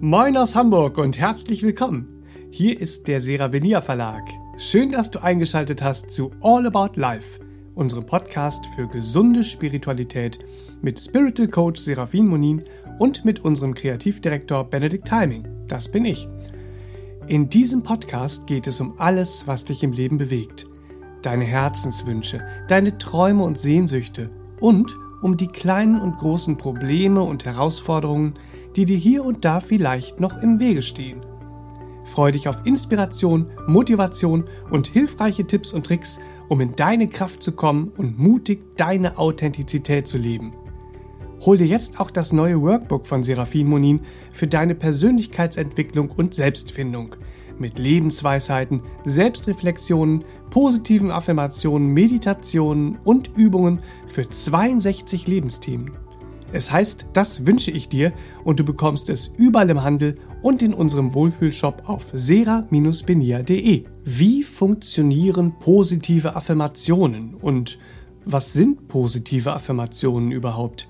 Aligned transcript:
Moin 0.00 0.36
aus 0.36 0.54
Hamburg 0.54 0.98
und 0.98 1.18
herzlich 1.18 1.62
willkommen. 1.62 2.22
Hier 2.50 2.78
ist 2.78 3.08
der 3.08 3.22
Serabenia 3.22 3.80
Verlag. 3.80 4.28
Schön, 4.58 4.92
dass 4.92 5.10
du 5.10 5.22
eingeschaltet 5.22 5.82
hast 5.82 6.12
zu 6.12 6.32
All 6.42 6.66
About 6.66 7.00
Life, 7.00 7.40
unserem 7.74 8.04
Podcast 8.04 8.66
für 8.76 8.86
gesunde 8.88 9.42
Spiritualität 9.42 10.38
mit 10.82 11.00
Spiritual 11.00 11.48
Coach 11.48 11.80
Serafin 11.80 12.26
Monin 12.26 12.62
und 12.98 13.24
mit 13.24 13.42
unserem 13.42 13.72
Kreativdirektor 13.72 14.64
Benedikt 14.64 15.08
Timing. 15.08 15.48
Das 15.66 15.90
bin 15.90 16.04
ich. 16.04 16.28
In 17.26 17.48
diesem 17.48 17.82
Podcast 17.82 18.46
geht 18.46 18.66
es 18.66 18.82
um 18.82 19.00
alles, 19.00 19.46
was 19.46 19.64
dich 19.64 19.82
im 19.82 19.92
Leben 19.92 20.18
bewegt. 20.18 20.66
Deine 21.22 21.44
Herzenswünsche, 21.44 22.46
deine 22.68 22.98
Träume 22.98 23.44
und 23.44 23.56
Sehnsüchte 23.56 24.28
und 24.60 24.94
um 25.22 25.38
die 25.38 25.48
kleinen 25.48 25.98
und 25.98 26.18
großen 26.18 26.58
Probleme 26.58 27.22
und 27.22 27.46
Herausforderungen, 27.46 28.34
die 28.76 28.84
dir 28.84 28.96
hier 28.96 29.24
und 29.24 29.44
da 29.44 29.60
vielleicht 29.60 30.20
noch 30.20 30.42
im 30.42 30.60
Wege 30.60 30.82
stehen. 30.82 31.24
Freu 32.04 32.30
dich 32.30 32.48
auf 32.48 32.64
Inspiration, 32.64 33.50
Motivation 33.66 34.44
und 34.70 34.86
hilfreiche 34.86 35.46
Tipps 35.46 35.72
und 35.72 35.86
Tricks, 35.86 36.20
um 36.48 36.60
in 36.60 36.76
deine 36.76 37.08
Kraft 37.08 37.42
zu 37.42 37.52
kommen 37.52 37.90
und 37.96 38.18
mutig 38.18 38.76
deine 38.76 39.18
Authentizität 39.18 40.06
zu 40.06 40.18
leben. 40.18 40.52
Hol 41.40 41.58
dir 41.58 41.66
jetzt 41.66 42.00
auch 42.00 42.10
das 42.10 42.32
neue 42.32 42.60
Workbook 42.62 43.06
von 43.06 43.22
Serafin 43.22 43.68
Monin 43.68 44.00
für 44.32 44.46
deine 44.46 44.74
Persönlichkeitsentwicklung 44.74 46.10
und 46.10 46.34
Selbstfindung 46.34 47.16
mit 47.58 47.78
Lebensweisheiten, 47.78 48.82
Selbstreflexionen, 49.04 50.24
positiven 50.50 51.10
Affirmationen, 51.10 51.88
Meditationen 51.88 52.98
und 53.04 53.30
Übungen 53.36 53.80
für 54.06 54.28
62 54.28 55.26
Lebensthemen. 55.26 56.05
Es 56.56 56.72
heißt, 56.72 57.08
das 57.12 57.44
wünsche 57.44 57.70
ich 57.70 57.90
dir 57.90 58.14
und 58.42 58.58
du 58.58 58.64
bekommst 58.64 59.10
es 59.10 59.28
überall 59.36 59.68
im 59.68 59.82
Handel 59.82 60.14
und 60.40 60.62
in 60.62 60.72
unserem 60.72 61.12
Wohlfühlshop 61.12 61.82
auf 61.86 62.06
sera-benia.de. 62.14 63.84
Wie 64.04 64.42
funktionieren 64.42 65.58
positive 65.58 66.34
Affirmationen 66.34 67.34
und 67.34 67.78
was 68.24 68.54
sind 68.54 68.88
positive 68.88 69.52
Affirmationen 69.52 70.32
überhaupt? 70.32 70.88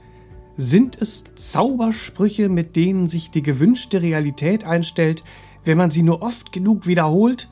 Sind 0.57 1.03
es 1.03 1.25
Zaubersprüche, 1.35 2.49
mit 2.49 2.77
denen 2.77 3.09
sich 3.09 3.33
die 3.33 3.43
gewünschte 3.43 4.03
Realität 4.03 4.63
einstellt, 4.63 5.25
wenn 5.65 5.79
man 5.79 5.91
sie 5.91 6.05
nur 6.05 6.23
oft 6.23 6.53
genug 6.53 6.87
wiederholt? 6.87 7.51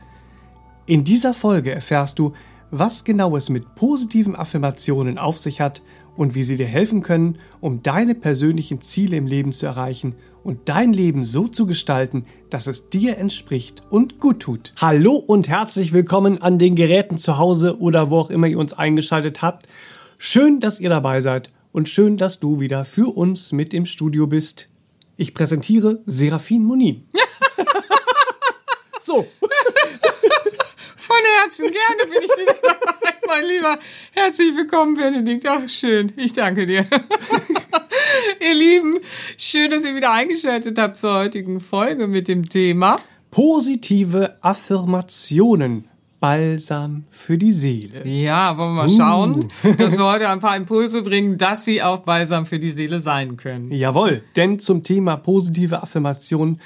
In 0.87 1.03
dieser 1.03 1.35
Folge 1.35 1.73
erfährst 1.73 2.21
du, 2.21 2.33
was 2.79 3.05
genau 3.05 3.37
es 3.37 3.51
mit 3.51 3.77
positiven 3.77 4.35
Affirmationen 4.35 5.17
auf 5.17 5.39
sich 5.39 5.61
hat 5.61 5.81
und 6.17 6.35
wie 6.35 6.43
sie 6.43 6.57
dir 6.57 6.67
helfen 6.67 7.03
können, 7.05 7.39
um 7.61 7.85
deine 7.85 8.17
persönlichen 8.17 8.81
Ziele 8.81 9.17
im 9.17 9.29
Leben 9.29 9.53
zu 9.53 9.67
erreichen 9.67 10.17
und 10.43 10.69
dein 10.69 10.93
Leben 10.93 11.25
so 11.25 11.47
zu 11.47 11.67
gestalten, 11.67 12.27
dass 12.51 12.67
es 12.67 12.91
dir 12.91 13.17
entspricht 13.17 13.85
und 13.91 14.19
gut 14.19 14.41
tut. 14.41 14.75
Hallo 14.77 15.15
und 15.15 15.49
herzlich 15.49 15.93
willkommen 15.93 16.43
an 16.43 16.59
den 16.59 16.75
Geräten 16.75 17.17
zu 17.17 17.39
Hause 17.39 17.79
oder 17.79 18.11
wo 18.11 18.19
auch 18.19 18.31
immer 18.31 18.49
ihr 18.49 18.59
uns 18.59 18.73
eingeschaltet 18.73 19.41
habt. 19.41 19.69
Schön, 20.19 20.59
dass 20.59 20.81
ihr 20.81 20.91
dabei 20.91 21.21
seid 21.21 21.53
und 21.71 21.89
schön, 21.89 22.17
dass 22.17 22.41
du 22.41 22.59
wieder 22.59 22.85
für 22.85 23.17
uns 23.17 23.53
mit 23.53 23.73
im 23.73 23.87
Studio 23.87 24.27
bist. 24.27 24.69
Ich 25.17 25.33
präsentiere 25.33 26.03
Serafin 26.07 26.65
Monin. 26.65 27.05
so. 29.01 29.27
Von 31.15 31.23
Herzen 31.41 31.67
gerne 31.67 32.11
bin 32.11 32.23
ich 32.25 32.43
wieder 32.43 32.57
dabei, 32.61 33.15
mein 33.29 33.45
Lieber. 33.45 33.79
Herzlich 34.11 34.57
willkommen, 34.57 34.97
Benedikt. 34.97 35.47
Ach, 35.47 35.69
schön. 35.69 36.13
Ich 36.17 36.33
danke 36.33 36.67
dir. 36.67 36.87
ihr 38.41 38.55
Lieben, 38.55 38.99
schön, 39.37 39.71
dass 39.71 39.85
ihr 39.85 39.95
wieder 39.95 40.11
eingeschaltet 40.11 40.77
habt 40.77 40.97
zur 40.97 41.15
heutigen 41.15 41.61
Folge 41.61 42.09
mit 42.09 42.27
dem 42.27 42.49
Thema 42.49 42.99
Positive 43.31 44.37
Affirmationen. 44.41 45.89
Balsam 46.19 47.05
für 47.11 47.39
die 47.39 47.53
Seele. 47.53 48.05
Ja, 48.09 48.59
wollen 48.59 48.75
wir 48.75 48.87
mal 48.87 48.89
schauen, 48.89 49.53
dass 49.77 49.97
wir 49.97 50.05
heute 50.05 50.29
ein 50.29 50.41
paar 50.41 50.57
Impulse 50.57 51.03
bringen, 51.03 51.39
dass 51.39 51.65
sie 51.65 51.81
auch 51.81 51.99
Balsam 51.99 52.47
für 52.47 52.59
die 52.59 52.73
Seele 52.73 52.99
sein 52.99 53.37
können. 53.37 53.71
Jawohl, 53.71 54.23
denn 54.35 54.59
zum 54.59 54.83
Thema 54.83 55.17
positive 55.17 55.81
Affirmationen 55.81 56.61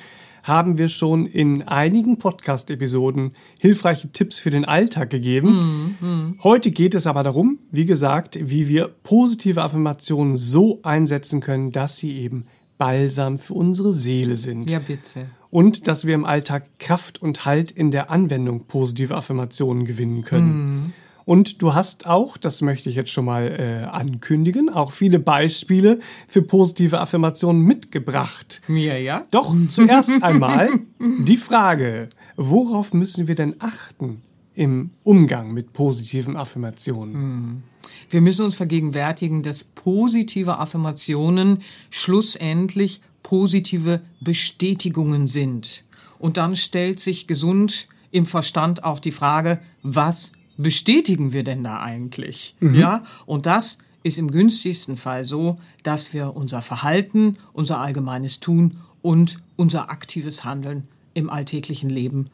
haben 0.48 0.78
wir 0.78 0.88
schon 0.88 1.26
in 1.26 1.62
einigen 1.62 2.18
Podcast-Episoden 2.18 3.32
hilfreiche 3.58 4.10
Tipps 4.10 4.38
für 4.38 4.50
den 4.50 4.64
Alltag 4.64 5.10
gegeben. 5.10 6.36
Heute 6.42 6.70
geht 6.70 6.94
es 6.94 7.06
aber 7.06 7.22
darum, 7.22 7.58
wie 7.70 7.86
gesagt, 7.86 8.38
wie 8.40 8.68
wir 8.68 8.88
positive 8.88 9.62
Affirmationen 9.62 10.34
so 10.34 10.80
einsetzen 10.82 11.40
können, 11.40 11.70
dass 11.70 11.98
sie 11.98 12.18
eben 12.18 12.46
Balsam 12.78 13.38
für 13.38 13.54
unsere 13.54 13.92
Seele 13.92 14.36
sind. 14.36 14.70
Ja, 14.70 14.78
bitte. 14.78 15.26
Und 15.50 15.88
dass 15.88 16.06
wir 16.06 16.14
im 16.14 16.24
Alltag 16.24 16.78
Kraft 16.78 17.20
und 17.20 17.44
Halt 17.44 17.70
in 17.70 17.90
der 17.90 18.10
Anwendung 18.10 18.66
positive 18.66 19.14
Affirmationen 19.14 19.84
gewinnen 19.84 20.22
können. 20.22 20.92
Und 21.28 21.60
du 21.60 21.74
hast 21.74 22.06
auch, 22.06 22.38
das 22.38 22.62
möchte 22.62 22.88
ich 22.88 22.96
jetzt 22.96 23.10
schon 23.10 23.26
mal 23.26 23.48
äh, 23.48 23.84
ankündigen, 23.84 24.70
auch 24.70 24.92
viele 24.92 25.18
Beispiele 25.18 26.00
für 26.26 26.40
positive 26.40 27.00
Affirmationen 27.00 27.60
mitgebracht. 27.60 28.62
Ja, 28.66 28.96
ja. 28.96 29.22
Doch 29.30 29.54
zuerst 29.68 30.22
einmal 30.22 30.70
die 30.98 31.36
Frage, 31.36 32.08
worauf 32.36 32.94
müssen 32.94 33.28
wir 33.28 33.34
denn 33.34 33.56
achten 33.58 34.22
im 34.54 34.88
Umgang 35.04 35.52
mit 35.52 35.74
positiven 35.74 36.34
Affirmationen? 36.34 37.62
Wir 38.08 38.22
müssen 38.22 38.46
uns 38.46 38.54
vergegenwärtigen, 38.54 39.42
dass 39.42 39.64
positive 39.64 40.58
Affirmationen 40.58 41.58
schlussendlich 41.90 43.02
positive 43.22 44.00
Bestätigungen 44.22 45.28
sind. 45.28 45.84
Und 46.18 46.38
dann 46.38 46.56
stellt 46.56 47.00
sich 47.00 47.26
gesund 47.26 47.86
im 48.10 48.24
Verstand 48.24 48.82
auch 48.82 48.98
die 48.98 49.12
Frage, 49.12 49.60
was 49.82 50.32
bestätigen 50.58 51.32
wir 51.32 51.44
denn 51.44 51.64
da 51.64 51.80
eigentlich? 51.80 52.54
Ja, 52.60 53.04
und 53.24 53.46
das 53.46 53.78
ist 54.02 54.18
im 54.18 54.30
günstigsten 54.30 54.96
Fall 54.96 55.24
so, 55.24 55.58
dass 55.82 56.12
wir 56.12 56.36
unser 56.36 56.60
Verhalten, 56.62 57.36
unser 57.52 57.78
allgemeines 57.78 58.40
Tun 58.40 58.78
und 59.00 59.38
unser 59.56 59.90
aktives 59.90 60.44
Handeln 60.44 60.86
im 61.14 61.30
alltäglichen 61.30 61.88
Leben 61.88 62.26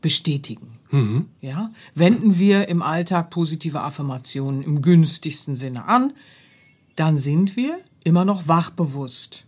bestätigen. 0.00 0.78
Ja, 1.40 1.72
wenden 1.94 2.38
wir 2.38 2.68
im 2.68 2.80
Alltag 2.80 3.30
positive 3.30 3.80
Affirmationen 3.80 4.62
im 4.62 4.80
günstigsten 4.80 5.56
Sinne 5.56 5.86
an, 5.86 6.12
dann 6.94 7.18
sind 7.18 7.56
wir 7.56 7.78
immer 8.04 8.24
noch 8.24 8.48
wachbewusst. 8.48 9.44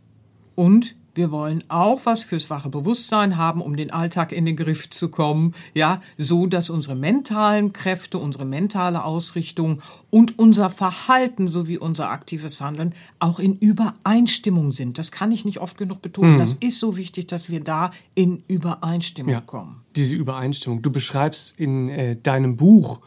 Und 0.57 0.97
wir 1.15 1.31
wollen 1.31 1.65
auch 1.69 2.07
was 2.07 2.23
fürs 2.23 2.51
wache 2.51 2.69
Bewusstsein 2.69 3.37
haben, 3.37 3.61
um 3.61 3.77
den 3.77 3.91
Alltag 3.91 4.33
in 4.33 4.45
den 4.45 4.57
Griff 4.57 4.89
zu 4.91 5.09
kommen, 5.09 5.55
ja, 5.75 6.01
so 6.17 6.47
dass 6.47 6.71
unsere 6.71 6.95
mentalen 6.95 7.73
Kräfte, 7.73 8.19
unsere 8.19 8.45
mentale 8.45 9.05
Ausrichtung 9.05 9.81
und 10.11 10.39
unser 10.39 10.71
Verhalten 10.71 11.49
sowie 11.49 11.79
unser 11.79 12.11
aktives 12.11 12.61
Handeln 12.61 12.95
auch 13.19 13.39
in 13.39 13.57
Übereinstimmung 13.59 14.73
sind. 14.73 14.99
Das 14.99 15.11
kann 15.11 15.33
ich 15.33 15.45
nicht 15.45 15.59
oft 15.59 15.77
genug 15.77 16.03
betonen. 16.03 16.39
Das 16.39 16.55
ist 16.55 16.79
so 16.79 16.97
wichtig, 16.97 17.27
dass 17.27 17.51
wir 17.51 17.61
da 17.61 17.91
in 18.15 18.43
Übereinstimmung 18.49 19.45
kommen. 19.47 19.83
Diese 19.97 20.15
Übereinstimmung. 20.15 20.83
Du 20.83 20.91
beschreibst 20.91 21.59
in 21.59 21.89
äh, 21.89 22.17
deinem 22.17 22.57
Buch, 22.57 23.01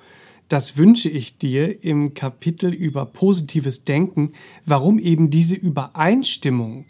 das 0.52 0.76
wünsche 0.76 1.10
ich 1.10 1.38
dir 1.38 1.82
im 1.82 2.14
Kapitel 2.14 2.74
über 2.74 3.06
positives 3.06 3.86
Denken, 3.86 4.34
warum 4.66 5.00
eben 5.00 5.30
diese 5.30 5.56
Übereinstimmung 5.56 6.86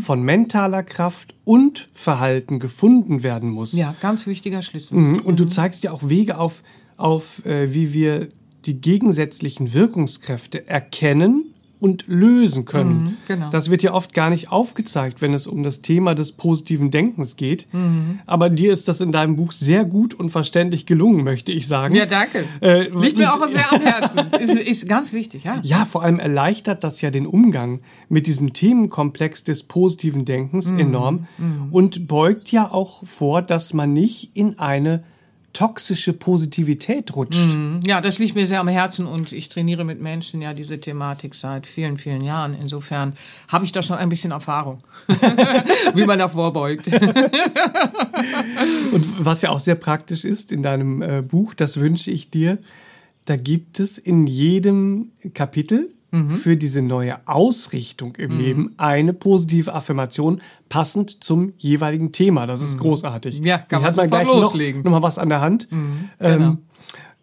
von 0.00 0.22
mentaler 0.22 0.82
Kraft 0.82 1.34
und 1.44 1.88
Verhalten 1.94 2.58
gefunden 2.58 3.22
werden 3.22 3.50
muss. 3.50 3.72
Ja, 3.72 3.94
ganz 4.00 4.26
wichtiger 4.26 4.62
Schlüssel. 4.62 4.96
Mhm. 4.96 5.20
Und 5.20 5.40
du 5.40 5.46
zeigst 5.46 5.84
ja 5.84 5.92
auch 5.92 6.08
Wege 6.08 6.38
auf, 6.38 6.62
auf 6.96 7.44
äh, 7.44 7.72
wie 7.72 7.92
wir 7.92 8.28
die 8.64 8.80
gegensätzlichen 8.80 9.72
Wirkungskräfte 9.72 10.68
erkennen 10.68 11.45
und 11.78 12.04
lösen 12.06 12.64
können. 12.64 13.02
Mhm, 13.04 13.16
genau. 13.28 13.50
Das 13.50 13.70
wird 13.70 13.82
ja 13.82 13.92
oft 13.92 14.14
gar 14.14 14.30
nicht 14.30 14.50
aufgezeigt, 14.50 15.20
wenn 15.20 15.34
es 15.34 15.46
um 15.46 15.62
das 15.62 15.82
Thema 15.82 16.14
des 16.14 16.32
positiven 16.32 16.90
Denkens 16.90 17.36
geht. 17.36 17.68
Mhm. 17.72 18.20
Aber 18.26 18.48
dir 18.50 18.72
ist 18.72 18.88
das 18.88 19.00
in 19.00 19.12
deinem 19.12 19.36
Buch 19.36 19.52
sehr 19.52 19.84
gut 19.84 20.14
und 20.14 20.30
verständlich 20.30 20.86
gelungen, 20.86 21.22
möchte 21.24 21.52
ich 21.52 21.66
sagen. 21.66 21.94
Ja, 21.94 22.06
danke. 22.06 22.46
Äh, 22.62 22.88
Liegt 22.88 23.18
mir 23.18 23.32
auch 23.32 23.48
sehr 23.50 23.72
am 23.72 23.80
Herzen. 23.80 24.20
Ist, 24.40 24.54
ist 24.54 24.88
ganz 24.88 25.12
wichtig, 25.12 25.44
ja. 25.44 25.60
Ja, 25.62 25.84
vor 25.84 26.02
allem 26.02 26.18
erleichtert 26.18 26.82
das 26.84 27.00
ja 27.00 27.10
den 27.10 27.26
Umgang 27.26 27.80
mit 28.08 28.26
diesem 28.26 28.52
Themenkomplex 28.52 29.44
des 29.44 29.62
positiven 29.62 30.24
Denkens 30.24 30.70
Mhm. 30.70 30.78
enorm 30.78 31.26
und 31.70 32.06
beugt 32.08 32.50
ja 32.52 32.70
auch 32.70 33.04
vor, 33.04 33.42
dass 33.42 33.74
man 33.74 33.92
nicht 33.92 34.30
in 34.34 34.58
eine 34.58 35.04
toxische 35.56 36.12
Positivität 36.12 37.16
rutscht. 37.16 37.56
Ja, 37.86 38.02
das 38.02 38.18
liegt 38.18 38.34
mir 38.34 38.46
sehr 38.46 38.60
am 38.60 38.68
Herzen 38.68 39.06
und 39.06 39.32
ich 39.32 39.48
trainiere 39.48 39.84
mit 39.84 40.02
Menschen 40.02 40.42
ja 40.42 40.52
diese 40.52 40.78
Thematik 40.78 41.34
seit 41.34 41.66
vielen, 41.66 41.96
vielen 41.96 42.20
Jahren. 42.20 42.54
Insofern 42.60 43.14
habe 43.48 43.64
ich 43.64 43.72
da 43.72 43.82
schon 43.82 43.96
ein 43.96 44.10
bisschen 44.10 44.32
Erfahrung, 44.32 44.82
wie 45.94 46.04
man 46.04 46.18
da 46.18 46.28
vorbeugt. 46.28 46.88
Und 48.92 49.24
was 49.24 49.40
ja 49.40 49.48
auch 49.48 49.58
sehr 49.58 49.76
praktisch 49.76 50.26
ist 50.26 50.52
in 50.52 50.62
deinem 50.62 51.00
äh, 51.00 51.22
Buch, 51.22 51.54
das 51.54 51.80
wünsche 51.80 52.10
ich 52.10 52.28
dir, 52.28 52.58
da 53.24 53.36
gibt 53.36 53.80
es 53.80 53.96
in 53.96 54.26
jedem 54.26 55.12
Kapitel 55.32 55.88
für 56.28 56.56
diese 56.56 56.82
neue 56.82 57.26
Ausrichtung 57.26 58.16
im 58.16 58.38
Leben 58.38 58.74
eine 58.76 59.12
positive 59.12 59.74
Affirmation 59.74 60.40
passend 60.68 61.22
zum 61.22 61.52
jeweiligen 61.58 62.12
Thema. 62.12 62.46
Das 62.46 62.62
ist 62.62 62.78
großartig. 62.78 63.40
Ja, 63.44 63.58
kann 63.58 63.82
man 63.82 63.94
man 63.94 64.08
gleich 64.08 64.26
noch, 64.26 64.42
loslegen. 64.42 64.82
noch 64.82 64.90
mal 64.90 65.02
was 65.02 65.18
an 65.18 65.28
der 65.28 65.40
Hand. 65.40 65.68
genau. 65.68 66.04
Ähm, 66.20 66.58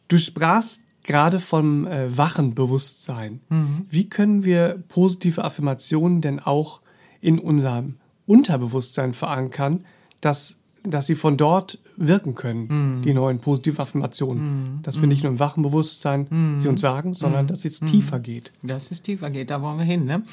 du 0.08 0.18
sprachst 0.18 0.82
gerade 1.04 1.40
vom 1.40 1.86
äh, 1.86 2.16
wachen 2.18 2.56
Bewusstsein. 2.56 3.42
Wie 3.90 4.10
können 4.10 4.44
wir 4.44 4.84
positive 4.88 5.44
Affirmationen 5.44 6.22
denn 6.22 6.40
auch 6.40 6.82
in 7.22 7.40
unserem 7.40 7.96
Unterbewusstsein 8.26 9.14
verankern, 9.14 9.86
dass, 10.22 10.60
dass 10.84 11.08
sie 11.08 11.16
von 11.16 11.38
dort 11.38 11.80
wirken 11.96 12.36
können, 12.36 13.02
die 13.04 13.14
neuen 13.14 13.40
positiven 13.40 13.80
Affirmationen. 13.80 14.80
Dass 14.84 15.00
wir 15.00 15.08
nicht 15.08 15.24
nur 15.24 15.32
im 15.32 15.40
wachen 15.40 15.64
Bewusstsein 15.64 16.58
sie 16.60 16.68
uns 16.68 16.82
sagen, 16.82 17.14
sondern 17.14 17.48
dass 17.48 17.66
es 17.66 17.80
tiefer 17.80 18.20
geht. 18.20 18.52
Dass 18.62 18.92
es 18.92 19.02
tiefer 19.02 19.30
geht, 19.30 19.50
da 19.50 19.62
wollen 19.62 19.78
wir 19.78 19.86
hin. 19.86 20.06
Ne? 20.06 20.24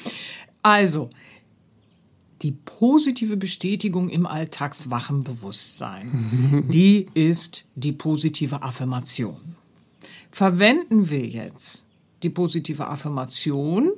Also, 0.61 1.09
die 2.41 2.51
positive 2.51 3.37
Bestätigung 3.37 4.09
im 4.09 4.25
alltagswachen 4.25 5.23
Bewusstsein, 5.23 6.65
die 6.69 7.07
ist 7.13 7.65
die 7.75 7.91
positive 7.91 8.63
Affirmation. 8.63 9.55
Verwenden 10.31 11.09
wir 11.09 11.25
jetzt 11.25 11.85
die 12.23 12.29
positive 12.29 12.87
Affirmation, 12.87 13.91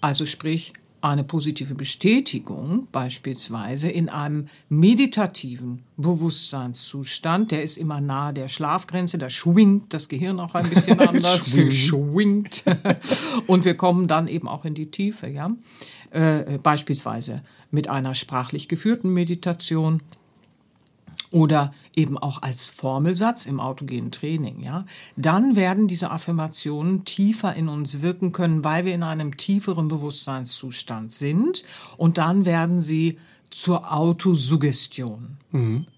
also 0.00 0.26
sprich 0.26 0.72
eine 1.04 1.22
positive 1.22 1.74
Bestätigung 1.74 2.88
beispielsweise 2.90 3.90
in 3.90 4.08
einem 4.08 4.48
meditativen 4.70 5.82
Bewusstseinszustand, 5.98 7.50
der 7.50 7.62
ist 7.62 7.76
immer 7.76 8.00
nahe 8.00 8.32
der 8.32 8.48
Schlafgrenze, 8.48 9.18
da 9.18 9.28
schwingt 9.28 9.92
das 9.92 10.08
Gehirn 10.08 10.40
auch 10.40 10.54
ein 10.54 10.68
bisschen 10.70 10.98
anders, 11.08 11.50
Schwingt. 11.70 12.64
Und 13.46 13.66
wir 13.66 13.76
kommen 13.76 14.08
dann 14.08 14.28
eben 14.28 14.48
auch 14.48 14.64
in 14.64 14.74
die 14.74 14.90
Tiefe, 14.90 15.28
ja. 15.28 15.50
Äh, 16.10 16.58
beispielsweise 16.62 17.42
mit 17.70 17.88
einer 17.88 18.14
sprachlich 18.14 18.68
geführten 18.68 19.12
Meditation 19.12 20.00
oder 21.34 21.74
eben 21.96 22.16
auch 22.16 22.42
als 22.42 22.66
Formelsatz 22.66 23.44
im 23.44 23.58
autogenen 23.58 24.12
Training, 24.12 24.60
ja, 24.60 24.86
dann 25.16 25.56
werden 25.56 25.88
diese 25.88 26.12
Affirmationen 26.12 27.04
tiefer 27.04 27.54
in 27.56 27.68
uns 27.68 28.02
wirken 28.02 28.30
können, 28.30 28.62
weil 28.62 28.84
wir 28.84 28.94
in 28.94 29.02
einem 29.02 29.36
tieferen 29.36 29.88
Bewusstseinszustand 29.88 31.12
sind. 31.12 31.64
Und 31.96 32.18
dann 32.18 32.44
werden 32.44 32.80
sie 32.80 33.18
zur 33.50 33.92
Autosuggestion. 33.92 35.36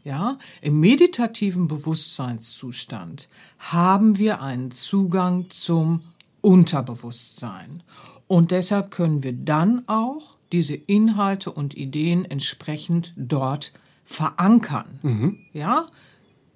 Ja, 0.05 0.39
im 0.63 0.81
meditativen 0.81 1.69
Bewusstseinszustand 1.69 3.29
haben 3.59 4.19
wir 4.19 4.41
einen 4.41 4.71
Zugang 4.71 5.51
zum 5.51 6.01
Unterbewusstsein. 6.41 7.83
Und 8.27 8.53
deshalb 8.53 8.91
können 8.91 9.23
wir 9.23 9.33
dann 9.33 9.83
auch 9.87 10.37
diese 10.53 10.75
Inhalte 10.75 11.53
und 11.53 11.75
Ideen 11.75 12.25
entsprechend 12.25 13.13
dort 13.17 13.73
verankern. 14.07 15.37
Ja? 15.53 15.87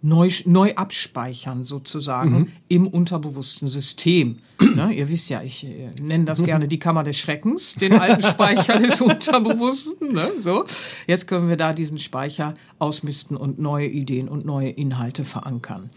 Neu, 0.03 0.31
neu 0.47 0.75
abspeichern 0.77 1.63
sozusagen 1.63 2.51
im 2.69 2.87
unterbewussten 2.87 3.69
System. 3.69 4.39
ne? 4.75 4.93
Ihr 4.95 5.11
wisst 5.11 5.29
ja, 5.29 5.43
ich 5.43 5.67
äh, 5.67 5.91
nenne 6.01 6.25
das 6.25 6.43
gerne 6.43 6.69
die 6.69 6.79
Kammer 6.79 7.05
des 7.05 7.19
Schreckens, 7.19 7.75
den 7.75 7.93
alten 7.93 8.23
Speicher 8.23 8.79
des 8.79 8.99
Unterbewussten. 9.03 10.15
Ne? 10.15 10.33
So. 10.39 10.65
Jetzt 11.07 11.27
können 11.27 11.51
wir 11.51 11.59
da 11.59 11.75
diesen 11.75 11.99
Speicher 11.99 12.55
ausmisten 12.79 13.37
und 13.37 13.59
neue 13.59 13.89
Ideen 13.89 14.29
und 14.29 14.47
neue 14.47 14.71
Inhalte 14.71 15.25
verankern. 15.25 15.91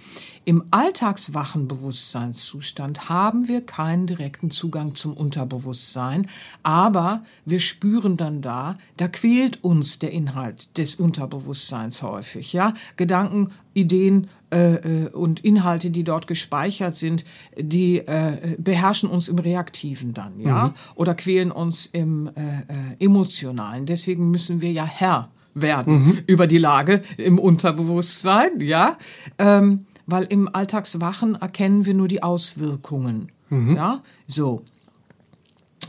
Im 0.46 0.64
alltagswachen 0.72 1.68
Bewusstseinszustand 1.68 3.08
haben 3.08 3.48
wir 3.48 3.62
keinen 3.62 4.08
direkten 4.08 4.52
Zugang 4.52 4.94
zum 4.94 5.14
Unterbewusstsein, 5.14 6.28
aber 6.64 7.24
wir 7.46 7.62
spüren 7.62 8.18
dann 8.18 8.42
da, 8.42 8.76
da 8.98 9.08
quält 9.08 9.64
uns 9.64 10.00
der 10.00 10.12
Inhalt 10.12 10.78
des 10.78 10.96
Unterbewusstseins 10.96 12.02
häufig, 12.02 12.52
ja, 12.52 12.74
Gedanken, 12.98 13.52
Ideen 13.74 14.28
äh, 14.52 15.06
äh, 15.06 15.10
und 15.10 15.40
Inhalte, 15.40 15.90
die 15.90 16.04
dort 16.04 16.28
gespeichert 16.28 16.98
sind, 16.98 17.24
die 17.58 18.00
äh, 18.00 18.58
beherrschen 18.58 19.10
uns 19.10 19.30
im 19.30 19.40
Reaktiven 19.40 20.14
dann, 20.14 20.40
ja, 20.42 20.74
oder 20.96 21.16
quälen 21.16 21.52
uns 21.52 21.86
im 21.86 22.28
äh, 22.28 22.32
äh, 22.32 23.06
emotionalen. 23.06 23.86
Deswegen 23.86 24.30
müssen 24.30 24.60
wir 24.60 24.72
ja 24.72 24.86
Herr 24.86 25.30
werden 25.56 26.24
über 26.28 26.48
die 26.48 26.58
Lage 26.58 27.04
im 27.18 27.40
Unterbewusstsein, 27.40 28.60
ja. 28.60 28.98
Ähm, 29.38 29.86
weil 30.06 30.24
im 30.26 30.54
Alltagswachen 30.54 31.36
erkennen 31.36 31.86
wir 31.86 31.94
nur 31.94 32.08
die 32.08 32.24
Auswirkungen. 32.24 33.32
Ja, 33.50 34.02
so 34.26 34.64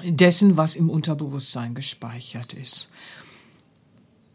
dessen, 0.03 0.57
was 0.57 0.77
im 0.77 0.91
Unterbewusstsein 0.91 1.75
gespeichert 1.75 2.53
ist. 2.53 2.91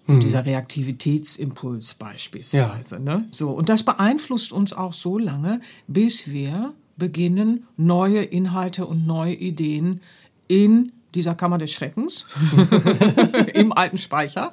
So 0.06 0.18
dieser 0.18 0.44
Reaktivitätsimpuls 0.44 1.94
beispielsweise. 1.94 3.00
Ne? 3.00 3.28
So, 3.30 3.52
und 3.52 3.70
das 3.70 3.84
beeinflusst 3.84 4.52
uns 4.52 4.74
auch 4.74 4.94
so 4.94 5.20
lange, 5.20 5.62
bis 5.88 6.32
wir 6.32 6.74
beginnen, 6.98 7.68
neue 7.78 8.24
Inhalte 8.24 8.88
und 8.88 9.06
neue 9.06 9.36
Ideen 9.36 10.02
in 10.48 10.94
dieser 11.14 11.36
Kammer 11.36 11.60
des 11.60 11.72
Schreckens, 11.72 12.26
im 13.54 13.72
alten 13.72 14.00
Speicher, 14.00 14.52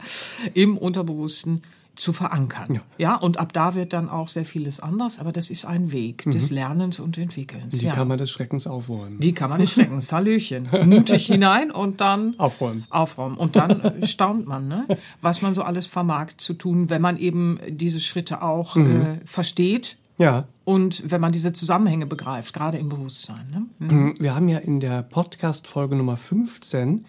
im 0.53 0.77
Unterbewussten 0.77 1.63
zu 1.97 2.13
verankern. 2.13 2.81
Ja. 2.99 3.17
und 3.17 3.39
ab 3.39 3.53
da 3.53 3.75
wird 3.75 3.93
dann 3.93 4.09
auch 4.09 4.29
sehr 4.29 4.45
vieles 4.45 4.81
anders, 4.81 5.19
aber 5.19 5.33
das 5.33 5.51
ist 5.51 5.65
ein 5.65 5.93
Weg 5.93 6.25
des 6.31 6.51
Lernens 6.51 7.01
und 7.01 7.19
Entwickelns. 7.19 7.79
Die 7.79 7.87
ja. 7.87 7.95
Kammer 7.95 8.17
des 8.17 8.31
Schreckens 8.31 8.67
aufräumen. 8.67 9.19
Die 9.21 9.33
Kammer 9.33 9.59
des 9.59 9.73
Schreckens, 9.73 10.13
Hallöchen. 10.13 10.69
Mutig 10.87 11.27
hinein 11.27 11.71
und 11.71 12.01
dann 12.01 12.35
Aufräumen. 12.39 12.85
aufräumen. 12.91 13.37
Und 13.37 13.57
dann 13.57 13.81
äh, 13.81 14.07
staunt 14.07 14.47
man, 14.47 14.69
ne? 14.69 14.87
was 15.21 15.43
man 15.43 15.55
so 15.55 15.63
alles 15.63 15.87
vermag 15.87 16.29
zu 16.37 16.55
tun, 16.55 16.91
wenn 16.91 17.03
man 17.03 17.19
eben 17.19 17.59
diese 17.69 18.01
Schritte 18.01 18.43
auch 18.43 18.77
äh, 18.77 19.19
versteht 19.25 19.97
Ja. 20.19 20.45
und 20.65 21.03
wenn 21.11 21.21
man 21.21 21.33
diese 21.33 21.53
Zusammenhänge 21.53 22.07
begreift, 22.07 22.53
gerade 22.55 22.79
im 22.79 22.89
Bewusstsein. 22.89 23.69
Ne? 23.79 24.15
Wir 24.19 24.35
haben 24.35 24.49
ja 24.49 24.59
in 24.59 24.81
der 24.81 25.03
Podcast-Folge 25.03 25.97
Nummer 25.97 26.17
15, 26.17 27.05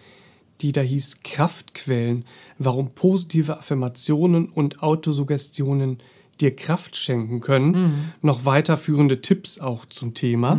die 0.60 0.72
da 0.72 0.80
hieß 0.80 1.22
Kraftquellen, 1.22 2.24
warum 2.58 2.90
positive 2.90 3.58
Affirmationen 3.58 4.48
und 4.48 4.82
Autosuggestionen 4.82 5.98
dir 6.40 6.54
Kraft 6.54 6.96
schenken 6.96 7.40
können, 7.40 7.74
noch 8.22 8.44
weiterführende 8.44 9.20
Tipps 9.20 9.58
auch 9.58 9.86
zum 9.86 10.14
Thema. 10.14 10.54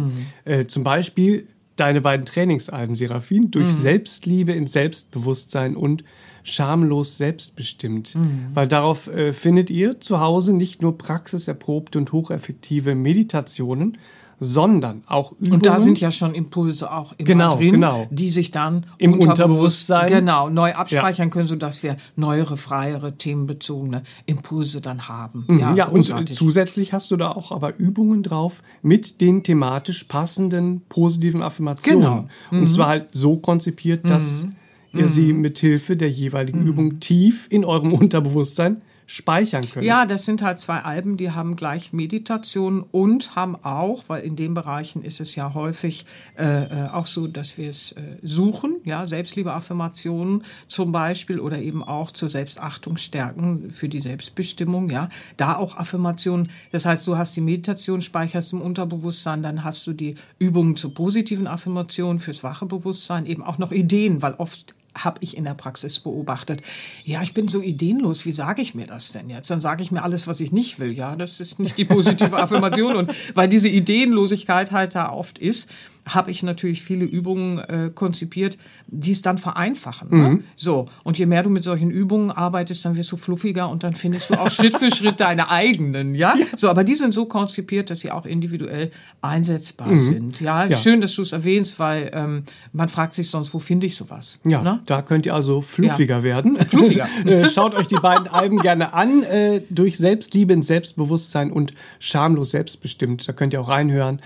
Äh, 0.46 0.66
zum 0.66 0.84
Beispiel 0.84 1.48
deine 1.78 2.01
beiden 2.01 2.25
Trainingsalben, 2.25 2.96
Seraphin, 2.96 3.51
durch 3.51 3.68
Selbstliebe 3.72 4.51
in 4.51 4.68
Selbstbewusstsein 4.68 5.78
und 5.78 6.04
schamlos 6.44 7.18
selbstbestimmt. 7.18 8.16
Weil 8.54 8.68
darauf 8.68 9.07
äh, 9.07 9.34
findet 9.34 9.69
ihr 9.69 10.00
zu 10.02 10.19
Hause 10.19 10.54
nicht 10.54 10.81
nur 10.81 10.97
praxiserprobte 10.97 11.97
und 11.97 12.12
hocheffektive 12.12 12.95
Meditationen, 12.95 13.97
sondern 14.40 15.04
auch 15.08 15.34
Übungen. 15.34 15.54
Und 15.54 15.66
da 15.66 15.80
sind 15.80 16.00
ja 16.00 16.12
schon 16.12 16.34
Impulse 16.34 16.92
auch 16.92 17.14
immer 17.18 17.26
Genau, 17.28 17.56
drin, 17.56 17.72
genau. 17.74 18.08
die 18.10 18.30
sich 18.30 18.52
dann 18.52 18.86
Im 18.98 19.14
unterbewusst- 19.14 19.30
Unterbewusstsein. 19.30 20.10
genau 20.10 20.50
neu 20.50 20.74
abspeichern 20.74 21.30
können, 21.30 21.48
sodass 21.48 21.84
wir 21.84 21.98
neuere, 22.16 22.58
freiere, 22.58 23.18
themenbezogene 23.18 24.04
Impulse 24.26 24.81
dann 24.81 25.08
haben. 25.08 25.46
Ja, 25.60 25.74
ja 25.74 25.88
und 25.88 26.04
zusätzlich 26.34 26.94
hast 26.94 27.12
du 27.12 27.18
da 27.18 27.31
auch 27.31 27.52
aber 27.52 27.78
Übungen 27.78 28.24
drauf 28.24 28.62
mit 28.81 29.22
den 29.22 29.44
thematisch 29.44 30.06
passenden 30.06 30.81
positiven 30.90 31.42
Affirmationen. 31.42 32.02
Genau. 32.02 32.28
Mhm. 32.52 32.60
Und 32.62 32.68
zwar 32.68 32.88
halt 32.88 33.08
so 33.12 33.38
konzipiert, 33.38 34.10
dass 34.10 34.48
ihr 34.94 35.08
sie 35.08 35.34
mit 35.34 35.60
Hilfe 35.60 35.96
der 35.96 36.10
jeweiligen 36.10 36.62
Mhm. 36.62 36.68
Übung 36.68 37.00
tief 37.00 37.48
in 37.52 37.66
eurem 37.66 37.94
Unterbewusstsein 38.02 38.81
speichern 39.09 39.68
könnt. 39.68 39.85
Ja, 39.85 40.06
das 40.06 40.25
sind 40.25 40.44
halt 40.44 40.59
zwei 40.59 40.81
Alben, 40.81 41.18
die 41.18 41.31
haben 41.31 41.56
gleich 41.56 41.94
Meditation 41.94 42.85
und 42.92 43.35
haben 43.35 43.56
auch, 43.63 44.04
weil 44.06 44.23
in 44.23 44.35
den 44.35 44.54
Bereichen 44.54 45.01
ist 45.01 45.19
es 45.19 45.33
ja 45.33 45.56
häufig 45.56 46.06
äh, 46.37 46.44
äh, 46.45 46.89
auch 46.89 47.07
so, 47.07 47.25
dass 47.25 47.57
wir 47.57 47.71
es 47.71 47.94
äh, 47.94 48.01
suchen, 48.21 48.75
ja, 48.85 49.07
Selbstliebe-Affirmationen 49.07 50.44
zum 50.68 50.92
Beispiel 50.92 51.39
oder 51.39 51.57
eben 51.57 51.83
auch 51.83 52.11
zur 52.11 52.30
Selbstachtung 52.30 52.97
stärken 52.97 53.71
für 53.71 53.89
die 53.89 53.99
Selbstbestimmung, 53.99 54.92
ja, 54.92 55.09
da 55.37 55.56
auch 55.56 55.75
Affirmationen. 55.75 56.51
Das 56.71 56.85
heißt, 56.85 57.07
du 57.07 57.18
hast 57.18 57.35
die 57.35 57.42
Meditation, 57.42 58.01
speicherst 58.01 58.54
im 58.54 58.61
Unterbewusstsein, 58.61 59.42
dann 59.42 59.63
hast 59.63 59.87
du 59.87 59.94
die 59.94 60.18
Übungen 60.37 60.75
zur 60.75 60.94
positiven 60.94 61.47
Affirmation 61.47 62.19
fürs 62.19 62.44
wache 62.44 62.68
Bewusstsein, 62.68 63.25
eben 63.25 63.42
auch 63.42 63.57
noch 63.57 63.71
Ideen, 63.71 64.21
weil 64.21 64.35
oft 64.35 64.75
habe 65.04 65.20
ich 65.22 65.38
in 65.38 65.44
der 65.44 65.54
Praxis 65.54 66.00
beobachtet. 66.00 66.62
Ja, 67.04 67.22
ich 67.22 67.34
bin 67.34 67.48
so 67.48 67.62
ideenlos. 67.62 68.26
Wie 68.26 68.32
sage 68.32 68.62
ich 68.62 68.76
mir 68.76 68.88
das 68.88 69.12
denn 69.12 69.30
jetzt? 69.30 69.50
Dann 69.50 69.62
sage 69.62 69.84
ich 69.84 69.92
mir 69.92 70.04
alles, 70.04 70.28
was 70.28 70.40
ich 70.40 70.52
nicht 70.52 70.80
will. 70.80 70.92
Ja, 70.92 71.16
das 71.16 71.40
ist 71.40 71.60
nicht 71.60 71.78
die 71.78 71.86
positive 71.86 72.38
Affirmation. 72.42 72.96
Und 72.96 73.12
weil 73.36 73.50
diese 73.50 73.70
Ideenlosigkeit 73.70 74.72
halt 74.72 74.96
da 74.96 75.12
oft 75.12 75.40
ist, 75.40 75.70
habe 76.09 76.31
ich 76.31 76.44
natürlich 76.44 76.81
viele 76.81 77.06
Übungen 77.06 77.59
äh, 77.59 77.92
konzipiert, 77.94 78.57
die 78.87 79.11
es 79.11 79.21
dann 79.21 79.37
vereinfachen. 79.37 80.09
Ne? 80.09 80.39
So, 80.56 80.85
und 81.04 81.18
je 81.18 81.25
mehr 81.25 81.44
du 81.44 81.49
mit 81.49 81.63
solchen 81.63 81.92
Übungen 81.92 82.31
arbeitest, 82.31 82.83
dann 82.85 82.97
wirst 82.97 83.11
du 83.11 83.18
fluffiger 83.18 83.69
und 83.69 83.83
dann 83.83 83.94
findest 83.94 84.30
du 84.30 84.33
auch 84.35 84.49
Schritt 84.49 84.78
für 84.78 84.89
Schritt 84.94 85.19
deine 85.19 85.49
eigenen, 85.49 86.16
ja? 86.16 86.35
So, 86.56 86.69
aber 86.69 86.83
die 86.83 86.95
sind 86.95 87.13
so 87.13 87.25
konzipiert, 87.25 87.89
dass 87.89 87.99
sie 87.99 88.11
auch 88.11 88.25
individuell 88.25 88.92
einsetzbar 89.21 89.99
sind. 89.99 90.39
Ja? 90.42 90.66
Ja. 90.66 90.75
schön, 90.78 91.01
dass 91.01 91.13
du 91.16 91.21
es 91.21 91.31
erwähnst, 91.31 91.80
weil 91.80 92.09
ähm, 92.13 92.44
man 92.73 92.87
fragt 92.89 93.13
sich 93.13 93.30
sonst, 93.30 93.54
wo 93.54 93.59
finde 93.59 93.85
ich 93.87 93.95
sowas? 93.95 94.39
Ja, 94.44 94.61
Ne? 94.61 94.80
da 94.85 95.01
könnt 95.01 95.25
ihr 95.25 95.35
also 95.35 95.61
fluffiger 95.61 96.23
werden. 96.23 96.57
Fluffiger. 96.68 97.07
Äh, 97.25 97.47
Schaut 97.49 97.75
euch 97.75 97.87
die 97.87 97.95
beiden 97.95 98.28
Alben 98.28 98.57
gerne 98.59 98.94
an. 98.94 99.23
Äh, 99.23 99.61
durch 99.69 99.97
Selbstliebe 99.97 100.54
ins 100.54 100.68
Selbstbewusstsein 100.68 101.51
und 101.51 101.73
schamlos 101.99 102.51
selbstbestimmt. 102.51 103.28
Da 103.28 103.33
könnt 103.33 103.54
ihr 103.54 103.61
auch 103.61 103.69
reinhören. 103.69 104.21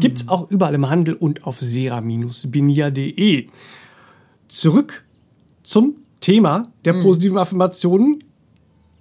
Gibt's 0.00 0.24
Mhm. 0.24 0.28
auch 0.30 0.50
überall 0.50 0.74
im 0.74 0.88
Handel 0.88 1.14
und 1.14 1.44
auf 1.44 1.60
sera-binia.de. 1.60 3.46
Zurück 4.48 5.04
zum 5.62 5.96
Thema 6.20 6.68
der 6.84 6.94
Mhm. 6.94 7.00
positiven 7.02 7.38
Affirmationen. 7.38 8.24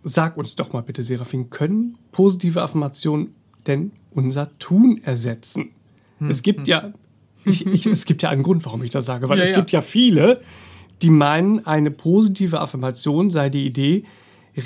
Sag 0.03 0.37
uns 0.37 0.55
doch 0.55 0.73
mal 0.73 0.81
bitte, 0.81 1.03
Serafin, 1.03 1.49
können 1.49 1.97
positive 2.11 2.61
Affirmationen 2.61 3.33
denn 3.65 3.91
unser 4.11 4.57
Tun 4.59 5.01
ersetzen? 5.03 5.71
Hm. 6.19 6.29
Es 6.29 6.41
gibt 6.43 6.67
ja, 6.67 6.93
ich, 7.45 7.65
ich, 7.65 7.85
es 7.85 8.05
gibt 8.05 8.21
ja 8.23 8.29
einen 8.29 8.43
Grund, 8.43 8.65
warum 8.65 8.83
ich 8.83 8.91
das 8.91 9.05
sage, 9.05 9.27
weil 9.29 9.37
Ja, 9.39 9.43
es 9.43 9.51
ja. 9.51 9.57
gibt 9.57 9.71
ja 9.71 9.81
viele, 9.81 10.41
die 11.01 11.09
meinen, 11.09 11.65
eine 11.65 11.91
positive 11.91 12.59
Affirmation 12.59 13.29
sei 13.29 13.49
die 13.49 13.65
Idee, 13.65 14.03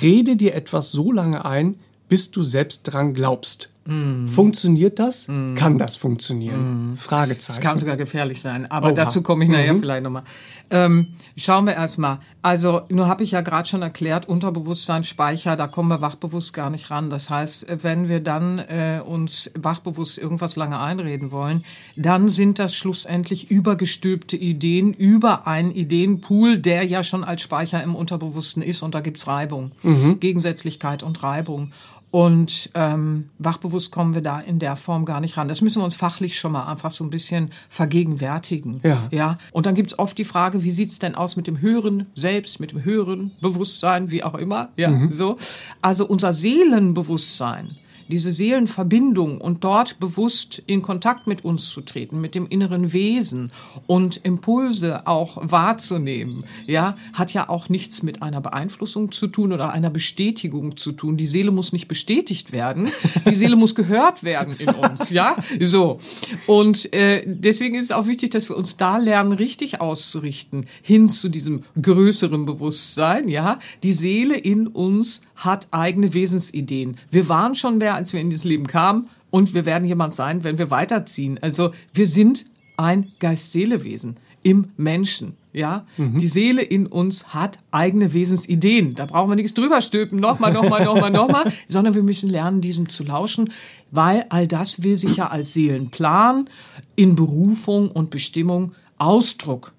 rede 0.00 0.36
dir 0.36 0.54
etwas 0.54 0.92
so 0.92 1.12
lange 1.12 1.44
ein, 1.44 1.76
bis 2.08 2.30
du 2.30 2.42
selbst 2.42 2.82
dran 2.84 3.12
glaubst. 3.14 3.72
Hm. 3.84 4.28
Funktioniert 4.28 4.98
das? 4.98 5.26
Kann 5.56 5.76
das 5.76 5.96
funktionieren? 5.96 6.92
Das 6.94 7.04
Fragezeichen. 7.04 7.60
kann 7.60 7.78
sogar 7.78 7.96
gefährlich 7.96 8.40
sein, 8.40 8.70
aber 8.70 8.88
Oha. 8.88 8.94
dazu 8.94 9.22
komme 9.22 9.44
ich 9.44 9.50
nachher 9.50 9.74
vielleicht 9.74 10.04
nochmal. 10.04 10.22
Ähm, 10.70 11.08
schauen 11.36 11.66
wir 11.66 11.74
erstmal. 11.74 12.18
Also, 12.40 12.82
nur 12.88 13.06
habe 13.06 13.24
ich 13.24 13.32
ja 13.32 13.40
gerade 13.40 13.68
schon 13.68 13.82
erklärt, 13.82 14.26
Unterbewusstsein, 14.28 15.04
Speicher, 15.04 15.54
da 15.56 15.66
kommen 15.66 15.88
wir 15.88 16.00
wachbewusst 16.00 16.54
gar 16.54 16.70
nicht 16.70 16.90
ran. 16.90 17.10
Das 17.10 17.28
heißt, 17.28 17.66
wenn 17.82 18.08
wir 18.08 18.20
dann 18.20 18.58
äh, 18.58 19.00
uns 19.04 19.50
wachbewusst 19.54 20.16
irgendwas 20.18 20.56
lange 20.56 20.80
einreden 20.80 21.30
wollen, 21.30 21.64
dann 21.96 22.28
sind 22.28 22.58
das 22.58 22.74
schlussendlich 22.74 23.50
übergestülpte 23.50 24.36
Ideen 24.36 24.92
über 24.94 25.46
einen 25.46 25.72
Ideenpool, 25.72 26.58
der 26.58 26.84
ja 26.84 27.04
schon 27.04 27.22
als 27.22 27.42
Speicher 27.42 27.82
im 27.82 27.94
Unterbewussten 27.94 28.62
ist 28.62 28.82
und 28.82 28.94
da 28.94 29.00
gibt's 29.00 29.26
Reibung, 29.26 29.72
Gegensätzlichkeit 30.20 31.02
und 31.02 31.22
Reibung. 31.22 31.72
Und 32.12 32.68
ähm, 32.74 33.30
wachbewusst 33.38 33.90
kommen 33.90 34.14
wir 34.14 34.20
da 34.20 34.38
in 34.38 34.58
der 34.58 34.76
Form 34.76 35.06
gar 35.06 35.22
nicht 35.22 35.38
ran. 35.38 35.48
Das 35.48 35.62
müssen 35.62 35.80
wir 35.80 35.84
uns 35.84 35.94
fachlich 35.94 36.38
schon 36.38 36.52
mal 36.52 36.66
einfach 36.66 36.90
so 36.90 37.02
ein 37.04 37.08
bisschen 37.08 37.50
vergegenwärtigen. 37.70 38.80
Ja. 38.82 39.08
ja? 39.10 39.38
Und 39.50 39.64
dann 39.64 39.74
gibt's 39.74 39.98
oft 39.98 40.18
die 40.18 40.24
Frage, 40.24 40.62
wie 40.62 40.72
sieht's 40.72 40.98
denn 40.98 41.14
aus 41.14 41.36
mit 41.36 41.46
dem 41.46 41.62
höheren 41.62 42.06
Selbst, 42.14 42.60
mit 42.60 42.72
dem 42.72 42.84
höheren 42.84 43.32
Bewusstsein, 43.40 44.10
wie 44.10 44.22
auch 44.22 44.34
immer. 44.34 44.68
Ja, 44.76 45.08
so. 45.10 45.38
Also 45.80 46.06
unser 46.06 46.34
Seelenbewusstsein, 46.34 47.76
diese 48.08 48.32
Seelenverbindung 48.32 49.40
und 49.40 49.64
dort 49.64 50.00
bewusst 50.00 50.62
in 50.66 50.82
Kontakt 50.82 51.26
mit 51.26 51.44
uns 51.44 51.68
zu 51.68 51.80
treten, 51.80 52.20
mit 52.20 52.34
dem 52.34 52.46
inneren 52.46 52.92
Wesen 52.92 53.52
und 53.86 54.20
Impulse 54.24 55.06
auch 55.06 55.38
wahrzunehmen, 55.40 56.44
ja, 56.66 56.96
hat 57.12 57.32
ja 57.32 57.48
auch 57.48 57.68
nichts 57.68 58.02
mit 58.02 58.22
einer 58.22 58.40
Beeinflussung 58.40 59.12
zu 59.12 59.26
tun 59.26 59.52
oder 59.52 59.72
einer 59.72 59.90
Bestätigung 59.90 60.76
zu 60.76 60.92
tun. 60.92 61.16
Die 61.16 61.26
Seele 61.26 61.50
muss 61.50 61.72
nicht 61.72 61.88
bestätigt 61.88 62.52
werden, 62.52 62.90
die 63.26 63.34
Seele 63.34 63.56
muss 63.56 63.74
gehört 63.74 64.22
werden 64.22 64.56
in 64.56 64.68
uns, 64.70 65.10
ja, 65.10 65.36
so. 65.60 65.98
Und 66.46 66.92
äh, 66.92 67.22
deswegen 67.26 67.74
ist 67.76 67.86
es 67.86 67.92
auch 67.92 68.06
wichtig, 68.06 68.30
dass 68.30 68.48
wir 68.48 68.56
uns 68.56 68.76
da 68.76 68.98
lernen, 68.98 69.32
richtig 69.32 69.80
auszurichten, 69.80 70.66
hin 70.82 71.08
zu 71.08 71.28
diesem 71.28 71.64
größeren 71.80 72.44
Bewusstsein, 72.46 73.28
ja. 73.28 73.58
Die 73.82 73.92
Seele 73.92 74.36
in 74.36 74.66
uns 74.66 75.22
hat 75.44 75.68
eigene 75.70 76.14
Wesensideen. 76.14 76.96
Wir 77.10 77.28
waren 77.28 77.54
schon 77.54 77.80
wer, 77.80 77.94
als 77.94 78.12
wir 78.12 78.20
in 78.20 78.30
dieses 78.30 78.44
Leben 78.44 78.66
kamen 78.66 79.06
und 79.30 79.54
wir 79.54 79.64
werden 79.64 79.86
jemand 79.86 80.14
sein, 80.14 80.44
wenn 80.44 80.58
wir 80.58 80.70
weiterziehen. 80.70 81.38
Also 81.40 81.72
wir 81.92 82.06
sind 82.06 82.46
ein 82.76 83.12
Geist-Seele-Wesen 83.18 84.16
im 84.42 84.68
Menschen. 84.76 85.36
Ja, 85.54 85.84
die 85.98 86.28
Seele 86.28 86.62
in 86.62 86.86
uns 86.86 87.34
hat 87.34 87.58
eigene 87.72 88.14
Wesensideen. 88.14 88.94
Da 88.94 89.04
brauchen 89.04 89.30
wir 89.30 89.36
nichts 89.36 89.52
drüber 89.52 89.82
stülpen, 89.82 90.18
nochmal, 90.18 90.50
nochmal, 90.50 90.82
nochmal, 90.82 91.10
nochmal, 91.10 91.52
sondern 91.68 91.94
wir 91.94 92.02
müssen 92.02 92.30
lernen, 92.30 92.62
diesem 92.62 92.88
zu 92.88 93.04
lauschen, 93.04 93.52
weil 93.90 94.24
all 94.30 94.46
das 94.46 94.82
will 94.82 94.96
sich 94.96 95.16
ja 95.16 95.28
als 95.28 95.52
Seelenplan 95.52 96.48
in 96.96 97.16
Berufung 97.16 97.90
und 97.90 98.08
Bestimmung 98.08 98.72
Ausdruck 98.96 99.72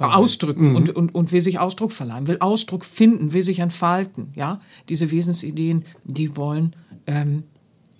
ausdrücken 0.00 0.76
und, 0.76 0.90
und, 0.90 1.14
und 1.14 1.32
will 1.32 1.40
sich 1.40 1.58
Ausdruck 1.58 1.92
verleihen, 1.92 2.26
will 2.26 2.38
Ausdruck 2.40 2.84
finden, 2.84 3.32
will 3.32 3.42
sich 3.42 3.58
entfalten. 3.58 4.32
Ja, 4.34 4.60
diese 4.88 5.10
Wesensideen, 5.10 5.84
die 6.04 6.36
wollen 6.36 6.74
ähm, 7.06 7.44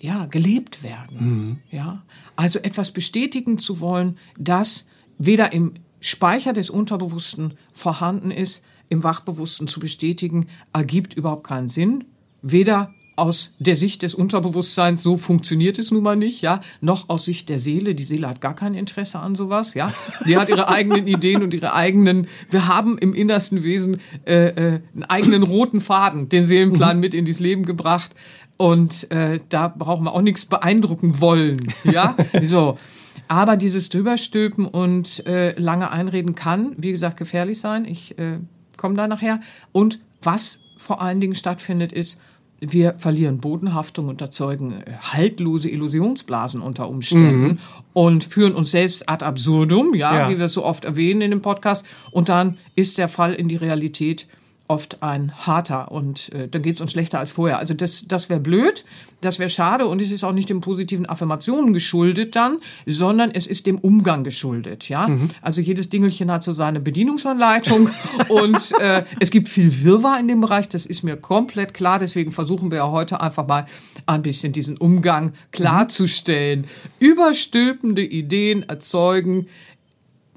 ja 0.00 0.26
gelebt 0.26 0.82
werden. 0.82 1.60
Ja, 1.70 2.02
also 2.36 2.58
etwas 2.60 2.92
bestätigen 2.92 3.58
zu 3.58 3.80
wollen, 3.80 4.18
das 4.38 4.86
weder 5.18 5.52
im 5.52 5.74
Speicher 6.00 6.54
des 6.54 6.70
Unterbewussten 6.70 7.54
vorhanden 7.72 8.30
ist, 8.30 8.64
im 8.88 9.04
Wachbewussten 9.04 9.68
zu 9.68 9.78
bestätigen, 9.78 10.48
ergibt 10.72 11.14
überhaupt 11.14 11.46
keinen 11.46 11.68
Sinn. 11.68 12.04
Weder 12.42 12.94
aus 13.20 13.54
der 13.58 13.76
Sicht 13.76 14.02
des 14.02 14.14
Unterbewusstseins, 14.14 15.02
so 15.02 15.16
funktioniert 15.16 15.78
es 15.78 15.90
nun 15.90 16.02
mal 16.02 16.16
nicht, 16.16 16.40
ja, 16.40 16.60
noch 16.80 17.08
aus 17.08 17.26
Sicht 17.26 17.48
der 17.48 17.58
Seele. 17.58 17.94
Die 17.94 18.02
Seele 18.02 18.28
hat 18.28 18.40
gar 18.40 18.54
kein 18.54 18.74
Interesse 18.74 19.18
an 19.20 19.34
sowas, 19.34 19.74
ja. 19.74 19.92
Die 20.26 20.36
hat 20.36 20.48
ihre 20.48 20.68
eigenen 20.68 21.06
Ideen 21.06 21.42
und 21.42 21.54
ihre 21.54 21.74
eigenen, 21.74 22.26
wir 22.48 22.66
haben 22.66 22.98
im 22.98 23.14
innersten 23.14 23.62
Wesen 23.62 23.98
äh, 24.24 24.46
äh, 24.46 24.80
einen 24.94 25.04
eigenen 25.04 25.42
roten 25.42 25.80
Faden, 25.80 26.28
den 26.28 26.46
Seelenplan 26.46 26.98
mit 26.98 27.14
in 27.14 27.24
dieses 27.24 27.40
Leben 27.40 27.64
gebracht. 27.64 28.12
Und 28.56 29.10
äh, 29.10 29.40
da 29.48 29.68
brauchen 29.68 30.04
wir 30.04 30.12
auch 30.12 30.22
nichts 30.22 30.46
beeindrucken 30.46 31.20
wollen, 31.20 31.72
ja. 31.84 32.16
So. 32.42 32.78
Aber 33.28 33.56
dieses 33.56 33.90
Drüberstülpen 33.90 34.66
und 34.66 35.24
äh, 35.26 35.58
lange 35.58 35.90
einreden 35.90 36.34
kann, 36.34 36.74
wie 36.78 36.90
gesagt, 36.90 37.16
gefährlich 37.16 37.60
sein. 37.60 37.84
Ich 37.84 38.18
äh, 38.18 38.38
komme 38.76 38.96
da 38.96 39.06
nachher. 39.06 39.40
Und 39.72 40.00
was 40.22 40.62
vor 40.76 41.00
allen 41.00 41.20
Dingen 41.20 41.34
stattfindet, 41.34 41.92
ist, 41.92 42.20
wir 42.60 42.94
verlieren 42.98 43.38
Bodenhaftung 43.38 44.08
und 44.08 44.20
erzeugen 44.20 44.82
äh, 44.84 44.92
haltlose 45.00 45.70
Illusionsblasen 45.70 46.60
unter 46.60 46.88
Umständen 46.88 47.58
und 47.94 48.24
führen 48.24 48.54
uns 48.54 48.70
selbst 48.70 49.08
ad 49.08 49.24
absurdum, 49.24 49.94
ja, 49.94 50.14
Ja. 50.24 50.28
wie 50.28 50.38
wir 50.38 50.44
es 50.44 50.52
so 50.54 50.64
oft 50.64 50.84
erwähnen 50.84 51.22
in 51.22 51.30
dem 51.30 51.42
Podcast. 51.42 51.86
Und 52.10 52.28
dann 52.28 52.58
ist 52.74 52.98
der 52.98 53.08
Fall 53.08 53.32
in 53.34 53.48
die 53.48 53.56
Realität 53.56 54.26
oft 54.70 55.02
ein 55.02 55.32
harter 55.36 55.90
und 55.90 56.32
äh, 56.32 56.46
dann 56.46 56.62
geht 56.62 56.76
es 56.76 56.80
uns 56.80 56.92
schlechter 56.92 57.18
als 57.18 57.32
vorher. 57.32 57.58
Also 57.58 57.74
das, 57.74 58.04
das 58.06 58.30
wäre 58.30 58.38
blöd, 58.38 58.84
das 59.20 59.40
wäre 59.40 59.50
schade 59.50 59.88
und 59.88 60.00
es 60.00 60.12
ist 60.12 60.22
auch 60.22 60.32
nicht 60.32 60.48
den 60.48 60.60
positiven 60.60 61.06
Affirmationen 61.06 61.72
geschuldet 61.72 62.36
dann, 62.36 62.58
sondern 62.86 63.32
es 63.32 63.48
ist 63.48 63.66
dem 63.66 63.78
Umgang 63.78 64.22
geschuldet. 64.22 64.88
Ja, 64.88 65.08
also 65.42 65.60
jedes 65.60 65.90
Dingelchen 65.90 66.30
hat 66.30 66.44
so 66.44 66.52
seine 66.52 66.78
Bedienungsanleitung 66.78 67.90
und 68.28 68.72
äh, 68.80 69.02
es 69.18 69.32
gibt 69.32 69.48
viel 69.48 69.82
Wirrwarr 69.82 70.20
in 70.20 70.28
dem 70.28 70.40
Bereich. 70.40 70.68
Das 70.68 70.86
ist 70.86 71.02
mir 71.02 71.16
komplett 71.16 71.74
klar. 71.74 71.98
Deswegen 71.98 72.30
versuchen 72.30 72.70
wir 72.70 72.78
ja 72.78 72.90
heute 72.92 73.20
einfach 73.20 73.48
mal 73.48 73.66
ein 74.06 74.22
bisschen 74.22 74.52
diesen 74.52 74.76
Umgang 74.76 75.32
klarzustellen. 75.50 76.66
Überstülpende 77.00 78.04
Ideen 78.04 78.62
erzeugen 78.62 79.48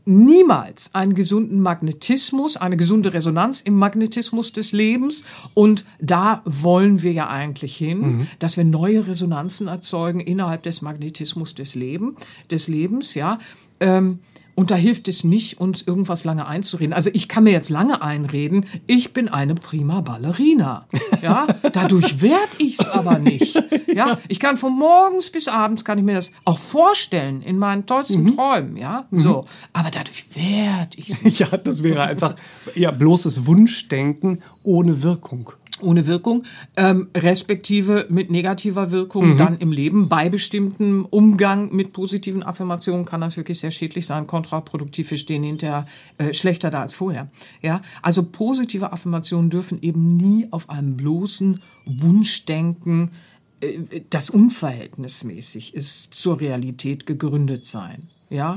niemals 0.06 0.94
einen 0.94 1.14
gesunden 1.14 1.62
Magnetismus, 1.62 2.58
eine 2.58 2.78
gesunde 2.78 3.14
Resonanz 3.14 3.62
im 3.62 3.76
Magnetismus 3.76 4.52
des 4.52 4.72
Lebens. 4.72 5.24
Und 5.54 5.86
da 6.00 6.42
wollen 6.46 7.02
wir 7.04 7.14
ja 7.14 7.30
eigentlich 7.30 7.76
hin, 7.76 8.28
dass 8.40 8.58
wir 8.58 8.64
neue 8.64 9.08
Resonanzen 9.08 9.68
erzeugen 9.68 10.20
innerhalb 10.20 10.64
des 10.64 10.82
Magnetismus 10.82 11.56
des, 11.56 11.76
Leben, 11.76 12.16
des 12.52 12.68
Lebens, 12.68 13.16
ja. 13.16 13.40
Ähm, 13.80 14.20
und 14.56 14.72
da 14.72 14.76
hilft 14.76 15.08
es 15.08 15.24
nicht, 15.24 15.60
uns 15.60 15.82
irgendwas 15.82 16.24
lange 16.24 16.48
einzureden. 16.48 16.94
Also 16.94 17.10
ich 17.14 17.28
kann 17.28 17.44
mir 17.44 17.52
jetzt 17.52 17.70
lange 17.70 18.02
einreden, 18.02 18.66
ich 18.88 19.14
bin 19.14 19.30
eine 19.30 19.56
prima 19.56 20.02
Ballerina. 20.02 20.88
Ja, 21.22 21.48
dadurch 21.74 22.22
werd 22.22 22.50
ich's 22.60 22.88
aber 22.88 23.20
nicht. 23.20 23.62
Ja, 23.94 24.18
ich 24.28 24.40
kann 24.40 24.58
von 24.58 24.78
morgens 24.78 25.30
bis 25.30 25.48
abends 25.48 25.86
kann 25.86 25.98
ich 25.98 26.04
mir 26.04 26.16
das 26.16 26.32
auch 26.46 26.60
vorstellen 26.60 27.42
in 27.42 27.58
meinen 27.58 27.86
tollsten 27.86 28.36
Träumen. 28.36 28.78
Ja, 28.78 29.06
so. 29.12 29.46
Aber 29.74 29.90
dadurch 29.92 30.36
werd 30.36 30.98
ich's 30.98 31.22
nicht. 31.24 31.40
Ja, 31.40 31.58
das 31.58 31.84
wäre 31.84 32.04
einfach 32.04 32.36
ja, 32.76 32.92
bloßes 32.92 33.46
Wunschdenken 33.46 34.42
ohne 34.64 35.04
Wirkung. 35.04 35.52
Ohne 35.84 36.08
Wirkung, 36.08 36.44
ähm, 36.78 37.08
respektive 37.16 38.08
mit 38.10 38.32
negativer 38.32 38.92
Wirkung 38.92 39.38
dann 39.38 39.58
im 39.58 39.72
Leben. 39.72 40.10
Bei 40.10 40.30
bestimmtem 40.30 41.06
Umgang 41.06 41.74
mit 41.74 41.94
positiven 41.94 42.44
Affirmationen 42.44 43.06
kann 43.06 43.22
das 43.22 43.38
wirklich 43.38 43.60
sehr 43.60 43.72
schädlich 43.72 44.06
sein, 44.06 44.28
kontraproduktiv. 44.28 45.12
Wir 45.12 45.18
stehen 45.18 45.44
hinterher 45.44 45.88
äh, 46.18 46.34
schlechter 46.34 46.72
da 46.72 46.82
als 46.82 46.94
vorher. 46.94 47.30
Ja, 47.62 47.82
also 48.02 48.24
positive 48.24 48.92
Affirmationen 48.92 49.50
dürfen 49.50 49.82
eben 49.82 50.08
nie 50.08 50.48
auf 50.52 50.70
einem 50.70 50.98
bloßen 50.98 51.60
Wunschdenken 51.86 53.12
äh, 53.62 54.02
das 54.10 54.30
unverhältnismäßig 54.30 55.74
ist 55.74 56.13
zur 56.13 56.40
Realität 56.40 57.06
gegründet 57.06 57.66
sein. 57.66 58.10
Ja, 58.30 58.56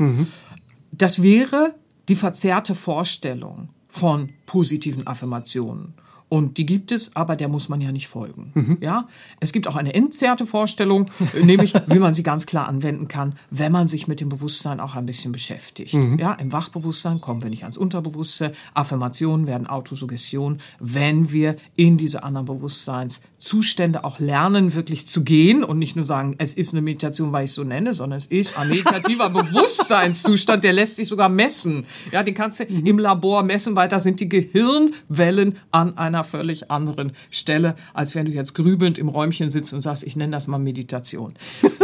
das 0.90 1.22
wäre 1.22 1.74
die 2.08 2.14
verzerrte 2.14 2.74
Vorstellung 2.74 3.68
von 3.88 4.30
positiven 4.46 5.06
Affirmationen. 5.06 5.94
Und 6.28 6.58
die 6.58 6.66
gibt 6.66 6.90
es, 6.90 7.14
aber 7.14 7.36
der 7.36 7.48
muss 7.48 7.68
man 7.68 7.80
ja 7.80 7.92
nicht 7.92 8.08
folgen. 8.08 8.50
Mhm. 8.54 8.78
Ja, 8.80 9.06
es 9.38 9.52
gibt 9.52 9.68
auch 9.68 9.76
eine 9.76 9.94
entzerrte 9.94 10.44
Vorstellung, 10.44 11.06
äh, 11.34 11.44
nämlich 11.44 11.72
wie 11.86 12.00
man 12.00 12.14
sie 12.14 12.24
ganz 12.24 12.46
klar 12.46 12.66
anwenden 12.66 13.06
kann, 13.06 13.36
wenn 13.50 13.70
man 13.70 13.86
sich 13.86 14.08
mit 14.08 14.20
dem 14.20 14.28
Bewusstsein 14.28 14.80
auch 14.80 14.96
ein 14.96 15.06
bisschen 15.06 15.30
beschäftigt. 15.30 15.94
Mhm. 15.94 16.18
Ja, 16.18 16.32
im 16.32 16.52
Wachbewusstsein 16.52 17.20
kommen 17.20 17.42
wir 17.42 17.50
nicht 17.50 17.62
ans 17.62 17.78
Unterbewusste. 17.78 18.52
Affirmationen 18.74 19.46
werden 19.46 19.68
Autosuggestion, 19.68 20.58
wenn 20.80 21.30
wir 21.30 21.56
in 21.76 21.96
diese 21.96 22.24
anderen 22.24 22.46
Bewusstseinszustände 22.46 24.02
auch 24.02 24.18
lernen, 24.18 24.74
wirklich 24.74 25.06
zu 25.06 25.22
gehen 25.22 25.62
und 25.62 25.78
nicht 25.78 25.94
nur 25.94 26.04
sagen, 26.04 26.34
es 26.38 26.54
ist 26.54 26.72
eine 26.72 26.82
Meditation, 26.82 27.30
weil 27.30 27.44
ich 27.44 27.50
es 27.50 27.54
so 27.54 27.62
nenne, 27.62 27.94
sondern 27.94 28.16
es 28.16 28.26
ist 28.26 28.58
ein 28.58 28.68
meditativer 28.68 29.30
Bewusstseinszustand, 29.36 30.64
der 30.64 30.72
lässt 30.72 30.96
sich 30.96 31.06
sogar 31.06 31.28
messen. 31.28 31.86
Ja, 32.10 32.24
den 32.24 32.34
kannst 32.34 32.58
du 32.58 32.64
im 32.64 32.98
Labor 32.98 33.44
messen, 33.44 33.76
weil 33.76 33.88
da 33.88 34.00
sind 34.00 34.18
die 34.18 34.28
Gehirnwellen 34.28 35.58
an 35.70 35.96
einer 35.96 36.15
völlig 36.24 36.70
anderen 36.70 37.12
Stelle, 37.30 37.76
als 37.94 38.14
wenn 38.14 38.26
du 38.26 38.32
jetzt 38.32 38.54
grübelnd 38.54 38.98
im 38.98 39.08
Räumchen 39.08 39.50
sitzt 39.50 39.72
und 39.72 39.80
sagst, 39.80 40.02
ich 40.04 40.16
nenne 40.16 40.32
das 40.32 40.46
mal 40.46 40.58
Meditation. 40.58 41.34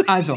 Also, 0.06 0.36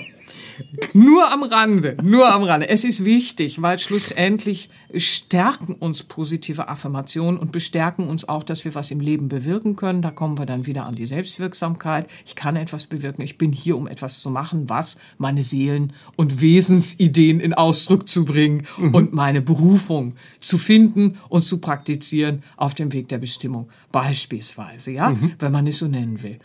nur 0.93 1.31
am 1.31 1.43
Rande, 1.43 1.97
nur 2.05 2.31
am 2.31 2.43
Rande. 2.43 2.69
Es 2.69 2.83
ist 2.83 3.05
wichtig, 3.05 3.61
weil 3.61 3.79
schlussendlich 3.79 4.69
stärken 4.95 5.73
uns 5.73 6.03
positive 6.03 6.67
Affirmationen 6.67 7.39
und 7.39 7.51
bestärken 7.51 8.07
uns 8.07 8.27
auch, 8.27 8.43
dass 8.43 8.65
wir 8.65 8.75
was 8.75 8.91
im 8.91 8.99
Leben 8.99 9.27
bewirken 9.27 9.75
können. 9.75 10.01
Da 10.01 10.11
kommen 10.11 10.37
wir 10.37 10.45
dann 10.45 10.65
wieder 10.65 10.85
an 10.85 10.95
die 10.95 11.05
Selbstwirksamkeit. 11.05 12.07
Ich 12.25 12.35
kann 12.35 12.55
etwas 12.55 12.85
bewirken. 12.85 13.21
Ich 13.21 13.37
bin 13.37 13.51
hier, 13.51 13.77
um 13.77 13.87
etwas 13.87 14.21
zu 14.21 14.29
machen, 14.29 14.69
was 14.69 14.97
meine 15.17 15.43
Seelen- 15.43 15.93
und 16.15 16.41
Wesensideen 16.41 17.39
in 17.39 17.53
Ausdruck 17.53 18.07
zu 18.07 18.25
bringen 18.25 18.67
und 18.77 19.13
meine 19.13 19.41
Berufung 19.41 20.15
zu 20.39 20.57
finden 20.57 21.17
und 21.29 21.43
zu 21.43 21.59
praktizieren 21.59 22.43
auf 22.57 22.73
dem 22.73 22.93
Weg 22.93 23.09
der 23.09 23.17
Bestimmung. 23.17 23.69
Beispielsweise, 23.91 24.91
ja, 24.91 25.15
wenn 25.39 25.51
man 25.51 25.67
es 25.67 25.79
so 25.79 25.87
nennen 25.87 26.21
will 26.21 26.39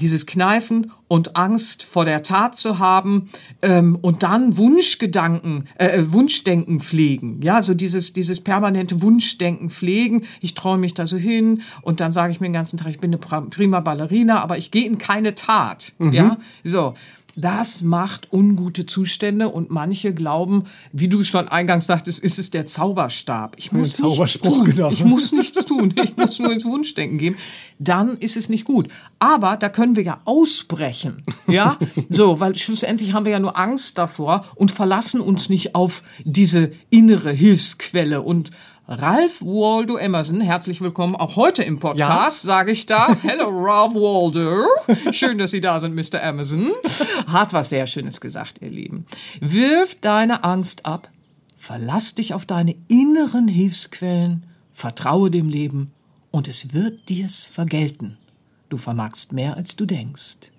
dieses 0.00 0.26
Kneifen 0.26 0.92
und 1.08 1.36
Angst 1.36 1.82
vor 1.82 2.04
der 2.04 2.22
Tat 2.22 2.56
zu 2.56 2.78
haben 2.78 3.28
ähm, 3.62 3.98
und 4.00 4.22
dann 4.22 4.56
Wunschgedanken, 4.56 5.68
äh, 5.76 6.02
Wunschdenken 6.06 6.80
pflegen. 6.80 7.40
Ja, 7.42 7.62
so 7.62 7.74
dieses, 7.74 8.12
dieses 8.12 8.40
permanente 8.40 9.02
Wunschdenken 9.02 9.70
pflegen. 9.70 10.24
Ich 10.40 10.54
träume 10.54 10.82
mich 10.82 10.94
da 10.94 11.06
so 11.06 11.16
hin 11.16 11.62
und 11.82 12.00
dann 12.00 12.12
sage 12.12 12.32
ich 12.32 12.40
mir 12.40 12.48
den 12.48 12.52
ganzen 12.52 12.78
Tag, 12.78 12.88
ich 12.90 13.00
bin 13.00 13.14
eine 13.14 13.18
prima 13.18 13.80
Ballerina, 13.80 14.40
aber 14.42 14.58
ich 14.58 14.70
gehe 14.70 14.86
in 14.86 14.98
keine 14.98 15.34
Tat. 15.34 15.92
Ja, 16.12 16.38
so. 16.64 16.94
Das 17.40 17.82
macht 17.82 18.32
ungute 18.32 18.84
Zustände 18.84 19.48
und 19.48 19.70
manche 19.70 20.12
glauben, 20.12 20.64
wie 20.92 21.06
du 21.06 21.22
schon 21.22 21.46
eingangs 21.46 21.86
sagtest, 21.86 22.18
ist 22.18 22.40
es 22.40 22.50
der 22.50 22.66
Zauberstab. 22.66 23.54
Ich 23.58 23.70
muss 23.70 23.82
nichts 23.82 23.98
Zauberspruch, 23.98 24.56
tun. 24.56 24.64
genau. 24.64 24.90
Ich 24.90 25.04
muss 25.04 25.30
nichts 25.30 25.64
tun. 25.64 25.94
Ich 26.02 26.16
muss 26.16 26.40
nur 26.40 26.52
ins 26.52 26.64
Wunschdenken 26.64 27.16
gehen. 27.16 27.36
Dann 27.78 28.18
ist 28.18 28.36
es 28.36 28.48
nicht 28.48 28.64
gut. 28.64 28.88
Aber 29.20 29.56
da 29.56 29.68
können 29.68 29.94
wir 29.94 30.02
ja 30.02 30.20
ausbrechen. 30.24 31.22
Ja, 31.46 31.78
so, 32.08 32.40
weil 32.40 32.56
schlussendlich 32.56 33.12
haben 33.12 33.24
wir 33.24 33.32
ja 33.32 33.40
nur 33.40 33.56
Angst 33.56 33.96
davor 33.98 34.44
und 34.56 34.72
verlassen 34.72 35.20
uns 35.20 35.48
nicht 35.48 35.76
auf 35.76 36.02
diese 36.24 36.72
innere 36.90 37.30
Hilfsquelle 37.30 38.20
und 38.20 38.50
Ralph 38.90 39.42
Waldo 39.42 39.98
Emerson, 39.98 40.40
herzlich 40.40 40.80
willkommen 40.80 41.14
auch 41.14 41.36
heute 41.36 41.62
im 41.62 41.78
Podcast, 41.78 42.40
sage 42.40 42.72
ich 42.72 42.86
da. 42.86 43.14
Hello, 43.22 43.50
Ralph 43.50 43.92
Waldo. 43.92 44.66
Schön, 45.12 45.36
dass 45.36 45.50
Sie 45.50 45.60
da 45.60 45.78
sind, 45.78 45.94
Mr. 45.94 46.22
Emerson. 46.22 46.70
Hat 47.26 47.52
was 47.52 47.68
sehr 47.68 47.86
Schönes 47.86 48.18
gesagt, 48.18 48.62
ihr 48.62 48.70
Lieben. 48.70 49.04
Wirf 49.40 49.98
deine 50.00 50.42
Angst 50.42 50.86
ab, 50.86 51.10
verlass 51.54 52.14
dich 52.14 52.32
auf 52.32 52.46
deine 52.46 52.76
inneren 52.88 53.46
Hilfsquellen, 53.46 54.46
vertraue 54.70 55.30
dem 55.30 55.50
Leben 55.50 55.92
und 56.30 56.48
es 56.48 56.72
wird 56.72 57.10
dir's 57.10 57.44
vergelten. 57.44 58.16
Du 58.70 58.78
vermagst 58.78 59.34
mehr, 59.34 59.58
als 59.58 59.76
du 59.76 59.84
denkst. 59.84 60.50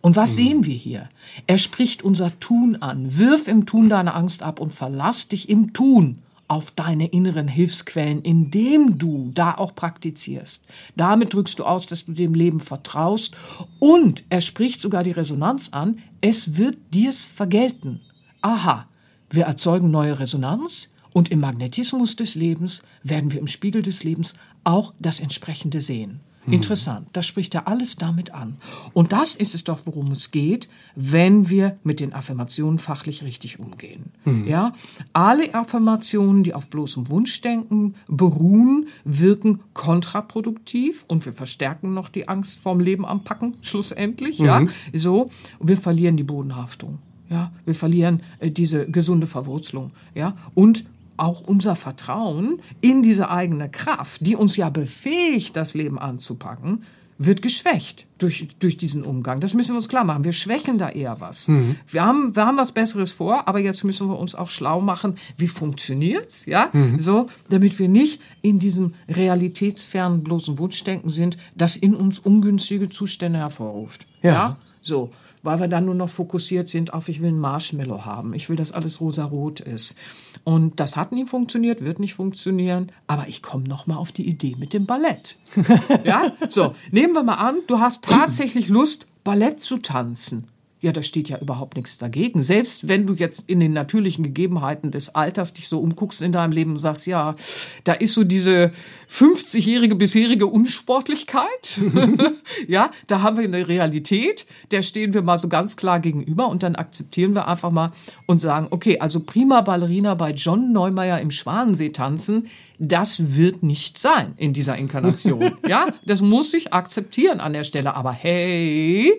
Und 0.00 0.16
was 0.16 0.36
sehen 0.36 0.64
wir 0.64 0.74
hier? 0.74 1.10
Er 1.46 1.58
spricht 1.58 2.02
unser 2.02 2.40
Tun 2.40 2.76
an. 2.76 3.18
Wirf 3.18 3.46
im 3.46 3.66
Tun 3.66 3.90
deine 3.90 4.14
Angst 4.14 4.42
ab 4.42 4.58
und 4.58 4.72
verlass 4.72 5.28
dich 5.28 5.50
im 5.50 5.74
Tun 5.74 6.22
auf 6.48 6.70
deine 6.70 7.06
inneren 7.08 7.46
Hilfsquellen, 7.46 8.22
indem 8.22 8.98
du 8.98 9.30
da 9.34 9.54
auch 9.54 9.74
praktizierst. 9.74 10.64
Damit 10.96 11.34
drückst 11.34 11.58
du 11.58 11.64
aus, 11.64 11.86
dass 11.86 12.06
du 12.06 12.12
dem 12.12 12.34
Leben 12.34 12.60
vertraust 12.60 13.36
und 13.78 14.24
er 14.30 14.40
spricht 14.40 14.80
sogar 14.80 15.02
die 15.02 15.12
Resonanz 15.12 15.68
an, 15.70 15.98
es 16.20 16.56
wird 16.56 16.78
dir's 16.94 17.28
vergelten. 17.28 18.00
Aha, 18.40 18.86
wir 19.30 19.44
erzeugen 19.44 19.90
neue 19.90 20.18
Resonanz 20.18 20.94
und 21.12 21.30
im 21.30 21.40
Magnetismus 21.40 22.16
des 22.16 22.34
Lebens 22.34 22.82
werden 23.02 23.32
wir 23.32 23.40
im 23.40 23.46
Spiegel 23.46 23.82
des 23.82 24.04
Lebens 24.04 24.34
auch 24.64 24.94
das 24.98 25.20
entsprechende 25.20 25.80
sehen. 25.80 26.20
Interessant, 26.52 27.08
das 27.12 27.26
spricht 27.26 27.54
ja 27.54 27.62
alles 27.66 27.96
damit 27.96 28.32
an. 28.32 28.56
Und 28.92 29.12
das 29.12 29.34
ist 29.34 29.54
es 29.54 29.64
doch, 29.64 29.80
worum 29.84 30.12
es 30.12 30.30
geht, 30.30 30.68
wenn 30.94 31.48
wir 31.48 31.78
mit 31.84 32.00
den 32.00 32.12
Affirmationen 32.12 32.78
fachlich 32.78 33.22
richtig 33.22 33.58
umgehen. 33.58 34.12
Ja, 34.46 34.72
alle 35.12 35.54
Affirmationen, 35.54 36.44
die 36.44 36.54
auf 36.54 36.68
bloßem 36.68 37.08
Wunschdenken 37.08 37.94
beruhen, 38.08 38.88
wirken 39.04 39.60
kontraproduktiv 39.74 41.04
und 41.08 41.24
wir 41.24 41.32
verstärken 41.32 41.94
noch 41.94 42.08
die 42.08 42.28
Angst 42.28 42.60
vorm 42.60 42.80
Leben 42.80 43.06
am 43.06 43.24
Packen, 43.24 43.54
schlussendlich. 43.62 44.38
Ja, 44.38 44.64
so, 44.94 45.30
wir 45.60 45.76
verlieren 45.76 46.16
die 46.16 46.24
Bodenhaftung. 46.24 46.98
Ja, 47.30 47.52
wir 47.64 47.74
verlieren 47.74 48.22
äh, 48.38 48.50
diese 48.50 48.86
gesunde 48.90 49.26
Verwurzelung. 49.26 49.92
Ja, 50.14 50.34
und 50.54 50.84
auch 51.18 51.40
unser 51.40 51.76
Vertrauen 51.76 52.60
in 52.80 53.02
diese 53.02 53.30
eigene 53.30 53.68
Kraft, 53.68 54.24
die 54.24 54.36
uns 54.36 54.56
ja 54.56 54.70
befähigt, 54.70 55.56
das 55.56 55.74
Leben 55.74 55.98
anzupacken, 55.98 56.84
wird 57.18 57.42
geschwächt 57.42 58.06
durch, 58.18 58.46
durch 58.60 58.76
diesen 58.76 59.02
Umgang. 59.02 59.40
Das 59.40 59.52
müssen 59.52 59.72
wir 59.72 59.78
uns 59.78 59.88
klar 59.88 60.04
machen. 60.04 60.22
Wir 60.22 60.32
schwächen 60.32 60.78
da 60.78 60.88
eher 60.88 61.20
was. 61.20 61.48
Wir, 61.88 62.04
haben, 62.04 62.36
wir 62.36 62.46
haben 62.46 62.56
was 62.56 62.70
Besseres 62.70 63.12
vor, 63.12 63.48
aber 63.48 63.58
jetzt 63.58 63.82
müssen 63.82 64.08
wir 64.08 64.18
uns 64.18 64.36
auch 64.36 64.50
schlau 64.50 64.80
machen, 64.80 65.18
wie 65.36 65.48
funktioniert's, 65.48 66.46
ja? 66.46 66.70
So, 66.98 67.26
damit 67.50 67.76
wir 67.80 67.88
nicht 67.88 68.20
in 68.40 68.60
diesem 68.60 68.94
realitätsfernen 69.08 70.22
bloßen 70.22 70.58
Wunschdenken 70.58 71.10
sind, 71.10 71.38
das 71.56 71.76
in 71.76 71.94
uns 71.94 72.20
ungünstige 72.20 72.88
Zustände 72.88 73.40
hervorruft. 73.40 74.06
Ja. 74.22 74.32
ja? 74.32 74.56
So 74.80 75.10
weil 75.42 75.60
wir 75.60 75.68
dann 75.68 75.84
nur 75.84 75.94
noch 75.94 76.08
fokussiert 76.08 76.68
sind 76.68 76.92
auf, 76.92 77.08
ich 77.08 77.22
will 77.22 77.30
ein 77.30 77.38
Marshmallow 77.38 78.04
haben, 78.04 78.34
ich 78.34 78.48
will, 78.48 78.56
dass 78.56 78.72
alles 78.72 79.00
rosarot 79.00 79.60
ist. 79.60 79.96
Und 80.44 80.80
das 80.80 80.96
hat 80.96 81.12
nie 81.12 81.26
funktioniert, 81.26 81.84
wird 81.84 81.98
nicht 81.98 82.14
funktionieren, 82.14 82.92
aber 83.06 83.28
ich 83.28 83.42
komme 83.42 83.64
noch 83.64 83.86
mal 83.86 83.96
auf 83.96 84.12
die 84.12 84.26
Idee 84.26 84.56
mit 84.58 84.72
dem 84.72 84.86
Ballett. 84.86 85.36
ja, 86.04 86.32
so, 86.48 86.74
nehmen 86.90 87.14
wir 87.14 87.22
mal 87.22 87.34
an, 87.34 87.56
du 87.66 87.80
hast 87.80 88.04
tatsächlich 88.04 88.68
Lust, 88.68 89.06
Ballett 89.24 89.60
zu 89.60 89.78
tanzen. 89.78 90.46
Ja, 90.80 90.92
da 90.92 91.02
steht 91.02 91.28
ja 91.28 91.38
überhaupt 91.38 91.76
nichts 91.76 91.98
dagegen. 91.98 92.40
Selbst 92.42 92.86
wenn 92.86 93.06
du 93.06 93.14
jetzt 93.14 93.48
in 93.50 93.58
den 93.58 93.72
natürlichen 93.72 94.22
Gegebenheiten 94.22 94.92
des 94.92 95.12
Alters 95.12 95.52
dich 95.52 95.68
so 95.68 95.80
umguckst 95.80 96.22
in 96.22 96.30
deinem 96.30 96.52
Leben 96.52 96.72
und 96.72 96.78
sagst, 96.78 97.08
ja, 97.08 97.34
da 97.82 97.94
ist 97.94 98.14
so 98.14 98.22
diese 98.22 98.70
50-jährige 99.10 99.96
bisherige 99.96 100.46
Unsportlichkeit. 100.46 101.80
ja, 102.68 102.92
da 103.08 103.22
haben 103.22 103.38
wir 103.38 103.44
eine 103.44 103.66
Realität, 103.66 104.46
der 104.70 104.82
stehen 104.82 105.14
wir 105.14 105.22
mal 105.22 105.38
so 105.38 105.48
ganz 105.48 105.76
klar 105.76 105.98
gegenüber 105.98 106.48
und 106.48 106.62
dann 106.62 106.76
akzeptieren 106.76 107.34
wir 107.34 107.48
einfach 107.48 107.72
mal 107.72 107.90
und 108.26 108.40
sagen, 108.40 108.68
okay, 108.70 109.00
also 109.00 109.20
prima 109.20 109.62
Ballerina 109.62 110.14
bei 110.14 110.30
John 110.30 110.72
Neumeier 110.72 111.20
im 111.20 111.32
Schwanensee 111.32 111.90
tanzen, 111.90 112.48
das 112.78 113.36
wird 113.36 113.62
nicht 113.62 113.98
sein 113.98 114.34
in 114.36 114.52
dieser 114.52 114.76
Inkarnation. 114.76 115.52
ja, 115.68 115.88
das 116.06 116.20
muss 116.20 116.54
ich 116.54 116.72
akzeptieren 116.72 117.40
an 117.40 117.52
der 117.52 117.64
Stelle. 117.64 117.94
Aber 117.94 118.12
hey, 118.12 119.12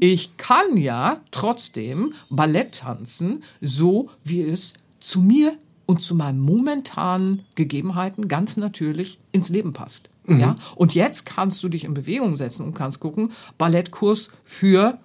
ich 0.00 0.36
kann 0.36 0.76
ja 0.76 1.20
trotzdem 1.30 2.14
Ballett 2.30 2.76
tanzen, 2.76 3.42
so 3.60 4.10
wie 4.24 4.42
es 4.42 4.74
zu 5.00 5.22
mir 5.22 5.56
und 5.86 6.02
zu 6.02 6.14
meinen 6.14 6.38
momentanen 6.38 7.44
Gegebenheiten 7.54 8.28
ganz 8.28 8.56
natürlich 8.56 9.18
ins 9.32 9.48
Leben 9.48 9.72
passt. 9.72 10.10
Ja, 10.30 10.56
und 10.76 10.94
jetzt 10.94 11.24
kannst 11.24 11.62
du 11.62 11.70
dich 11.70 11.84
in 11.84 11.94
Bewegung 11.94 12.36
setzen 12.36 12.66
und 12.66 12.74
kannst 12.74 13.00
gucken, 13.00 13.32
Ballettkurs 13.56 14.30
für 14.44 14.98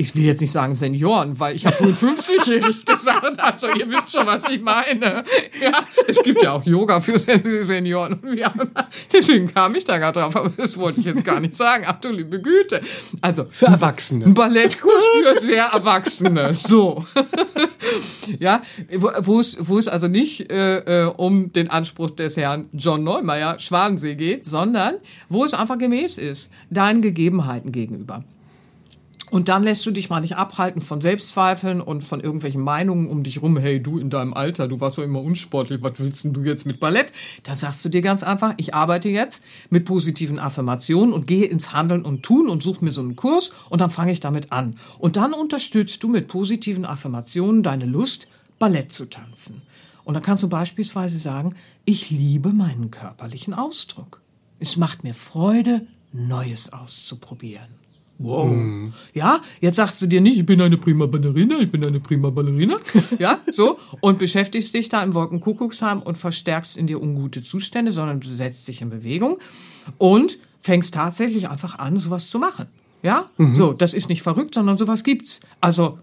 ich 0.00 0.16
will 0.16 0.24
jetzt 0.24 0.40
nicht 0.40 0.50
sagen 0.50 0.76
Senioren, 0.76 1.38
weil 1.38 1.54
ich 1.54 1.66
habe 1.66 1.76
55-jährig 1.76 2.84
gesagt. 2.86 3.38
Also 3.38 3.68
ihr 3.68 3.86
wisst 3.86 4.12
schon, 4.12 4.26
was 4.26 4.48
ich 4.48 4.60
meine. 4.62 5.24
Ja, 5.60 5.72
es 6.06 6.22
gibt 6.22 6.42
ja 6.42 6.52
auch 6.52 6.64
Yoga 6.64 7.00
für 7.00 7.18
Senioren. 7.18 8.14
Und 8.14 8.34
wir 8.34 8.46
haben, 8.46 8.70
deswegen 9.12 9.52
kam 9.52 9.74
ich 9.74 9.84
da 9.84 9.98
gerade 9.98 10.20
drauf, 10.20 10.34
aber 10.34 10.50
das 10.56 10.78
wollte 10.78 11.00
ich 11.00 11.06
jetzt 11.06 11.22
gar 11.24 11.38
nicht 11.38 11.54
sagen. 11.54 11.84
Ach 11.86 12.00
du 12.00 12.08
liebe 12.08 12.40
Güte. 12.40 12.80
Also 13.20 13.44
Für 13.50 13.66
Erwachsene. 13.66 14.24
ein 14.24 14.34
Ballettkurs 14.34 15.04
für 15.22 15.40
sehr 15.40 15.64
Erwachsene. 15.66 16.54
So. 16.54 17.04
ja, 18.38 18.62
wo, 18.96 19.38
es, 19.38 19.58
wo 19.60 19.78
es 19.78 19.86
also 19.86 20.08
nicht 20.08 20.50
äh, 20.50 21.04
äh, 21.04 21.12
um 21.14 21.52
den 21.52 21.68
Anspruch 21.68 22.10
des 22.10 22.38
Herrn 22.38 22.70
John 22.72 23.04
Neumeier 23.04 23.58
Schwanensee 23.58 24.14
geht, 24.14 24.46
sondern 24.46 24.94
wo 25.28 25.44
es 25.44 25.52
einfach 25.52 25.76
gemäß 25.76 26.16
ist, 26.16 26.50
deinen 26.70 27.02
Gegebenheiten 27.02 27.70
gegenüber. 27.70 28.24
Und 29.30 29.48
dann 29.48 29.62
lässt 29.62 29.86
du 29.86 29.92
dich 29.92 30.10
mal 30.10 30.20
nicht 30.20 30.36
abhalten 30.36 30.82
von 30.82 31.00
Selbstzweifeln 31.00 31.80
und 31.80 32.02
von 32.02 32.20
irgendwelchen 32.20 32.62
Meinungen 32.62 33.08
um 33.08 33.22
dich 33.22 33.40
rum. 33.40 33.56
Hey, 33.56 33.80
du 33.80 33.98
in 33.98 34.10
deinem 34.10 34.34
Alter, 34.34 34.66
du 34.66 34.80
warst 34.80 34.98
doch 34.98 35.04
immer 35.04 35.22
unsportlich. 35.22 35.80
Was 35.82 36.00
willst 36.00 36.24
denn 36.24 36.32
du 36.32 36.42
jetzt 36.42 36.66
mit 36.66 36.80
Ballett? 36.80 37.12
Da 37.44 37.54
sagst 37.54 37.84
du 37.84 37.88
dir 37.88 38.02
ganz 38.02 38.24
einfach, 38.24 38.54
ich 38.56 38.74
arbeite 38.74 39.08
jetzt 39.08 39.42
mit 39.70 39.84
positiven 39.84 40.40
Affirmationen 40.40 41.14
und 41.14 41.28
gehe 41.28 41.46
ins 41.46 41.72
Handeln 41.72 42.04
und 42.04 42.24
Tun 42.24 42.48
und 42.48 42.62
suche 42.62 42.84
mir 42.84 42.92
so 42.92 43.00
einen 43.00 43.14
Kurs 43.14 43.52
und 43.68 43.80
dann 43.80 43.90
fange 43.90 44.12
ich 44.12 44.20
damit 44.20 44.50
an. 44.50 44.76
Und 44.98 45.16
dann 45.16 45.32
unterstützt 45.32 46.02
du 46.02 46.08
mit 46.08 46.26
positiven 46.26 46.84
Affirmationen 46.84 47.62
deine 47.62 47.86
Lust, 47.86 48.26
Ballett 48.58 48.92
zu 48.92 49.06
tanzen. 49.06 49.62
Und 50.04 50.14
dann 50.14 50.22
kannst 50.22 50.42
du 50.42 50.48
beispielsweise 50.48 51.18
sagen, 51.18 51.54
ich 51.84 52.10
liebe 52.10 52.52
meinen 52.52 52.90
körperlichen 52.90 53.54
Ausdruck. 53.54 54.20
Es 54.58 54.76
macht 54.76 55.04
mir 55.04 55.14
Freude, 55.14 55.86
Neues 56.12 56.72
auszuprobieren. 56.72 57.79
Wow. 58.22 58.50
Mm. 58.50 58.92
Ja, 59.14 59.40
jetzt 59.62 59.76
sagst 59.76 60.02
du 60.02 60.06
dir 60.06 60.20
nicht, 60.20 60.38
ich 60.38 60.44
bin 60.44 60.60
eine 60.60 60.76
prima 60.76 61.06
Ballerina, 61.06 61.58
ich 61.58 61.72
bin 61.72 61.82
eine 61.82 62.00
prima 62.00 62.28
Ballerina. 62.28 62.76
ja, 63.18 63.40
so. 63.50 63.78
Und 64.00 64.18
beschäftigst 64.18 64.74
dich 64.74 64.90
da 64.90 65.02
im 65.02 65.14
Wolkenkuckucksheim 65.14 66.02
und 66.02 66.18
verstärkst 66.18 66.76
in 66.76 66.86
dir 66.86 67.00
ungute 67.00 67.42
Zustände, 67.42 67.92
sondern 67.92 68.20
du 68.20 68.28
setzt 68.28 68.68
dich 68.68 68.82
in 68.82 68.90
Bewegung 68.90 69.38
und 69.96 70.38
fängst 70.58 70.92
tatsächlich 70.92 71.48
einfach 71.48 71.78
an, 71.78 71.96
sowas 71.96 72.28
zu 72.28 72.38
machen. 72.38 72.66
Ja, 73.02 73.30
mhm. 73.38 73.54
so, 73.54 73.72
das 73.72 73.94
ist 73.94 74.10
nicht 74.10 74.20
verrückt, 74.20 74.54
sondern 74.54 74.76
sowas 74.76 75.02
gibt's. 75.02 75.40
Also, 75.62 75.98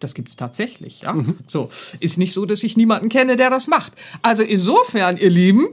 das 0.00 0.14
gibt's 0.14 0.36
tatsächlich, 0.36 1.02
ja. 1.02 1.12
Mhm. 1.12 1.36
So, 1.46 1.68
ist 2.00 2.16
nicht 2.16 2.32
so, 2.32 2.46
dass 2.46 2.62
ich 2.62 2.78
niemanden 2.78 3.10
kenne, 3.10 3.36
der 3.36 3.50
das 3.50 3.66
macht. 3.66 3.92
Also 4.22 4.42
insofern, 4.42 5.18
ihr 5.18 5.28
Lieben, 5.28 5.68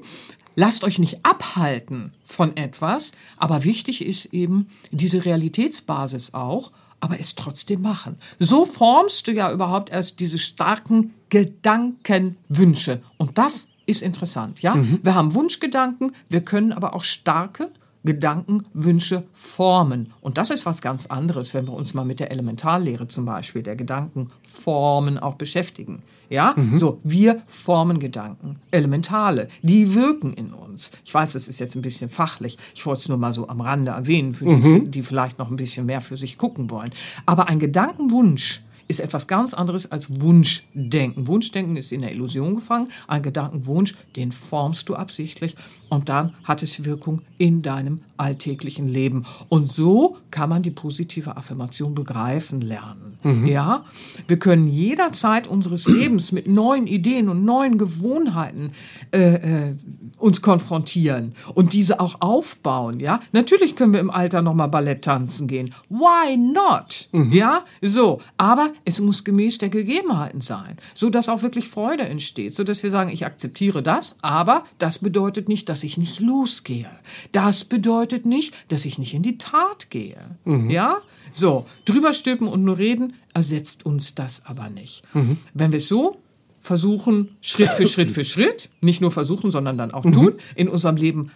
lasst 0.57 0.83
euch 0.83 0.99
nicht 0.99 1.23
abhalten 1.23 2.11
von 2.25 2.57
etwas, 2.57 3.13
aber 3.37 3.63
wichtig 3.63 4.03
ist 4.03 4.33
eben 4.33 4.67
diese 4.91 5.23
Realitätsbasis 5.23 6.33
auch, 6.33 6.71
aber 6.99 7.19
es 7.19 7.35
trotzdem 7.35 7.81
machen. 7.81 8.17
So 8.39 8.65
formst 8.65 9.27
du 9.27 9.31
ja 9.31 9.51
überhaupt 9.51 9.91
erst 9.91 10.19
diese 10.19 10.39
starken 10.39 11.13
Gedankenwünsche. 11.29 13.01
Und 13.17 13.37
das 13.37 13.67
ist 13.85 14.01
interessant, 14.01 14.61
ja? 14.61 14.75
Mhm. 14.75 14.99
Wir 15.03 15.13
haben 15.13 15.35
Wunschgedanken, 15.35 16.11
wir 16.27 16.41
können 16.41 16.73
aber 16.73 16.95
auch 16.95 17.03
starke 17.03 17.69
Gedanken, 18.07 18.63
Wünsche 18.73 19.23
formen. 19.33 20.13
Und 20.21 20.39
das 20.39 20.49
ist 20.49 20.65
was 20.65 20.81
ganz 20.81 21.05
anderes, 21.05 21.53
wenn 21.53 21.67
wir 21.67 21.73
uns 21.73 21.93
mal 21.93 22.05
mit 22.05 22.19
der 22.19 22.31
Elementarlehre 22.31 23.07
zum 23.07 23.25
Beispiel 23.25 23.61
der 23.61 23.75
Gedankenformen 23.75 25.19
auch 25.19 25.35
beschäftigen. 25.35 26.01
Ja, 26.29 26.55
mhm. 26.57 26.77
so, 26.77 26.99
wir 27.03 27.41
formen 27.47 27.99
Gedanken, 27.99 28.57
Elementale, 28.71 29.47
die 29.61 29.93
wirken 29.93 30.33
in 30.33 30.53
uns. 30.53 30.91
Ich 31.05 31.13
weiß, 31.13 31.33
das 31.33 31.47
ist 31.47 31.59
jetzt 31.59 31.75
ein 31.75 31.81
bisschen 31.81 32.09
fachlich. 32.09 32.57
Ich 32.75 32.85
wollte 32.85 33.01
es 33.01 33.09
nur 33.09 33.17
mal 33.17 33.33
so 33.33 33.47
am 33.47 33.61
Rande 33.61 33.91
erwähnen, 33.91 34.33
für 34.33 34.45
mhm. 34.45 34.85
die, 34.85 34.91
die 34.91 35.03
vielleicht 35.03 35.39
noch 35.39 35.49
ein 35.49 35.55
bisschen 35.55 35.85
mehr 35.85 36.01
für 36.01 36.17
sich 36.17 36.37
gucken 36.37 36.69
wollen. 36.69 36.91
Aber 37.25 37.47
ein 37.47 37.59
Gedankenwunsch, 37.59 38.61
ist 38.87 38.99
etwas 38.99 39.27
ganz 39.27 39.53
anderes 39.53 39.91
als 39.91 40.21
Wunschdenken. 40.21 41.27
Wunschdenken 41.27 41.77
ist 41.77 41.91
in 41.91 42.01
der 42.01 42.11
Illusion 42.11 42.55
gefangen. 42.55 42.89
Ein 43.07 43.21
Gedankenwunsch, 43.21 43.95
den 44.15 44.31
formst 44.31 44.89
du 44.89 44.95
absichtlich 44.95 45.55
und 45.89 46.09
dann 46.09 46.33
hat 46.43 46.63
es 46.63 46.85
Wirkung 46.85 47.21
in 47.37 47.61
deinem 47.61 48.01
alltäglichen 48.17 48.87
Leben. 48.87 49.25
Und 49.49 49.71
so 49.71 50.17
kann 50.31 50.49
man 50.49 50.63
die 50.63 50.71
positive 50.71 51.37
Affirmation 51.37 51.93
begreifen 51.93 52.61
lernen. 52.61 53.17
Mhm. 53.23 53.47
Ja, 53.47 53.85
wir 54.27 54.39
können 54.39 54.67
jederzeit 54.67 55.47
unseres 55.47 55.87
Lebens 55.87 56.31
mit 56.31 56.47
neuen 56.47 56.87
Ideen 56.87 57.29
und 57.29 57.45
neuen 57.45 57.77
Gewohnheiten 57.77 58.71
äh, 59.11 59.69
äh, 59.69 59.75
uns 60.17 60.41
konfrontieren 60.41 61.33
und 61.53 61.73
diese 61.73 61.99
auch 61.99 62.21
aufbauen. 62.21 62.99
Ja, 62.99 63.19
natürlich 63.31 63.75
können 63.75 63.93
wir 63.93 63.99
im 63.99 64.09
Alter 64.09 64.41
noch 64.41 64.53
mal 64.53 64.67
Ballett 64.67 65.03
tanzen 65.03 65.47
gehen. 65.47 65.73
Why 65.89 66.37
not? 66.37 67.07
Mhm. 67.11 67.31
Ja, 67.31 67.65
so. 67.81 68.21
Aber 68.37 68.71
es 68.85 68.99
muss 68.99 69.23
gemäß 69.23 69.57
der 69.57 69.69
Gegebenheiten 69.69 70.41
sein, 70.41 70.77
so 70.93 71.09
dass 71.09 71.29
auch 71.29 71.41
wirklich 71.41 71.67
Freude 71.67 72.03
entsteht, 72.03 72.55
so 72.55 72.63
dass 72.63 72.83
wir 72.83 72.91
sagen, 72.91 73.09
ich 73.11 73.25
akzeptiere 73.25 73.83
das, 73.83 74.17
aber 74.21 74.63
das 74.77 74.99
bedeutet 74.99 75.49
nicht, 75.49 75.69
dass 75.69 75.83
ich 75.83 75.97
nicht 75.97 76.19
losgehe. 76.19 76.89
Das 77.31 77.65
bedeutet 77.65 78.25
nicht, 78.25 78.53
dass 78.69 78.85
ich 78.85 78.99
nicht 78.99 79.13
in 79.13 79.23
die 79.23 79.37
Tat 79.37 79.89
gehe. 79.89 80.37
Mhm. 80.45 80.69
Ja? 80.69 80.97
So, 81.31 81.65
drüber 81.85 82.13
stülpen 82.13 82.47
und 82.47 82.63
nur 82.63 82.77
reden 82.77 83.13
ersetzt 83.33 83.85
uns 83.85 84.15
das 84.15 84.45
aber 84.45 84.69
nicht. 84.69 85.03
Mhm. 85.13 85.37
Wenn 85.53 85.71
wir 85.71 85.77
es 85.77 85.87
so 85.87 86.21
versuchen, 86.59 87.37
Schritt 87.41 87.69
für 87.69 87.85
Schritt 87.85 88.11
für 88.11 88.25
Schritt, 88.25 88.69
nicht 88.81 89.01
nur 89.01 89.11
versuchen, 89.11 89.51
sondern 89.51 89.77
dann 89.77 89.91
auch 89.91 90.03
mhm. 90.03 90.11
tun, 90.11 90.33
in 90.55 90.67
unserem 90.67 90.97
Leben 90.97 91.31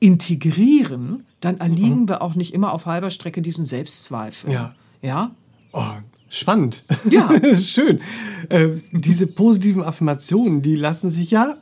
integrieren, 0.00 1.24
dann 1.40 1.58
erliegen 1.58 2.02
mhm. 2.02 2.08
wir 2.08 2.22
auch 2.22 2.34
nicht 2.34 2.54
immer 2.54 2.72
auf 2.72 2.86
halber 2.86 3.10
Strecke 3.10 3.42
diesen 3.42 3.66
Selbstzweifeln. 3.66 4.52
Ja. 4.52 4.74
Ja? 5.02 5.34
Oh, 5.72 5.82
Spannend. 6.28 6.84
Ja. 7.08 7.30
Schön. 7.54 8.00
Äh, 8.48 8.70
diese 8.92 9.26
positiven 9.26 9.82
Affirmationen, 9.82 10.62
die 10.62 10.74
lassen 10.74 11.10
sich 11.10 11.30
ja 11.30 11.56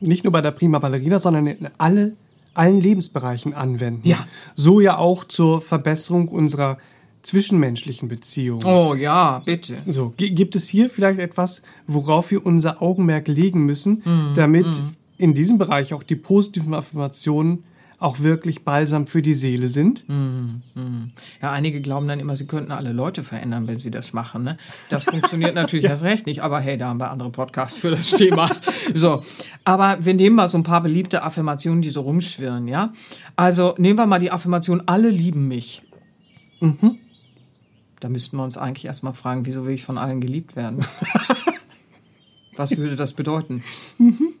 nicht 0.00 0.24
nur 0.24 0.32
bei 0.32 0.40
der 0.40 0.50
Prima 0.50 0.78
Ballerina, 0.78 1.18
sondern 1.18 1.46
in 1.46 1.68
alle, 1.78 2.16
allen 2.54 2.80
Lebensbereichen 2.80 3.54
anwenden. 3.54 4.08
Ja. 4.08 4.26
So 4.54 4.80
ja 4.80 4.98
auch 4.98 5.24
zur 5.24 5.60
Verbesserung 5.60 6.28
unserer 6.28 6.78
zwischenmenschlichen 7.22 8.08
Beziehungen. 8.08 8.64
Oh 8.64 8.94
ja, 8.94 9.42
bitte. 9.44 9.78
So, 9.88 10.12
gibt 10.16 10.54
es 10.54 10.68
hier 10.68 10.88
vielleicht 10.88 11.18
etwas, 11.18 11.62
worauf 11.88 12.30
wir 12.30 12.46
unser 12.46 12.80
Augenmerk 12.80 13.26
legen 13.26 13.66
müssen, 13.66 14.02
mm, 14.04 14.34
damit 14.36 14.66
mm. 14.66 14.94
in 15.18 15.34
diesem 15.34 15.58
Bereich 15.58 15.92
auch 15.92 16.04
die 16.04 16.14
positiven 16.14 16.72
Affirmationen 16.72 17.64
auch 17.98 18.20
wirklich 18.20 18.64
balsam 18.64 19.06
für 19.06 19.22
die 19.22 19.32
Seele 19.32 19.68
sind. 19.68 20.06
Mm, 20.08 20.62
mm. 20.74 21.12
Ja, 21.40 21.52
einige 21.52 21.80
glauben 21.80 22.06
dann 22.08 22.20
immer, 22.20 22.36
sie 22.36 22.46
könnten 22.46 22.70
alle 22.72 22.92
Leute 22.92 23.22
verändern, 23.22 23.66
wenn 23.68 23.78
sie 23.78 23.90
das 23.90 24.12
machen. 24.12 24.44
Ne? 24.44 24.56
Das 24.90 25.04
funktioniert 25.10 25.54
natürlich 25.54 25.84
ja. 25.84 25.90
erst 25.90 26.02
recht 26.02 26.26
nicht, 26.26 26.42
aber 26.42 26.60
hey, 26.60 26.76
da 26.76 26.88
haben 26.88 27.00
wir 27.00 27.10
andere 27.10 27.30
Podcasts 27.30 27.78
für 27.78 27.90
das 27.90 28.10
Thema. 28.10 28.50
so, 28.94 29.22
aber 29.64 30.04
wir 30.04 30.14
nehmen 30.14 30.36
mal 30.36 30.48
so 30.48 30.58
ein 30.58 30.62
paar 30.62 30.82
beliebte 30.82 31.22
Affirmationen, 31.22 31.80
die 31.80 31.90
so 31.90 32.02
rumschwirren, 32.02 32.68
ja. 32.68 32.92
Also 33.34 33.74
nehmen 33.78 33.98
wir 33.98 34.06
mal 34.06 34.20
die 34.20 34.30
Affirmation, 34.30 34.82
alle 34.86 35.08
lieben 35.08 35.48
mich. 35.48 35.82
Mhm. 36.60 36.98
Da 38.00 38.10
müssten 38.10 38.36
wir 38.36 38.44
uns 38.44 38.58
eigentlich 38.58 38.84
erstmal 38.84 39.14
fragen, 39.14 39.46
wieso 39.46 39.64
will 39.64 39.74
ich 39.74 39.84
von 39.84 39.96
allen 39.96 40.20
geliebt 40.20 40.54
werden? 40.54 40.84
Was 42.56 42.76
würde 42.76 42.96
das 42.96 43.14
bedeuten? 43.14 43.62
Mhm. 43.98 44.34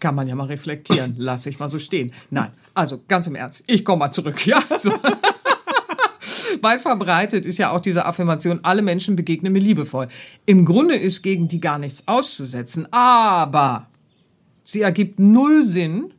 Kann 0.00 0.14
man 0.14 0.26
ja 0.26 0.34
mal 0.34 0.46
reflektieren. 0.46 1.14
Lass 1.18 1.46
ich 1.46 1.58
mal 1.58 1.68
so 1.68 1.78
stehen. 1.78 2.10
Nein, 2.30 2.50
also 2.74 3.02
ganz 3.06 3.26
im 3.26 3.34
Ernst. 3.34 3.62
Ich 3.66 3.84
komme 3.84 4.00
mal 4.00 4.10
zurück. 4.10 4.46
Ja. 4.46 4.60
So. 4.80 4.92
Weit 6.62 6.80
verbreitet 6.80 7.46
ist 7.46 7.58
ja 7.58 7.70
auch 7.70 7.80
diese 7.80 8.04
Affirmation, 8.06 8.60
alle 8.62 8.82
Menschen 8.82 9.14
begegnen 9.14 9.52
mir 9.52 9.60
liebevoll. 9.60 10.08
Im 10.46 10.64
Grunde 10.64 10.96
ist 10.96 11.22
gegen 11.22 11.48
die 11.48 11.60
gar 11.60 11.78
nichts 11.78 12.08
auszusetzen, 12.08 12.92
aber 12.92 13.88
sie 14.64 14.80
ergibt 14.80 15.18
null 15.18 15.62
Sinn 15.62 16.12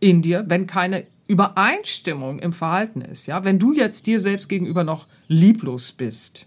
in 0.00 0.22
dir, 0.22 0.44
wenn 0.48 0.66
keine 0.66 1.06
Übereinstimmung 1.26 2.38
im 2.38 2.52
Verhalten 2.52 3.00
ist. 3.00 3.26
Ja, 3.26 3.44
wenn 3.44 3.58
du 3.58 3.72
jetzt 3.72 4.06
dir 4.06 4.20
selbst 4.20 4.48
gegenüber 4.48 4.84
noch 4.84 5.06
lieblos 5.28 5.92
bist, 5.92 6.46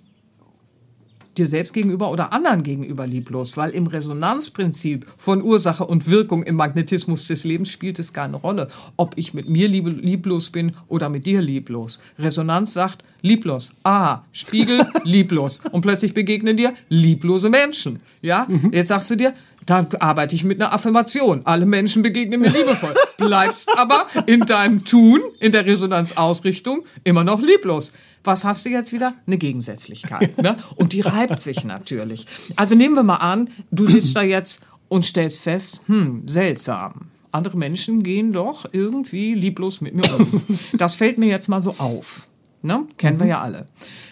dir 1.38 1.48
selbst 1.48 1.74
gegenüber 1.74 2.12
oder 2.12 2.34
anderen 2.34 2.64
gegenüber 2.64 3.08
lieblos, 3.08 3.58
weil 3.58 3.72
im 3.72 3.88
Resonanzprinzip 3.88 5.06
von 5.18 5.42
Ursache 5.42 5.86
und 5.86 6.10
Wirkung 6.10 6.44
im 6.44 6.56
Magnetismus 6.56 7.28
des 7.28 7.44
Lebens 7.44 7.70
spielt 7.70 8.00
es 8.00 8.14
keine 8.14 8.38
Rolle, 8.38 8.70
ob 8.98 9.18
ich 9.18 9.34
mit 9.34 9.50
mir 9.50 9.68
lieb 9.68 9.88
lieblos 10.02 10.50
bin 10.50 10.74
oder 10.88 11.10
mit 11.10 11.26
dir 11.26 11.42
lieblos. 11.42 12.02
Resonanz 12.20 12.74
sagt 12.74 13.04
lieblos, 13.22 13.74
ah, 13.84 14.22
Spiegel 14.32 14.86
lieblos 15.04 15.62
und 15.72 15.82
plötzlich 15.82 16.14
begegnen 16.14 16.58
dir 16.58 16.74
lieblose 16.90 17.50
Menschen. 17.50 18.00
Ja, 18.22 18.46
mhm. 18.48 18.72
jetzt 18.74 18.90
sagst 18.90 19.10
du 19.12 19.16
dir, 19.16 19.34
da 19.66 19.88
arbeite 20.00 20.36
ich 20.36 20.44
mit 20.44 20.60
einer 20.60 20.74
Affirmation. 20.74 21.42
Alle 21.44 21.66
Menschen 21.66 22.02
begegnen 22.02 22.42
mir 22.42 22.50
liebevoll. 22.50 22.94
Bleibst 23.18 23.70
aber 23.78 24.08
in 24.26 24.42
deinem 24.42 24.84
Tun, 24.86 25.22
in 25.40 25.52
der 25.52 25.66
Resonanzausrichtung 25.66 26.84
immer 27.04 27.24
noch 27.24 27.42
lieblos. 27.42 27.94
Was 28.24 28.44
hast 28.44 28.66
du 28.66 28.70
jetzt 28.70 28.94
wieder? 28.94 29.14
Eine 29.26 29.38
Gegensätzlichkeit. 29.38 30.38
Ne? 30.42 30.58
Und 30.76 30.94
die 30.94 31.02
reibt 31.02 31.40
sich 31.40 31.64
natürlich. 31.64 32.26
Also 32.56 32.76
nehmen 32.76 32.96
wir 32.96 33.04
mal 33.04 33.18
an, 33.18 33.50
du 33.72 33.88
sitzt 33.88 34.16
da 34.16 34.22
jetzt 34.22 34.62
und 34.90 35.06
stellst 35.06 35.40
fest, 35.40 35.82
hm, 35.88 36.28
seltsam. 36.28 37.12
Andere 37.32 37.58
Menschen 37.58 38.04
gehen 38.04 38.32
doch 38.32 38.66
irgendwie 38.72 39.34
lieblos 39.34 39.82
mit 39.82 39.96
mir 39.96 40.04
um. 40.16 40.44
Das 40.74 40.96
fällt 40.96 41.18
mir 41.18 41.28
jetzt 41.28 41.48
mal 41.48 41.62
so 41.62 41.76
auf. 41.78 42.28
Ne? 42.62 42.86
Kennen 42.98 43.18
mhm. 43.18 43.22
wir 43.22 43.28
ja 43.28 43.42
alle. 43.42 43.68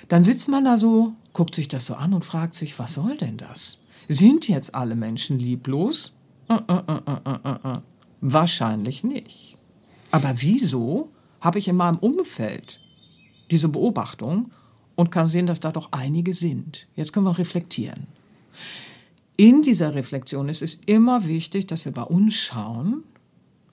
Dann 0.08 0.24
sitzt 0.24 0.48
man 0.48 0.65
da 0.65 0.78
so, 0.78 1.13
guckt 1.34 1.54
sich 1.54 1.67
das 1.67 1.86
so 1.86 1.95
an 1.95 2.13
und 2.13 2.26
fragt 2.26 2.56
sich, 2.56 2.80
was 2.80 2.93
soll 2.93 3.17
denn 3.17 3.38
das? 3.38 3.80
Sind 4.08 4.48
jetzt 4.48 4.74
alle 4.74 4.95
Menschen 4.95 5.38
lieblos? 5.38 6.15
Uh, 6.50 6.56
uh, 6.56 6.82
uh, 7.08 7.78
Wahrscheinlich 8.22 9.04
nicht. 9.04 9.58
Aber 10.12 10.34
wieso 10.38 11.10
habe 11.41 11.60
ich 11.60 11.67
in 11.67 11.76
meinem 11.76 12.00
Umfeld 12.00 12.80
diese 13.52 13.70
Beobachtung 13.70 14.52
und 14.96 15.12
kann 15.12 15.28
sehen, 15.28 15.48
dass 15.48 15.60
da 15.60 15.72
doch 15.72 15.90
einige 15.92 16.34
sind. 16.34 16.88
Jetzt 16.96 17.14
können 17.14 17.26
wir 17.26 17.38
reflektieren. 17.38 18.08
In 19.38 19.64
dieser 19.64 19.96
Reflexion 19.96 20.50
ist 20.50 20.62
es 20.62 20.82
immer 20.86 21.26
wichtig, 21.26 21.68
dass 21.68 21.86
wir 21.86 21.94
bei 21.94 22.04
uns 22.04 22.36
schauen, 22.36 23.04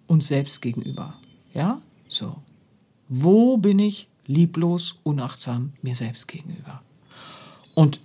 uns 0.06 0.28
selbst 0.28 0.62
gegenüber. 0.62 1.14
Ja? 1.52 1.80
So. 2.08 2.36
Wo 3.08 3.56
bin 3.56 3.78
ich 3.78 4.08
lieblos, 4.26 4.98
unachtsam 5.02 5.72
mir 5.82 5.94
selbst 5.94 6.28
gegenüber. 6.28 6.82
Und 7.74 8.00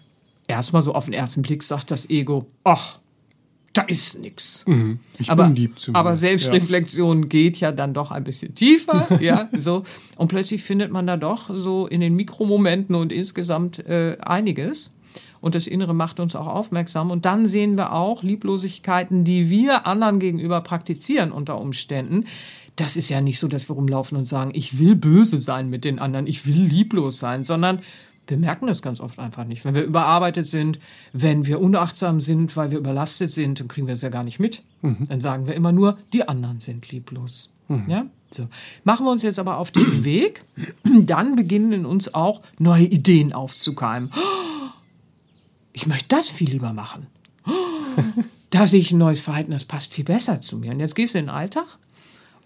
erstmal 0.48 0.84
so 0.84 0.94
auf 0.94 1.06
den 1.06 1.14
ersten 1.14 1.42
Blick 1.42 1.64
sagt 1.64 1.92
das 1.92 2.10
Ego, 2.10 2.48
ach, 2.64 3.00
da 3.74 3.84
ist 3.84 4.20
nix. 4.20 4.64
Mhm. 4.68 5.00
Ich 5.18 5.30
aber, 5.30 5.46
bin 5.46 5.56
lieb 5.56 5.80
zu 5.80 5.92
mir. 5.92 5.98
aber 5.98 6.16
Selbstreflexion 6.16 7.30
geht 7.30 7.58
ja 7.58 7.72
dann 7.72 7.94
doch 7.94 8.12
ein 8.12 8.24
bisschen 8.24 8.54
tiefer, 8.54 9.08
ja, 9.22 9.50
so. 9.58 9.84
Und 10.18 10.28
plötzlich 10.28 10.62
findet 10.64 10.92
man 10.92 11.08
da 11.08 11.18
doch 11.18 11.50
so 11.54 11.88
in 11.88 12.02
den 12.02 12.16
Mikromomenten 12.16 12.96
und 12.96 13.14
insgesamt 13.14 13.80
äh, 13.80 14.18
einiges. 14.20 14.94
Und 15.40 15.56
das 15.56 15.68
Innere 15.68 15.96
macht 15.96 16.20
uns 16.20 16.36
auch 16.36 16.48
aufmerksam. 16.48 17.10
Und 17.10 17.26
dann 17.26 17.46
sehen 17.46 17.78
wir 17.78 17.94
auch 17.94 18.22
Lieblosigkeiten, 18.22 19.24
die 19.24 19.50
wir 19.50 19.88
anderen 19.88 20.20
gegenüber 20.20 20.62
praktizieren 20.62 21.32
unter 21.32 21.60
Umständen. 21.60 22.26
Das 22.76 22.96
ist 22.96 23.10
ja 23.10 23.22
nicht 23.22 23.40
so, 23.40 23.48
dass 23.48 23.68
wir 23.68 23.76
rumlaufen 23.76 24.18
und 24.18 24.26
sagen, 24.26 24.52
ich 24.54 24.80
will 24.80 24.96
böse 24.96 25.42
sein 25.42 25.70
mit 25.70 25.84
den 25.84 26.00
anderen, 26.00 26.28
ich 26.28 26.46
will 26.46 26.62
lieblos 26.62 27.20
sein, 27.20 27.44
sondern 27.44 27.80
wir 28.32 28.38
merken 28.38 28.66
das 28.66 28.82
ganz 28.82 29.02
oft 29.02 29.20
einfach 29.20 29.44
nicht. 29.44 29.66
Wenn 29.66 29.76
wir 29.76 29.84
überarbeitet 29.84 30.48
sind, 30.48 30.80
wenn 31.12 31.46
wir 31.46 31.60
unachtsam 31.60 32.22
sind, 32.22 32.56
weil 32.56 32.72
wir 32.72 32.80
überlastet 32.80 33.32
sind, 33.32 33.60
dann 33.60 33.68
kriegen 33.68 33.88
wir 33.88 33.94
es 33.94 34.02
ja 34.02 34.10
gar 34.10 34.24
nicht 34.24 34.40
mit. 34.40 34.64
Dann 34.82 35.20
sagen 35.22 35.48
wir 35.48 35.54
immer 35.54 35.74
nur, 35.74 35.98
die 36.14 36.28
anderen 36.28 36.62
sind 36.62 36.90
lieblos. 36.92 37.54
Ja? 37.88 38.06
So. 38.32 38.48
Machen 38.86 39.06
wir 39.06 39.12
uns 39.12 39.22
jetzt 39.22 39.38
aber 39.38 39.58
auf 39.58 39.72
diesen 39.72 40.04
Weg, 40.06 40.46
dann 40.84 41.36
beginnen 41.36 41.74
in 41.74 41.86
uns 41.86 42.14
auch 42.14 42.42
neue 42.58 42.86
Ideen 42.86 43.34
aufzukeimen. 43.34 44.12
Ich 45.74 45.88
möchte 45.88 46.10
das 46.10 46.30
viel 46.30 46.50
lieber 46.50 46.74
machen. 46.74 47.08
Da 48.50 48.68
sehe 48.68 48.82
ich 48.82 48.92
ein 48.92 48.98
neues 48.98 49.22
Verhalten, 49.22 49.52
das 49.52 49.64
passt 49.64 49.94
viel 49.94 50.04
besser 50.04 50.42
zu 50.42 50.58
mir. 50.58 50.74
Und 50.74 50.82
jetzt 50.82 50.96
gehst 50.96 51.16
du 51.16 51.20
in 51.20 51.28
den 51.28 51.34
Alltag 51.34 51.78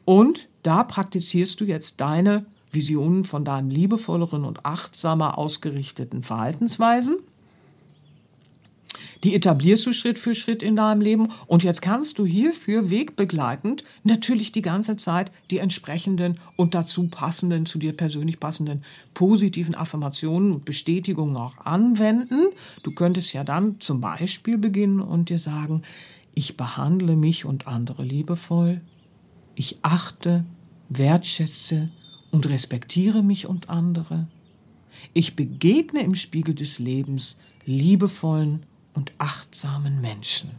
und 0.06 0.48
da 0.62 0.84
praktizierst 0.84 1.60
du 1.60 1.66
jetzt 1.66 2.00
deine 2.00 2.46
Visionen 2.76 3.24
von 3.24 3.46
deinem 3.46 3.70
liebevolleren 3.70 4.46
und 4.46 4.66
achtsamer 4.66 5.38
ausgerichteten 5.38 6.24
Verhaltensweisen. 6.24 7.18
Die 9.24 9.34
etablierst 9.34 9.86
du 9.88 9.92
Schritt 9.92 10.20
für 10.20 10.36
Schritt 10.36 10.62
in 10.62 10.76
deinem 10.76 11.02
Leben 11.02 11.30
und 11.48 11.64
jetzt 11.64 11.82
kannst 11.82 12.20
du 12.20 12.28
hierfür 12.28 12.92
wegbegleitend 12.92 13.84
natürlich 14.04 14.52
die 14.52 14.62
ganze 14.62 14.98
Zeit 14.98 15.32
die 15.50 15.58
entsprechenden 15.58 16.36
und 16.58 16.76
dazu 16.76 17.08
passenden, 17.08 17.66
zu 17.66 17.80
dir 17.80 17.94
persönlich 17.94 18.40
passenden 18.40 18.84
positiven 19.16 19.74
Affirmationen 19.74 20.52
und 20.52 20.66
Bestätigungen 20.66 21.38
auch 21.38 21.58
anwenden. 21.58 22.50
Du 22.84 22.92
könntest 22.92 23.34
ja 23.34 23.44
dann 23.44 23.80
zum 23.80 24.00
Beispiel 24.00 24.60
beginnen 24.60 25.00
und 25.00 25.30
dir 25.30 25.40
sagen, 25.40 25.82
ich 26.36 26.56
behandle 26.56 27.16
mich 27.16 27.46
und 27.46 27.66
andere 27.66 28.04
liebevoll, 28.04 28.82
ich 29.56 29.78
achte, 29.82 30.46
wertschätze 30.90 31.90
und 32.36 32.50
respektiere 32.50 33.24
mich 33.24 33.48
und 33.48 33.70
andere. 33.70 34.28
Ich 35.14 35.38
begegne 35.38 36.02
im 36.02 36.16
Spiegel 36.16 36.54
des 36.54 36.80
Lebens 36.80 37.38
liebevollen 37.66 38.66
und 38.94 39.14
achtsamen 39.20 40.02
Menschen. 40.02 40.52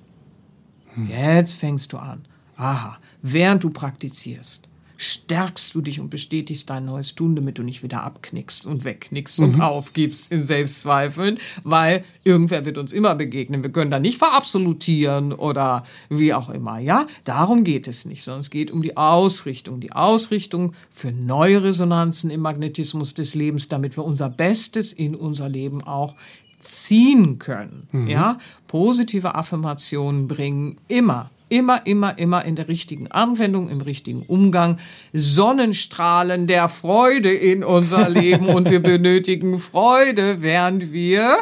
Jetzt 1.06 1.56
fängst 1.56 1.92
du 1.92 1.98
an. 1.98 2.24
Aha, 2.56 2.96
während 3.20 3.62
du 3.62 3.68
praktizierst, 3.68 4.66
stärkst 4.96 5.74
du 5.74 5.80
dich 5.80 6.00
und 6.00 6.10
bestätigst 6.10 6.70
dein 6.70 6.86
neues 6.86 7.14
Tun, 7.14 7.36
damit 7.36 7.58
du 7.58 7.62
nicht 7.62 7.82
wieder 7.82 8.02
abknickst 8.02 8.66
und 8.66 8.84
wegknickst 8.84 9.40
und 9.40 9.60
aufgibst 9.60 10.32
in 10.32 10.44
Selbstzweifeln, 10.44 11.38
weil 11.64 12.04
irgendwer 12.24 12.64
wird 12.64 12.78
uns 12.78 12.92
immer 12.92 13.14
begegnen. 13.14 13.62
Wir 13.62 13.70
können 13.70 13.90
da 13.90 13.98
nicht 13.98 14.18
verabsolutieren 14.18 15.32
oder 15.32 15.84
wie 16.08 16.34
auch 16.34 16.50
immer, 16.50 16.78
ja? 16.78 17.06
Darum 17.24 17.64
geht 17.64 17.88
es 17.88 18.04
nicht, 18.04 18.22
sondern 18.22 18.40
es 18.40 18.50
geht 18.50 18.70
um 18.70 18.82
die 18.82 18.96
Ausrichtung, 18.96 19.80
die 19.80 19.92
Ausrichtung 19.92 20.74
für 20.90 21.12
neue 21.12 21.62
Resonanzen 21.62 22.30
im 22.30 22.40
Magnetismus 22.40 23.14
des 23.14 23.34
Lebens, 23.34 23.68
damit 23.68 23.96
wir 23.96 24.04
unser 24.04 24.28
Bestes 24.28 24.92
in 24.92 25.14
unser 25.14 25.48
Leben 25.48 25.82
auch 25.82 26.14
ziehen 26.60 27.38
können. 27.38 27.88
Ja, 28.08 28.38
positive 28.66 29.34
Affirmationen 29.34 30.26
bringen 30.26 30.78
immer, 30.88 31.30
immer, 31.48 31.86
immer, 31.86 32.18
immer 32.18 32.44
in 32.44 32.56
der 32.56 32.68
richtigen 32.68 33.10
Anwendung, 33.10 33.68
im 33.68 33.80
richtigen 33.80 34.22
Umgang 34.22 34.78
Sonnenstrahlen 35.12 36.46
der 36.46 36.68
Freude 36.68 37.32
in 37.32 37.64
unser 37.64 38.08
Leben 38.08 38.46
und 38.46 38.70
wir 38.70 38.80
benötigen 38.80 39.58
Freude, 39.58 40.42
während 40.42 40.92
wir 40.92 41.38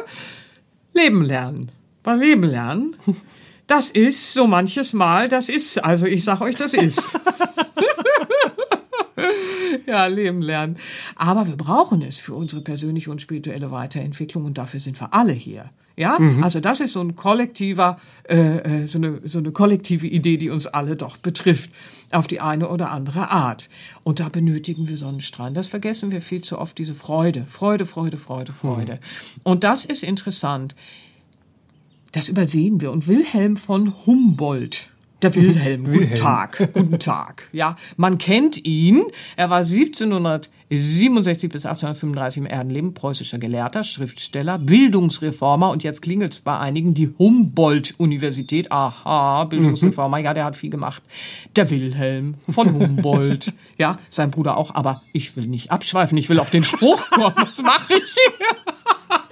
leben 0.93 1.23
lernen. 1.23 1.71
Was 2.03 2.19
leben 2.19 2.45
lernen? 2.45 2.97
Das 3.67 3.90
ist 3.90 4.35
so 4.35 4.47
manches 4.47 4.93
Mal, 4.93 5.29
das 5.29 5.49
ist, 5.49 5.83
also 5.83 6.07
ich 6.07 6.23
sag 6.23 6.43
euch, 6.43 6.55
das 6.55 6.75
ist. 6.75 7.19
ja, 9.87 10.07
leben 10.07 10.43
lernen. 10.43 10.77
Aber 11.17 11.47
wir 11.47 11.57
brauchen 11.57 12.03
es 12.03 12.19
für 12.19 12.35
unsere 12.35 12.61
persönliche 12.61 13.11
und 13.11 13.23
spirituelle 13.23 13.71
Weiterentwicklung 13.71 14.45
und 14.45 14.59
dafür 14.59 14.81
sind 14.81 15.01
wir 15.01 15.14
alle 15.14 15.33
hier. 15.33 15.71
Ja, 15.97 16.19
also 16.43 16.59
das 16.59 16.81
ist 16.81 16.93
so 16.93 17.01
ein 17.01 17.15
kollektiver, 17.15 18.01
äh, 18.29 18.83
äh, 18.83 18.87
so, 18.89 18.99
eine, 18.99 19.21
so 19.25 19.39
eine 19.39 19.53
kollektive 19.53 20.09
Idee, 20.09 20.39
die 20.39 20.51
uns 20.51 20.67
alle 20.67 20.97
doch 20.97 21.19
betrifft, 21.19 21.71
auf 22.11 22.27
die 22.27 22.41
eine 22.41 22.69
oder 22.69 22.91
andere 22.91 23.31
Art. 23.31 23.69
Und 24.03 24.19
da 24.19 24.29
benötigen 24.29 24.89
wir 24.89 24.97
Sonnenstrahlen. 24.97 25.55
Das 25.55 25.69
vergessen 25.69 26.11
wir 26.11 26.21
viel 26.21 26.43
zu 26.43 26.59
oft, 26.59 26.79
diese 26.79 26.95
Freude. 26.95 27.45
Freude, 27.47 27.87
Freude, 27.87 28.17
Freude, 28.17 28.53
Freude. 28.53 28.99
Und 29.45 29.63
das 29.63 29.85
ist 29.85 30.03
interessant. 30.03 30.75
Das 32.11 32.29
übersehen 32.29 32.81
wir. 32.81 32.91
Und 32.91 33.07
Wilhelm 33.07 33.57
von 33.57 33.95
Humboldt, 34.05 34.91
der 35.25 35.35
Wilhelm, 35.35 35.85
guten 35.85 35.99
Wilhelm. 35.99 36.15
Tag, 36.15 36.71
guten 36.73 36.99
Tag. 36.99 37.49
Ja, 37.53 37.77
man 37.97 38.19
kennt 38.19 38.65
ihn. 38.65 39.05
Er 39.37 39.49
war 39.49 39.59
1767 39.59 41.51
bis 41.51 41.67
1835 41.67 42.43
im 42.43 42.47
Erdenleben 42.47 42.93
preußischer 42.93 43.39
Gelehrter, 43.39 43.85
Schriftsteller, 43.85 44.59
Bildungsreformer 44.59 45.71
und 45.71 45.83
jetzt 45.83 46.03
klingelt's 46.03 46.41
bei 46.41 46.59
einigen 46.59 46.95
die 46.95 47.15
Humboldt-Universität. 47.19 48.71
Aha, 48.73 49.45
Bildungsreformer, 49.45 50.19
ja, 50.19 50.35
der 50.35 50.45
hat 50.45 50.57
viel 50.57 50.71
gemacht. 50.71 51.03
Der 51.57 51.71
Wilhelm 51.71 52.35
von 52.49 52.75
Humboldt, 52.75 53.53
ja, 53.79 53.99
sein 54.11 54.31
Bruder 54.31 54.57
auch. 54.57 54.75
Aber 54.75 55.03
ich 55.13 55.37
will 55.37 55.47
nicht 55.47 55.71
abschweifen, 55.71 56.19
ich 56.19 56.29
will 56.29 56.41
auf 56.41 56.51
den 56.51 56.65
Spruch 56.65 57.09
kommen. 57.11 57.35
Was 57.37 57.63
mache 57.63 57.95
ich 57.95 58.15
hier? 58.15 58.49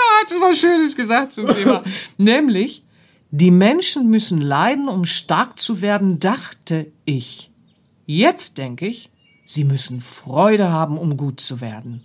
Ja, 0.00 0.22
hat 0.22 0.50
was 0.50 0.58
Schönes 0.58 0.96
gesagt 0.96 1.34
zum 1.34 1.46
Thema. 1.48 1.82
Nämlich, 2.16 2.82
die 3.30 3.50
Menschen 3.50 4.08
müssen 4.08 4.40
leiden, 4.40 4.88
um 4.88 5.04
stark 5.04 5.58
zu 5.58 5.80
werden, 5.80 6.18
dachte 6.20 6.90
ich. 7.04 7.50
Jetzt 8.06 8.58
denke 8.58 8.86
ich, 8.86 9.10
sie 9.44 9.64
müssen 9.64 10.00
Freude 10.00 10.70
haben, 10.70 10.98
um 10.98 11.16
gut 11.16 11.40
zu 11.40 11.60
werden. 11.60 12.02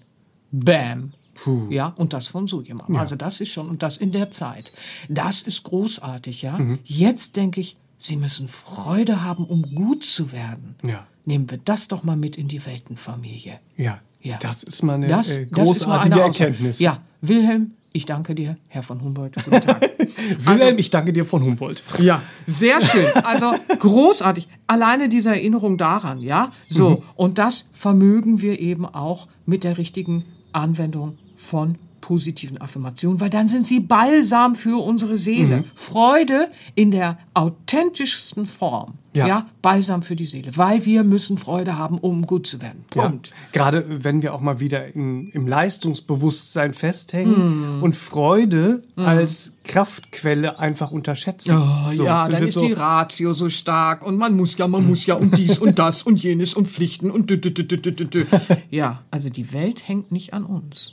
Bam. 0.52 1.14
Puh. 1.34 1.68
Ja, 1.70 1.88
und 1.98 2.14
das 2.14 2.28
von 2.28 2.48
so 2.48 2.62
jemandem. 2.62 2.96
Also 2.96 3.16
das 3.16 3.42
ist 3.42 3.50
schon, 3.50 3.68
und 3.68 3.84
das 3.84 3.98
in 3.98 4.12
der 4.12 4.32
Zeit. 4.32 4.72
Das 5.10 5.42
ist 5.42 5.64
großartig, 5.64 6.44
ja. 6.44 6.58
Mhm. 6.58 6.80
Jetzt 6.86 7.36
denke 7.36 7.60
ich, 7.60 7.76
sie 7.98 8.16
müssen 8.16 8.48
Freude 8.48 9.24
haben, 9.24 9.46
um 9.46 9.64
gut 9.76 10.06
zu 10.06 10.32
werden. 10.32 10.76
Ja. 10.84 11.08
Nehmen 11.26 11.50
wir 11.50 11.58
das 11.58 11.88
doch 11.88 12.04
mal 12.04 12.16
mit 12.16 12.38
in 12.38 12.48
die 12.48 12.66
Weltenfamilie. 12.66 13.60
Ja. 13.78 14.00
Ja. 14.22 14.38
Das 14.38 14.64
ist 14.64 14.82
mal 14.82 14.94
eine 14.96 15.08
Das, 15.08 15.30
äh, 15.30 15.44
ist 15.44 15.52
mal 15.52 15.64
großartige 15.64 16.16
eine. 16.16 16.24
Erkenntnis. 16.24 16.80
Ja, 16.80 17.04
Wilhelm, 17.22 17.74
ich 17.96 18.06
danke 18.06 18.36
dir, 18.36 18.58
Herr 18.68 18.84
von 18.84 19.02
Humboldt. 19.02 19.36
Guten 19.36 19.62
Tag. 19.62 19.90
Wilhelm, 20.40 20.78
ich 20.78 20.90
danke 20.90 21.14
dir 21.14 21.24
von 21.24 21.42
Humboldt. 21.42 21.82
Ja, 21.98 22.22
sehr 22.46 22.82
schön. 22.82 23.06
Also 23.24 23.54
großartig. 23.80 24.50
Alleine 24.68 25.08
diese 25.08 25.30
Erinnerung 25.30 25.78
daran, 25.78 26.22
ja. 26.22 26.52
So, 26.68 27.04
und 27.16 27.38
das 27.38 27.70
vermögen 27.72 28.42
wir 28.42 28.60
eben 28.60 28.86
auch 28.86 29.30
mit 29.46 29.64
der 29.64 29.78
richtigen 29.78 30.26
Anwendung 30.52 31.18
von 31.36 31.78
positiven 32.06 32.62
Affirmationen, 32.62 33.20
weil 33.20 33.32
dann 33.32 33.48
sind 33.48 33.66
sie 33.66 33.80
Balsam 33.80 34.54
für 34.54 34.78
unsere 34.84 35.18
Seele. 35.18 35.64
Freude 35.74 36.50
in 36.76 36.92
der 36.92 37.18
authentischsten 37.34 38.46
Form. 38.46 38.94
Ja. 39.14 39.28
Ja. 39.28 39.46
Balsam 39.64 40.04
für 40.04 40.16
die 40.16 40.28
Seele, 40.28 40.52
weil 40.56 40.86
wir 40.86 41.04
müssen 41.04 41.38
Freude 41.40 41.78
haben, 41.80 41.98
um 41.98 42.28
gut 42.28 42.46
zu 42.46 42.62
werden. 42.62 42.84
Punkt. 42.92 43.30
Ja. 43.30 43.34
Gerade 43.54 44.04
wenn 44.04 44.22
wir 44.22 44.36
auch 44.36 44.42
mal 44.42 44.60
wieder 44.60 44.94
in, 44.94 45.30
im 45.32 45.48
Leistungsbewusstsein 45.48 46.74
festhängen 46.76 47.82
und 47.82 47.96
Freude 47.96 48.84
als 48.98 49.54
Kraftquelle 49.64 50.60
einfach 50.60 50.92
unterschätzen. 50.92 51.58
Oh, 51.58 51.92
So, 51.94 52.04
ja, 52.06 52.28
dann 52.30 52.46
ist 52.46 52.54
so- 52.56 52.66
die 52.68 52.74
Ratio 52.74 53.34
so 53.34 53.50
stark 53.50 54.06
und 54.06 54.18
man 54.18 54.36
muss 54.36 54.58
ja, 54.58 54.68
man 54.68 54.86
muss 54.86 55.08
ja 55.08 55.16
und 55.16 55.36
dies 55.38 55.58
und 55.58 55.80
das 55.80 56.04
und 56.04 56.22
jenes 56.22 56.54
und 56.54 56.68
Pflichten 56.70 57.10
und 57.10 57.32
dü, 57.32 57.38
dü, 57.40 57.52
dü, 57.52 57.64
dü, 57.66 57.78
dü, 57.80 58.06
dü. 58.06 58.26
Ja, 58.70 59.02
also 59.12 59.30
die 59.30 59.54
Welt 59.54 59.88
hängt 59.88 60.12
nicht 60.12 60.34
an 60.36 60.44
uns. 60.46 60.92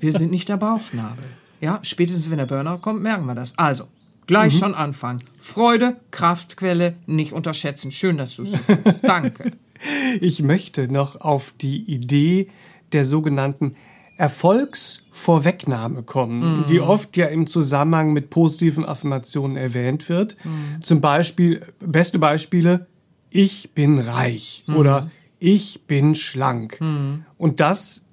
Wir 0.00 0.12
sind 0.12 0.30
nicht 0.30 0.48
der 0.48 0.56
Bauchnabel. 0.56 1.24
Ja, 1.60 1.78
spätestens 1.82 2.30
wenn 2.30 2.38
der 2.38 2.46
Burnout 2.46 2.78
kommt, 2.78 3.02
merken 3.02 3.26
wir 3.26 3.34
das. 3.34 3.56
Also, 3.56 3.84
gleich 4.26 4.58
schon 4.58 4.74
anfangen. 4.74 5.20
Freude, 5.38 5.96
Kraftquelle, 6.10 6.96
nicht 7.06 7.32
unterschätzen. 7.32 7.90
Schön, 7.90 8.18
dass 8.18 8.36
du 8.36 8.42
es 8.42 8.52
so 8.52 8.58
sagst. 8.58 9.00
Danke. 9.02 9.52
Ich 10.20 10.40
möchte 10.40 10.90
noch 10.90 11.20
auf 11.20 11.52
die 11.60 11.82
Idee 11.82 12.48
der 12.92 13.04
sogenannten 13.04 13.74
Erfolgsvorwegnahme 14.16 16.04
kommen, 16.04 16.64
die 16.70 16.80
oft 16.80 17.16
ja 17.16 17.26
im 17.26 17.46
Zusammenhang 17.46 18.12
mit 18.12 18.30
positiven 18.30 18.86
Affirmationen 18.86 19.56
erwähnt 19.56 20.08
wird. 20.08 20.36
Zum 20.80 21.00
Beispiel, 21.02 21.60
beste 21.80 22.18
Beispiele, 22.18 22.86
ich 23.28 23.74
bin 23.74 23.98
reich 23.98 24.64
oder 24.74 25.10
ich 25.38 25.86
bin 25.86 26.14
schlank. 26.14 26.80
Und 27.36 27.60
das, 27.60 28.06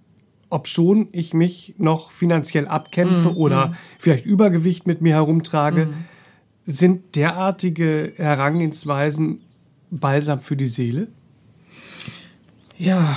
ob 0.52 0.68
schon 0.68 1.08
ich 1.12 1.34
mich 1.34 1.76
noch 1.78 2.12
finanziell 2.12 2.68
abkämpfe 2.68 3.36
oder 3.36 3.74
vielleicht 3.98 4.26
Übergewicht 4.26 4.86
mit 4.86 5.02
mir 5.02 5.16
herumtrage, 5.16 5.88
sind 6.66 7.16
derartige 7.16 8.14
Herangehensweisen 8.18 9.42
balsam 9.90 10.40
für 10.40 10.56
die 10.56 10.68
Seele? 10.68 11.08
Ja. 12.78 13.16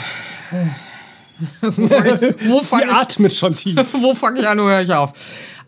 wo 1.61 1.87
fange 1.89 2.29
ich, 2.29 2.49
wo 2.49 2.59
Sie 2.61 2.65
fang 2.65 2.83
ich, 2.85 2.93
atmet 2.93 3.33
schon 3.33 3.57
tief. 3.57 3.77
wo 4.01 4.15
fang 4.15 4.37
ich 4.37 4.47
an, 4.47 4.59
wo 4.59 4.65
höre 4.65 4.83
ich 4.83 4.93
auf? 4.93 5.13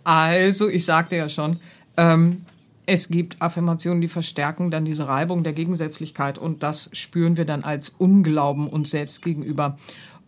Also, 0.05 0.69
ich 0.69 0.85
sagte 0.85 1.17
ja 1.17 1.29
schon, 1.29 1.59
ähm, 1.97 2.43
es 2.87 3.09
gibt 3.09 3.43
Affirmationen, 3.43 4.01
die 4.01 4.09
verstärken 4.09 4.71
dann 4.71 4.85
diese 4.85 5.09
Reibung 5.09 5.43
der 5.43 5.53
Gegensätzlichkeit 5.53 6.39
und 6.39 6.63
das 6.63 6.89
spüren 6.93 7.37
wir 7.37 7.45
dann 7.45 7.65
als 7.65 7.89
Unglauben 7.89 8.69
uns 8.69 8.91
selbst 8.91 9.23
gegenüber. 9.23 9.77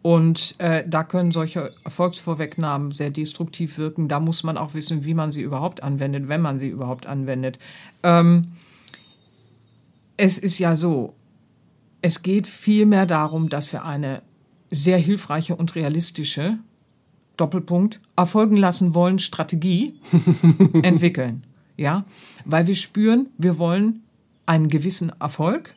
Und 0.01 0.55
äh, 0.59 0.85
da 0.87 1.03
können 1.03 1.33
solche 1.33 1.73
Erfolgsvorwegnahmen 1.85 2.93
sehr 2.93 3.11
destruktiv 3.11 3.79
wirken. 3.79 4.09
Da 4.09 4.21
muss 4.21 4.45
man 4.45 4.57
auch 4.57 4.75
wissen, 4.75 5.05
wie 5.05 5.15
man 5.15 5.33
sie 5.33 5.43
überhaupt 5.43 5.83
anwendet, 5.83 6.29
wenn 6.29 6.41
man 6.41 6.59
sie 6.59 6.69
überhaupt 6.69 7.07
anwendet. 7.07 7.59
Ähm, 8.03 8.53
es 10.17 10.39
ist 10.39 10.59
ja 10.59 10.77
so, 10.77 11.15
es 12.01 12.23
geht 12.23 12.47
vielmehr 12.47 13.07
darum, 13.07 13.49
dass 13.49 13.73
wir 13.73 13.85
eine 13.85 14.23
sehr 14.71 14.99
hilfreiche 14.99 15.57
und 15.57 15.75
realistische 15.75 16.59
Doppelpunkt 17.37 18.01
erfolgen 18.17 18.57
lassen 18.57 18.95
wollen 18.95 19.19
Strategie 19.19 19.95
entwickeln. 20.83 21.45
Ja, 21.77 22.05
weil 22.45 22.67
wir 22.67 22.75
spüren, 22.75 23.29
wir 23.39 23.59
wollen 23.59 24.03
einen 24.47 24.69
gewissen 24.69 25.13
Erfolg. 25.21 25.75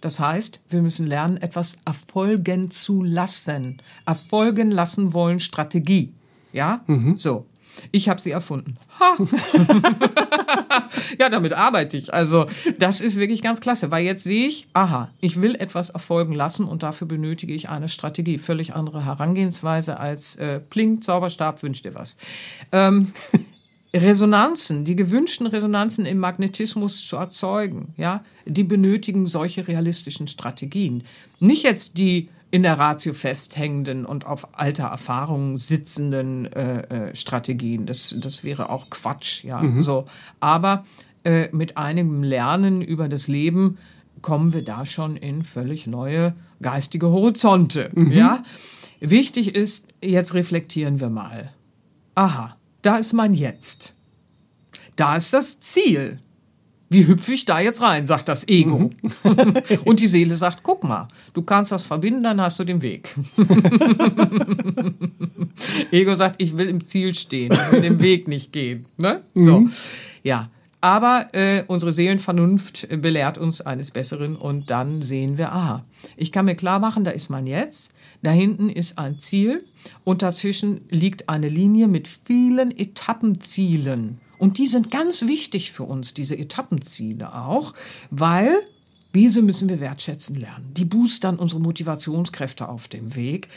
Das 0.00 0.20
heißt, 0.20 0.60
wir 0.68 0.82
müssen 0.82 1.06
lernen, 1.06 1.38
etwas 1.38 1.78
erfolgen 1.84 2.70
zu 2.70 3.02
lassen. 3.02 3.80
Erfolgen 4.04 4.70
lassen 4.70 5.12
wollen 5.14 5.40
Strategie. 5.40 6.12
Ja, 6.52 6.84
so. 7.16 7.46
Ich 7.92 8.08
habe 8.08 8.20
sie 8.20 8.30
erfunden. 8.30 8.76
Ha. 8.98 9.16
ja, 11.18 11.28
damit 11.28 11.52
arbeite 11.52 11.96
ich. 11.96 12.12
Also 12.12 12.46
das 12.78 13.00
ist 13.00 13.16
wirklich 13.16 13.42
ganz 13.42 13.60
klasse, 13.60 13.90
weil 13.90 14.04
jetzt 14.04 14.24
sehe 14.24 14.46
ich, 14.46 14.66
aha, 14.72 15.10
ich 15.20 15.40
will 15.42 15.54
etwas 15.54 15.90
erfolgen 15.90 16.34
lassen 16.34 16.66
und 16.66 16.82
dafür 16.82 17.06
benötige 17.06 17.54
ich 17.54 17.68
eine 17.68 17.88
Strategie. 17.88 18.38
Völlig 18.38 18.74
andere 18.74 19.04
Herangehensweise 19.04 19.98
als 19.98 20.36
äh, 20.36 20.60
Pling, 20.60 21.02
Zauberstab, 21.02 21.62
wünsch 21.62 21.82
dir 21.82 21.94
was. 21.94 22.16
Ähm, 22.72 23.12
Resonanzen, 23.96 24.84
die 24.84 24.96
gewünschten 24.96 25.46
Resonanzen 25.46 26.06
im 26.06 26.18
Magnetismus 26.18 27.06
zu 27.06 27.16
erzeugen, 27.16 27.94
ja, 27.96 28.24
die 28.44 28.64
benötigen 28.64 29.26
solche 29.26 29.66
realistischen 29.66 30.28
Strategien. 30.28 31.04
Nicht 31.40 31.62
jetzt 31.62 31.98
die 31.98 32.28
in 32.50 32.62
der 32.62 32.78
Ratio 32.78 33.12
festhängenden 33.12 34.06
und 34.06 34.24
auf 34.24 34.58
alter 34.58 34.86
Erfahrung 34.86 35.58
sitzenden 35.58 36.46
äh, 36.52 37.08
äh, 37.08 37.14
Strategien. 37.14 37.86
Das, 37.86 38.14
das 38.18 38.44
wäre 38.44 38.70
auch 38.70 38.88
Quatsch, 38.88 39.44
ja. 39.44 39.62
So, 39.80 40.06
aber 40.38 40.84
äh, 41.24 41.48
mit 41.52 41.76
einigem 41.76 42.22
Lernen 42.22 42.82
über 42.82 43.08
das 43.08 43.28
Leben 43.28 43.78
kommen 44.22 44.54
wir 44.54 44.62
da 44.62 44.86
schon 44.86 45.16
in 45.16 45.42
völlig 45.42 45.86
neue 45.86 46.34
geistige 46.62 47.08
Horizonte, 47.08 47.90
ja. 48.10 48.42
Wichtig 49.00 49.54
ist, 49.54 49.86
jetzt 50.02 50.32
reflektieren 50.32 51.00
wir 51.00 51.10
mal. 51.10 51.52
Aha, 52.14 52.55
da 52.86 52.98
ist 52.98 53.12
mein 53.12 53.34
Jetzt. 53.34 53.94
Da 54.94 55.16
ist 55.16 55.32
das 55.32 55.58
Ziel. 55.58 56.20
Wie 56.88 57.08
hüpfe 57.08 57.32
ich 57.32 57.44
da 57.44 57.58
jetzt 57.58 57.80
rein, 57.80 58.06
sagt 58.06 58.28
das 58.28 58.46
Ego. 58.46 58.90
Und 59.84 59.98
die 59.98 60.06
Seele 60.06 60.36
sagt, 60.36 60.62
guck 60.62 60.84
mal, 60.84 61.08
du 61.34 61.42
kannst 61.42 61.72
das 61.72 61.82
verbinden, 61.82 62.22
dann 62.22 62.40
hast 62.40 62.60
du 62.60 62.64
den 62.64 62.82
Weg. 62.82 63.12
Ego 65.90 66.14
sagt, 66.14 66.40
ich 66.40 66.56
will 66.56 66.68
im 66.68 66.84
Ziel 66.84 67.12
stehen, 67.14 67.52
ich 67.52 67.72
will 67.72 67.80
den 67.80 68.00
Weg 68.00 68.28
nicht 68.28 68.52
gehen. 68.52 68.86
Ne? 68.96 69.22
So, 69.34 69.66
ja. 70.22 70.48
Aber 70.80 71.30
äh, 71.32 71.64
unsere 71.66 71.92
Seelenvernunft 71.92 72.86
belehrt 73.02 73.38
uns 73.38 73.62
eines 73.62 73.90
Besseren 73.90 74.36
und 74.36 74.70
dann 74.70 75.02
sehen 75.02 75.38
wir, 75.38 75.50
aha, 75.50 75.84
ich 76.16 76.30
kann 76.30 76.44
mir 76.44 76.54
klar 76.54 76.78
machen, 76.78 77.02
da 77.02 77.10
ist 77.10 77.30
man 77.30 77.48
jetzt, 77.48 77.92
da 78.26 78.32
hinten 78.32 78.70
ist 78.70 78.98
ein 78.98 79.20
Ziel 79.20 79.64
und 80.02 80.22
dazwischen 80.22 80.80
liegt 80.90 81.28
eine 81.28 81.48
Linie 81.48 81.86
mit 81.86 82.08
vielen 82.08 82.76
Etappenzielen. 82.76 84.18
Und 84.38 84.58
die 84.58 84.66
sind 84.66 84.90
ganz 84.90 85.22
wichtig 85.22 85.70
für 85.70 85.84
uns, 85.84 86.12
diese 86.12 86.36
Etappenziele 86.36 87.32
auch, 87.32 87.72
weil 88.10 88.58
diese 89.14 89.42
müssen 89.42 89.68
wir 89.68 89.78
wertschätzen 89.78 90.34
lernen. 90.34 90.74
Die 90.76 90.84
boostern 90.84 91.36
unsere 91.36 91.60
Motivationskräfte 91.60 92.68
auf 92.68 92.88
dem 92.88 93.14
Weg. 93.14 93.48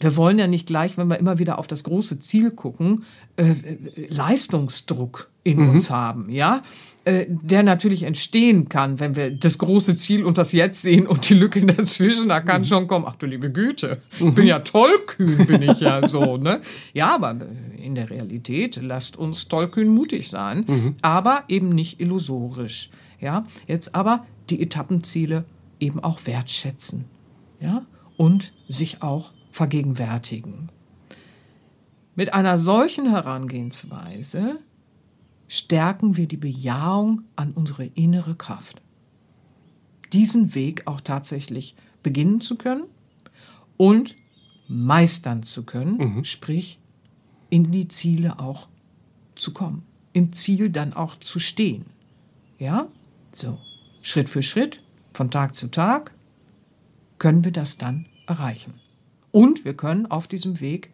Wir 0.00 0.16
wollen 0.16 0.38
ja 0.38 0.46
nicht 0.46 0.66
gleich, 0.66 0.96
wenn 0.98 1.08
wir 1.08 1.18
immer 1.18 1.38
wieder 1.38 1.58
auf 1.58 1.66
das 1.66 1.84
große 1.84 2.18
Ziel 2.18 2.50
gucken, 2.50 3.04
äh, 3.36 3.50
äh, 3.50 4.06
Leistungsdruck 4.10 5.30
in 5.44 5.58
uns 5.58 5.90
haben, 5.90 6.30
ja, 6.30 6.62
äh, 7.04 7.26
der 7.28 7.62
natürlich 7.62 8.04
entstehen 8.04 8.68
kann, 8.68 8.98
wenn 8.98 9.14
wir 9.14 9.30
das 9.30 9.58
große 9.58 9.94
Ziel 9.96 10.24
und 10.24 10.38
das 10.38 10.52
Jetzt 10.52 10.80
sehen 10.82 11.06
und 11.06 11.28
die 11.28 11.34
Lücke 11.34 11.64
dazwischen, 11.66 12.28
da 12.28 12.40
kann 12.40 12.64
schon 12.64 12.86
kommen, 12.86 13.04
ach 13.06 13.16
du 13.16 13.26
liebe 13.26 13.52
Güte, 13.52 14.00
ich 14.18 14.34
bin 14.34 14.46
ja 14.46 14.60
tollkühn, 14.60 15.46
bin 15.46 15.62
ich 15.62 15.80
ja 15.80 16.06
so, 16.08 16.38
ne? 16.38 16.60
Ja, 16.94 17.14
aber 17.14 17.36
in 17.76 17.94
der 17.94 18.08
Realität 18.08 18.80
lasst 18.82 19.18
uns 19.18 19.48
tollkühn 19.48 19.88
mutig 19.88 20.30
sein, 20.30 20.94
aber 21.02 21.44
eben 21.48 21.68
nicht 21.68 22.00
illusorisch, 22.00 22.90
ja. 23.20 23.46
Jetzt 23.66 23.94
aber 23.94 24.24
die 24.48 24.62
Etappenziele 24.62 25.44
eben 25.78 26.00
auch 26.00 26.20
wertschätzen, 26.24 27.04
ja, 27.60 27.84
und 28.16 28.52
sich 28.68 29.02
auch 29.02 29.32
vergegenwärtigen. 29.54 30.68
Mit 32.16 32.34
einer 32.34 32.58
solchen 32.58 33.08
Herangehensweise 33.08 34.58
stärken 35.46 36.16
wir 36.16 36.26
die 36.26 36.36
Bejahung 36.36 37.22
an 37.36 37.52
unsere 37.52 37.84
innere 37.84 38.34
Kraft. 38.34 38.82
Diesen 40.12 40.56
Weg 40.56 40.88
auch 40.88 41.00
tatsächlich 41.00 41.76
beginnen 42.02 42.40
zu 42.40 42.56
können 42.56 42.84
und 43.76 44.16
meistern 44.66 45.44
zu 45.44 45.62
können, 45.62 46.24
sprich 46.24 46.80
in 47.48 47.70
die 47.70 47.86
Ziele 47.86 48.40
auch 48.40 48.66
zu 49.36 49.52
kommen, 49.52 49.84
im 50.12 50.32
Ziel 50.32 50.70
dann 50.70 50.94
auch 50.94 51.14
zu 51.14 51.38
stehen. 51.38 51.86
Ja, 52.58 52.88
so 53.30 53.58
Schritt 54.02 54.28
für 54.28 54.42
Schritt, 54.42 54.82
von 55.12 55.30
Tag 55.30 55.54
zu 55.54 55.68
Tag 55.68 56.12
können 57.18 57.44
wir 57.44 57.52
das 57.52 57.78
dann 57.78 58.06
erreichen. 58.26 58.74
Und 59.34 59.64
wir 59.64 59.74
können 59.74 60.06
auf 60.06 60.28
diesem 60.28 60.60
Weg 60.60 60.90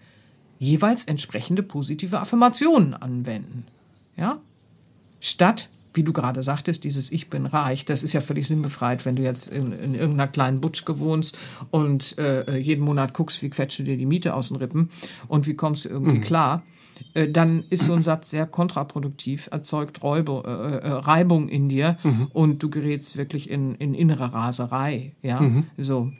jeweils 0.58 1.04
entsprechende 1.04 1.62
positive 1.62 2.20
Affirmationen 2.20 2.94
anwenden. 2.94 3.66
Ja? 4.16 4.40
Statt, 5.20 5.68
wie 5.92 6.04
du 6.04 6.14
gerade 6.14 6.42
sagtest, 6.42 6.84
dieses 6.84 7.12
Ich 7.12 7.28
bin 7.28 7.44
reich, 7.44 7.84
das 7.84 8.02
ist 8.02 8.14
ja 8.14 8.22
völlig 8.22 8.48
sinnbefreit, 8.48 9.04
wenn 9.04 9.16
du 9.16 9.22
jetzt 9.22 9.48
in, 9.48 9.72
in 9.72 9.94
irgendeiner 9.94 10.26
kleinen 10.26 10.62
Butschke 10.62 10.98
wohnst 11.00 11.36
und 11.70 12.16
äh, 12.16 12.56
jeden 12.56 12.82
Monat 12.82 13.12
guckst, 13.12 13.42
wie 13.42 13.50
quetscht 13.50 13.78
du 13.78 13.82
dir 13.82 13.98
die 13.98 14.06
Miete 14.06 14.32
aus 14.32 14.48
den 14.48 14.56
Rippen 14.56 14.88
und 15.28 15.46
wie 15.46 15.54
kommst 15.54 15.84
du 15.84 15.90
irgendwie 15.90 16.20
klar, 16.20 16.62
äh, 17.12 17.28
dann 17.28 17.64
ist 17.68 17.84
so 17.84 17.92
ein 17.92 18.02
Satz 18.02 18.30
sehr 18.30 18.46
kontraproduktiv, 18.46 19.50
erzeugt 19.52 20.02
Räuber, 20.02 20.44
äh, 20.46 20.88
äh, 20.88 20.92
Reibung 20.92 21.50
in 21.50 21.68
dir 21.68 21.98
und 22.32 22.62
du 22.62 22.70
gerätst 22.70 23.18
wirklich 23.18 23.50
in, 23.50 23.74
in 23.74 23.92
innere 23.92 24.32
Raserei. 24.32 25.12
Ja, 25.20 25.62
so. 25.76 26.10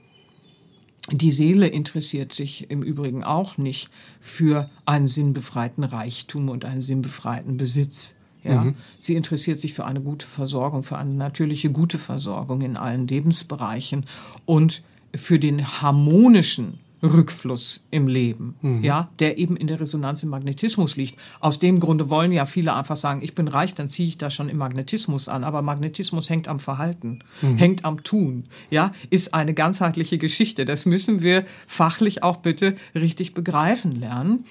Die 1.10 1.32
Seele 1.32 1.66
interessiert 1.66 2.32
sich 2.32 2.70
im 2.70 2.82
Übrigen 2.82 3.24
auch 3.24 3.56
nicht 3.56 3.88
für 4.20 4.68
einen 4.84 5.06
sinnbefreiten 5.06 5.82
Reichtum 5.82 6.48
und 6.48 6.64
einen 6.64 6.82
sinnbefreiten 6.82 7.56
Besitz. 7.56 8.16
Ja, 8.42 8.72
sie 8.98 9.16
interessiert 9.16 9.60
sich 9.60 9.74
für 9.74 9.84
eine 9.84 10.00
gute 10.00 10.26
Versorgung, 10.26 10.82
für 10.82 10.96
eine 10.96 11.12
natürliche 11.12 11.70
gute 11.70 11.98
Versorgung 11.98 12.62
in 12.62 12.78
allen 12.78 13.06
Lebensbereichen 13.06 14.06
und 14.46 14.82
für 15.14 15.38
den 15.38 15.82
harmonischen 15.82 16.78
Rückfluss 17.02 17.84
im 17.90 18.08
Leben, 18.08 18.54
ja, 18.82 19.10
der 19.18 19.38
eben 19.38 19.56
in 19.56 19.66
der 19.66 19.80
Resonanz 19.80 20.22
im 20.22 20.28
Magnetismus 20.28 20.96
liegt. 20.96 21.18
Aus 21.40 21.58
dem 21.58 21.80
Grunde 21.80 22.10
wollen 22.10 22.30
ja 22.32 22.44
viele 22.44 22.74
einfach 22.74 22.96
sagen, 22.96 23.22
ich 23.22 23.34
bin 23.34 23.48
reich, 23.48 23.74
dann 23.74 23.88
ziehe 23.88 24.08
ich 24.08 24.18
da 24.18 24.30
schon 24.30 24.48
im 24.50 24.58
Magnetismus 24.58 25.28
an. 25.28 25.42
Aber 25.42 25.62
Magnetismus 25.62 26.28
hängt 26.28 26.46
am 26.46 26.60
Verhalten, 26.60 27.20
hängt 27.56 27.84
am 27.84 28.02
Tun, 28.02 28.44
ja, 28.70 28.92
ist 29.08 29.32
eine 29.32 29.54
ganzheitliche 29.54 30.18
Geschichte. 30.18 30.64
Das 30.64 30.84
müssen 30.84 31.22
wir 31.22 31.44
fachlich 31.66 32.22
auch 32.22 32.36
bitte 32.38 32.74
richtig 32.94 33.32
begreifen 33.32 33.92
lernen. 33.92 34.44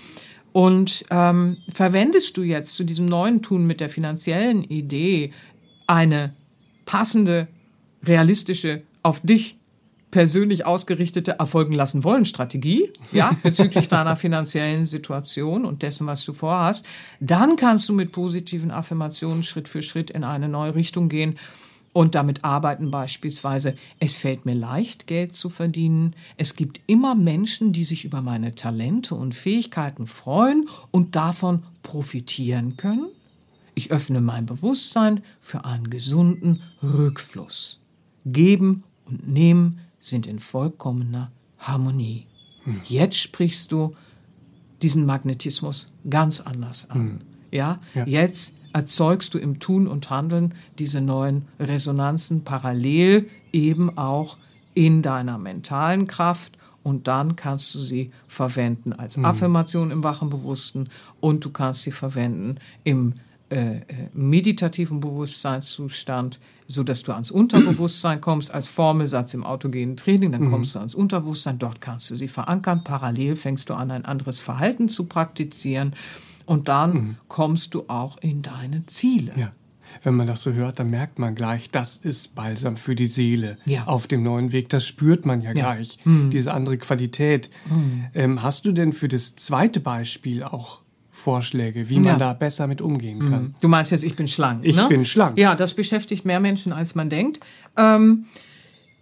Und 0.52 1.06
ähm, 1.12 1.58
verwendest 1.72 2.36
du 2.38 2.42
jetzt 2.42 2.76
zu 2.76 2.84
diesem 2.84 3.06
neuen 3.06 3.44
Tun 3.44 3.68
mit 3.68 3.80
der 3.80 3.90
finanziellen 3.90 4.64
Idee 4.64 5.32
eine 5.86 6.34
passende, 6.86 7.48
realistische, 8.04 8.82
auf 9.04 9.20
dich 9.20 9.59
persönlich 10.12 10.66
ausgerichtete 10.66 11.40
Erfolgen 11.40 11.74
lassen 11.74 12.04
wollen 12.04 12.26
Strategie, 12.26 12.90
ja, 13.12 13.38
bezüglich 13.44 13.88
deiner 13.88 14.16
finanziellen 14.16 14.86
Situation 14.86 15.66
und 15.66 15.82
dessen, 15.82 16.08
was 16.08 16.26
du 16.26 16.34
vorhast, 16.34 16.86
dann 17.20 17.56
kannst 17.56 17.88
du 17.90 17.94
mit 17.94 18.12
positiven 18.12 18.72
Affirmationen 18.72 19.44
Schritt 19.44 19.68
für 19.68 19.82
Schritt 19.82 20.10
in 20.10 20.24
eine 20.24 20.50
neue 20.50 20.76
Richtung 20.76 21.10
gehen, 21.10 21.38
und 21.92 22.16
damit 22.16 22.44
arbeiten 22.44 22.92
beispielsweise, 22.92 23.76
es 24.00 24.16
fällt 24.16 24.46
mir 24.46 24.54
leicht, 24.54 25.08
Geld 25.08 25.36
zu 25.36 25.50
verdienen. 25.50 26.16
Es 26.38 26.56
gibt 26.56 26.80
immer 26.86 27.16
Menschen, 27.16 27.74
die 27.74 27.84
sich 27.84 28.06
über 28.06 28.22
meine 28.22 28.54
Talente 28.56 29.16
und 29.16 29.34
Fähigkeiten 29.34 30.06
freuen 30.06 30.70
und 30.92 31.16
davon 31.16 31.64
profitieren 31.82 32.78
können. 32.78 33.08
Ich 33.74 33.92
öffne 33.92 34.22
mein 34.22 34.46
Bewusstsein 34.46 35.24
für 35.40 35.66
einen 35.66 35.90
gesunden 35.90 36.62
Rückfluss. 36.84 37.80
Geben 38.26 38.84
und 39.06 39.28
Nehmen 39.28 39.80
sind 40.10 40.28
in 40.28 40.40
vollkommener 40.40 41.32
Harmonie. 41.58 42.28
Hm. 42.64 42.82
Jetzt 42.86 43.18
sprichst 43.18 43.72
du 43.72 43.96
diesen 44.82 45.06
Magnetismus 45.06 45.88
ganz 46.10 46.42
anders 46.42 46.90
an. 46.90 46.98
Hm. 47.00 47.22
Ja? 47.52 47.80
ja, 47.96 48.06
jetzt 48.06 48.54
erzeugst 48.74 49.34
du 49.34 49.40
im 49.40 49.60
Tun 49.60 49.88
und 49.88 50.10
Handeln 50.10 50.54
diese 50.78 51.02
neuen 51.02 51.48
Resonanzen 51.60 52.44
parallel 52.44 53.30
eben 53.52 53.98
auch 53.98 54.38
in 54.76 55.02
deiner 55.02 55.38
mentalen 55.38 56.08
Kraft 56.08 56.58
und 56.84 57.08
dann 57.08 57.36
kannst 57.36 57.74
du 57.76 57.80
sie 57.80 58.12
verwenden 58.28 58.94
als 58.94 59.18
mhm. 59.18 59.26
Affirmation 59.26 59.92
im 59.92 60.04
wachen 60.04 60.30
Bewussten 60.30 60.90
und 61.20 61.44
du 61.44 61.50
kannst 61.50 61.84
sie 61.84 61.92
verwenden 61.92 62.58
im 62.84 63.14
äh, 63.50 63.78
äh 63.78 63.82
meditativen 64.14 65.00
Bewusstseinszustand, 65.00 66.40
so 66.68 66.84
dass 66.84 67.04
du 67.04 67.12
ans 67.14 67.32
Unterbewusstsein 67.32 68.22
kommst 68.22 68.52
als 68.52 68.68
Formelsatz 68.68 69.34
im 69.34 69.44
autogenen 69.44 69.98
Training, 69.98 70.32
dann 70.32 70.44
mhm. 70.44 70.52
kommst 70.52 70.76
du 70.76 70.80
ans 70.80 70.96
Unterbewusstsein, 70.96 71.60
dort 71.60 71.82
kannst 71.82 72.10
du 72.12 72.16
sie 72.16 72.28
verankern. 72.28 72.84
Parallel 72.84 73.36
fängst 73.36 73.70
du 73.70 73.74
an, 73.74 73.92
ein 73.92 74.06
anderes 74.06 74.40
Verhalten 74.40 74.90
zu 74.90 75.06
praktizieren 75.06 75.96
und 76.46 76.68
dann 76.68 76.94
mhm. 76.94 77.16
kommst 77.28 77.74
du 77.74 77.86
auch 77.88 78.18
in 78.18 78.42
deine 78.42 78.86
Ziele. 78.86 79.34
Ja. 79.36 79.52
Wenn 80.04 80.16
man 80.16 80.28
das 80.28 80.44
so 80.44 80.54
hört, 80.54 80.80
dann 80.80 80.90
merkt 80.90 81.20
man 81.20 81.36
gleich, 81.36 81.70
das 81.72 81.98
ist 81.98 82.36
Balsam 82.36 82.78
für 82.78 82.96
die 82.96 83.08
Seele 83.08 83.58
ja. 83.66 83.86
auf 83.86 84.08
dem 84.08 84.24
neuen 84.24 84.52
Weg. 84.52 84.70
Das 84.70 84.86
spürt 84.86 85.26
man 85.26 85.42
ja, 85.42 85.50
ja. 85.50 85.54
gleich, 85.54 85.98
mhm. 86.06 86.30
diese 86.30 86.54
andere 86.54 86.78
Qualität. 86.78 87.50
Mhm. 87.70 88.06
Ähm, 88.14 88.44
hast 88.44 88.66
du 88.66 88.72
denn 88.72 88.94
für 88.94 89.08
das 89.08 89.36
zweite 89.36 89.80
Beispiel 89.80 90.44
auch 90.44 90.82
Vorschläge, 91.20 91.90
wie 91.90 91.96
man 91.96 92.06
ja. 92.06 92.18
da 92.18 92.34
besser 92.34 92.68
mit 92.68 92.82
umgehen 92.82 93.20
kann? 93.20 93.44
Mhm. 93.44 93.56
Du 93.62 93.68
meinst 93.68 93.92
jetzt, 93.92 94.04
ich 94.04 94.16
bin 94.16 94.28
schlank. 94.28 94.62
Ich 94.64 94.76
ne? 94.76 94.88
bin 94.88 95.06
schlank. 95.06 95.38
Ja, 95.38 95.56
das 95.56 95.74
beschäftigt 95.74 96.26
mehr 96.26 96.40
Menschen, 96.40 96.74
als 96.74 96.96
man 96.96 97.10
denkt. 97.10 97.40
Ähm, 97.78 98.26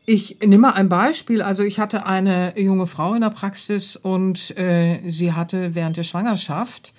ich 0.06 0.38
nehme 0.40 0.60
mal 0.60 0.72
ein 0.72 0.90
Beispiel. 0.90 1.42
Also 1.42 1.64
ich 1.64 1.80
hatte 1.80 2.06
eine 2.06 2.60
junge 2.60 2.88
Frau 2.88 3.14
in 3.14 3.22
der 3.22 3.30
Praxis 3.30 3.96
und 3.96 4.58
äh, 4.58 5.00
sie 5.10 5.34
hatte 5.34 5.76
während 5.76 5.98
der 5.98 6.04
Schwangerschaft 6.04 6.94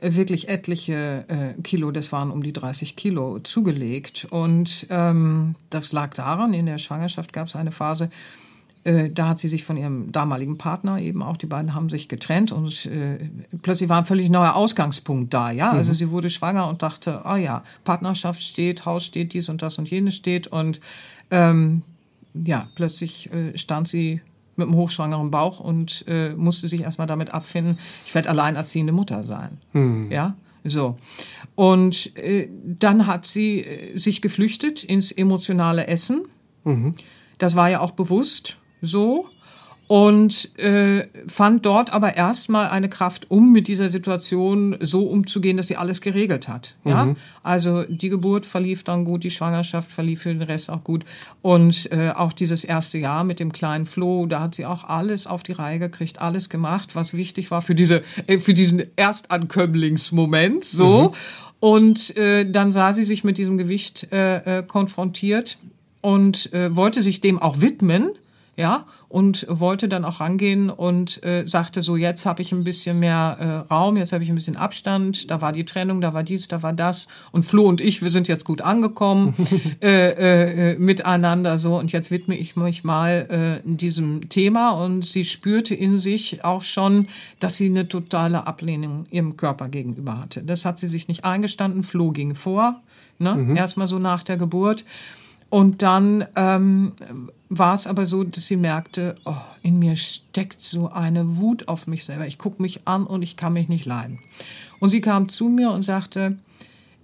wirklich 0.00 0.48
etliche 0.48 1.24
äh, 1.28 1.60
Kilo, 1.62 1.90
das 1.90 2.12
waren 2.12 2.30
um 2.30 2.42
die 2.42 2.52
30 2.52 2.96
Kilo, 2.96 3.38
zugelegt. 3.38 4.26
Und 4.30 4.86
ähm, 4.90 5.54
das 5.70 5.92
lag 5.92 6.14
daran, 6.14 6.52
in 6.52 6.66
der 6.66 6.78
Schwangerschaft 6.78 7.32
gab 7.32 7.46
es 7.46 7.56
eine 7.56 7.70
Phase, 7.70 8.10
äh, 8.84 9.10
da 9.10 9.28
hat 9.28 9.38
sie 9.38 9.48
sich 9.48 9.64
von 9.64 9.76
ihrem 9.76 10.12
damaligen 10.12 10.58
Partner 10.58 11.00
eben 11.00 11.22
auch, 11.22 11.36
die 11.36 11.46
beiden 11.46 11.74
haben 11.74 11.88
sich 11.88 12.08
getrennt 12.08 12.52
und 12.52 12.86
äh, 12.86 13.30
plötzlich 13.62 13.88
war 13.88 13.98
ein 13.98 14.04
völlig 14.04 14.30
neuer 14.30 14.54
Ausgangspunkt 14.54 15.32
da, 15.32 15.50
ja. 15.50 15.70
Also 15.70 15.74
mhm. 15.74 15.78
Also 15.84 15.92
sie 15.92 16.10
wurde 16.10 16.30
schwanger 16.30 16.68
und 16.68 16.82
dachte, 16.82 17.22
oh 17.24 17.36
ja, 17.36 17.62
Partnerschaft 17.84 18.42
steht, 18.42 18.86
Haus 18.86 19.04
steht, 19.04 19.32
dies 19.34 19.48
und 19.48 19.60
das 19.60 19.78
und 19.78 19.90
jenes 19.90 20.14
steht 20.14 20.46
und 20.46 20.80
ähm, 21.30 21.82
ja, 22.34 22.68
plötzlich 22.74 23.30
äh, 23.32 23.56
stand 23.56 23.86
sie 23.86 24.20
mit 24.56 24.68
einem 24.68 24.76
hochschwangeren 24.76 25.30
Bauch 25.30 25.60
und 25.60 26.04
äh, 26.08 26.30
musste 26.30 26.68
sich 26.68 26.82
erstmal 26.82 27.06
damit 27.06 27.34
abfinden, 27.34 27.78
ich 28.06 28.14
werde 28.14 28.30
alleinerziehende 28.30 28.92
Mutter 28.92 29.22
sein. 29.22 29.58
Hm. 29.72 30.10
Ja, 30.10 30.36
so. 30.64 30.96
Und 31.54 32.16
äh, 32.16 32.48
dann 32.64 33.06
hat 33.06 33.26
sie 33.26 33.60
äh, 33.60 33.96
sich 33.96 34.22
geflüchtet 34.22 34.82
ins 34.82 35.12
emotionale 35.12 35.86
Essen. 35.86 36.22
Mhm. 36.64 36.94
Das 37.38 37.56
war 37.56 37.68
ja 37.68 37.80
auch 37.80 37.92
bewusst 37.92 38.56
so 38.86 39.28
und 39.86 40.58
äh, 40.58 41.06
fand 41.26 41.66
dort 41.66 41.92
aber 41.92 42.16
erstmal 42.16 42.68
eine 42.68 42.88
Kraft, 42.88 43.30
um 43.30 43.52
mit 43.52 43.68
dieser 43.68 43.90
Situation 43.90 44.76
so 44.80 45.06
umzugehen, 45.06 45.58
dass 45.58 45.66
sie 45.66 45.76
alles 45.76 46.00
geregelt 46.00 46.48
hat. 46.48 46.74
Ja, 46.84 47.06
mhm. 47.06 47.16
also 47.42 47.82
die 47.82 48.08
Geburt 48.08 48.46
verlief 48.46 48.82
dann 48.82 49.04
gut, 49.04 49.24
die 49.24 49.30
Schwangerschaft 49.30 49.90
verlief 49.90 50.22
für 50.22 50.32
den 50.32 50.42
Rest 50.42 50.70
auch 50.70 50.82
gut 50.84 51.04
und 51.42 51.92
äh, 51.92 52.10
auch 52.10 52.32
dieses 52.32 52.64
erste 52.64 52.96
Jahr 52.96 53.24
mit 53.24 53.40
dem 53.40 53.52
kleinen 53.52 53.84
Flo, 53.84 54.24
da 54.26 54.40
hat 54.40 54.54
sie 54.54 54.64
auch 54.64 54.84
alles 54.84 55.26
auf 55.26 55.42
die 55.42 55.52
Reihe 55.52 55.78
gekriegt, 55.78 56.20
alles 56.20 56.48
gemacht, 56.48 56.94
was 56.94 57.14
wichtig 57.14 57.50
war 57.50 57.60
für 57.60 57.74
diese 57.74 58.02
äh, 58.26 58.38
für 58.38 58.54
diesen 58.54 58.84
Erstankömmlingsmoment. 58.96 60.64
So 60.64 61.02
mhm. 61.02 61.10
und 61.60 62.16
äh, 62.16 62.50
dann 62.50 62.72
sah 62.72 62.94
sie 62.94 63.04
sich 63.04 63.22
mit 63.22 63.36
diesem 63.36 63.58
Gewicht 63.58 64.08
äh, 64.12 64.60
äh, 64.60 64.62
konfrontiert 64.62 65.58
und 66.00 66.52
äh, 66.54 66.74
wollte 66.74 67.02
sich 67.02 67.20
dem 67.20 67.38
auch 67.38 67.60
widmen 67.60 68.10
ja, 68.56 68.86
und 69.08 69.46
wollte 69.48 69.88
dann 69.88 70.04
auch 70.04 70.20
rangehen 70.20 70.70
und 70.70 71.22
äh, 71.24 71.44
sagte 71.46 71.82
so, 71.82 71.96
jetzt 71.96 72.26
habe 72.26 72.42
ich 72.42 72.52
ein 72.52 72.64
bisschen 72.64 73.00
mehr 73.00 73.36
äh, 73.68 73.72
Raum, 73.72 73.96
jetzt 73.96 74.12
habe 74.12 74.24
ich 74.24 74.30
ein 74.30 74.34
bisschen 74.34 74.56
Abstand, 74.56 75.30
da 75.30 75.40
war 75.40 75.52
die 75.52 75.64
Trennung, 75.64 76.00
da 76.00 76.14
war 76.14 76.22
dies, 76.22 76.48
da 76.48 76.62
war 76.62 76.72
das 76.72 77.08
und 77.32 77.44
Flo 77.44 77.64
und 77.64 77.80
ich, 77.80 78.02
wir 78.02 78.10
sind 78.10 78.28
jetzt 78.28 78.44
gut 78.44 78.60
angekommen 78.60 79.34
äh, 79.82 80.72
äh, 80.72 80.78
miteinander 80.78 81.58
so 81.58 81.78
und 81.78 81.92
jetzt 81.92 82.10
widme 82.10 82.36
ich 82.36 82.56
mich 82.56 82.84
mal 82.84 83.62
äh, 83.64 83.68
diesem 83.68 84.28
Thema 84.28 84.70
und 84.70 85.04
sie 85.04 85.24
spürte 85.24 85.74
in 85.74 85.94
sich 85.94 86.44
auch 86.44 86.62
schon, 86.62 87.08
dass 87.40 87.56
sie 87.56 87.66
eine 87.66 87.88
totale 87.88 88.46
Ablehnung 88.46 89.06
ihrem 89.10 89.36
Körper 89.36 89.68
gegenüber 89.68 90.20
hatte. 90.20 90.42
Das 90.42 90.64
hat 90.64 90.78
sie 90.78 90.86
sich 90.86 91.08
nicht 91.08 91.24
eingestanden, 91.24 91.82
Flo 91.82 92.10
ging 92.12 92.34
vor, 92.34 92.80
ne? 93.18 93.34
Mhm. 93.34 93.56
erstmal 93.56 93.86
so 93.86 93.98
nach 93.98 94.22
der 94.22 94.36
Geburt 94.36 94.84
und 95.50 95.82
dann 95.82 96.26
ähm, 96.34 96.92
war 97.58 97.74
es 97.74 97.86
aber 97.86 98.06
so, 98.06 98.24
dass 98.24 98.46
sie 98.46 98.56
merkte, 98.56 99.16
oh, 99.24 99.36
in 99.62 99.78
mir 99.78 99.96
steckt 99.96 100.60
so 100.60 100.90
eine 100.90 101.36
Wut 101.36 101.68
auf 101.68 101.86
mich 101.86 102.04
selber. 102.04 102.26
Ich 102.26 102.38
gucke 102.38 102.62
mich 102.62 102.86
an 102.86 103.06
und 103.06 103.22
ich 103.22 103.36
kann 103.36 103.52
mich 103.52 103.68
nicht 103.68 103.86
leiden. 103.86 104.18
Und 104.80 104.90
sie 104.90 105.00
kam 105.00 105.28
zu 105.28 105.48
mir 105.48 105.70
und 105.70 105.84
sagte, 105.84 106.36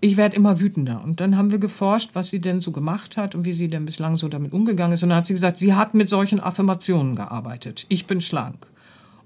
ich 0.00 0.16
werde 0.16 0.36
immer 0.36 0.60
wütender. 0.60 1.02
Und 1.04 1.20
dann 1.20 1.36
haben 1.36 1.50
wir 1.50 1.58
geforscht, 1.58 2.10
was 2.14 2.30
sie 2.30 2.40
denn 2.40 2.60
so 2.60 2.72
gemacht 2.72 3.16
hat 3.16 3.34
und 3.34 3.44
wie 3.44 3.52
sie 3.52 3.68
denn 3.68 3.84
bislang 3.84 4.16
so 4.16 4.28
damit 4.28 4.52
umgegangen 4.52 4.94
ist. 4.94 5.02
Und 5.02 5.10
dann 5.10 5.18
hat 5.18 5.26
sie 5.26 5.34
gesagt, 5.34 5.58
sie 5.58 5.74
hat 5.74 5.94
mit 5.94 6.08
solchen 6.08 6.40
Affirmationen 6.40 7.16
gearbeitet. 7.16 7.86
Ich 7.88 8.06
bin 8.06 8.20
schlank. 8.20 8.66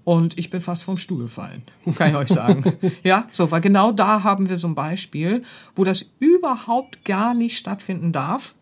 Und 0.03 0.39
ich 0.39 0.51
bin 0.51 0.61
fast 0.61 0.83
vom 0.83 0.99
Stuhl 0.99 1.23
gefallen, 1.23 1.63
kann 1.95 2.11
ich 2.11 2.17
euch 2.17 2.29
sagen. 2.29 2.75
ja, 3.03 3.27
so, 3.31 3.51
weil 3.51 3.63
genau 3.63 3.91
da 3.91 4.23
haben 4.23 4.51
wir 4.51 4.59
so 4.59 4.69
ein 4.69 4.75
Beispiel, 4.75 5.43
wo 5.75 5.83
das 5.83 6.11
überhaupt 6.19 7.07
gar 7.07 7.33
nicht 7.33 7.57
stattfinden 7.57 8.13
darf 8.13 8.55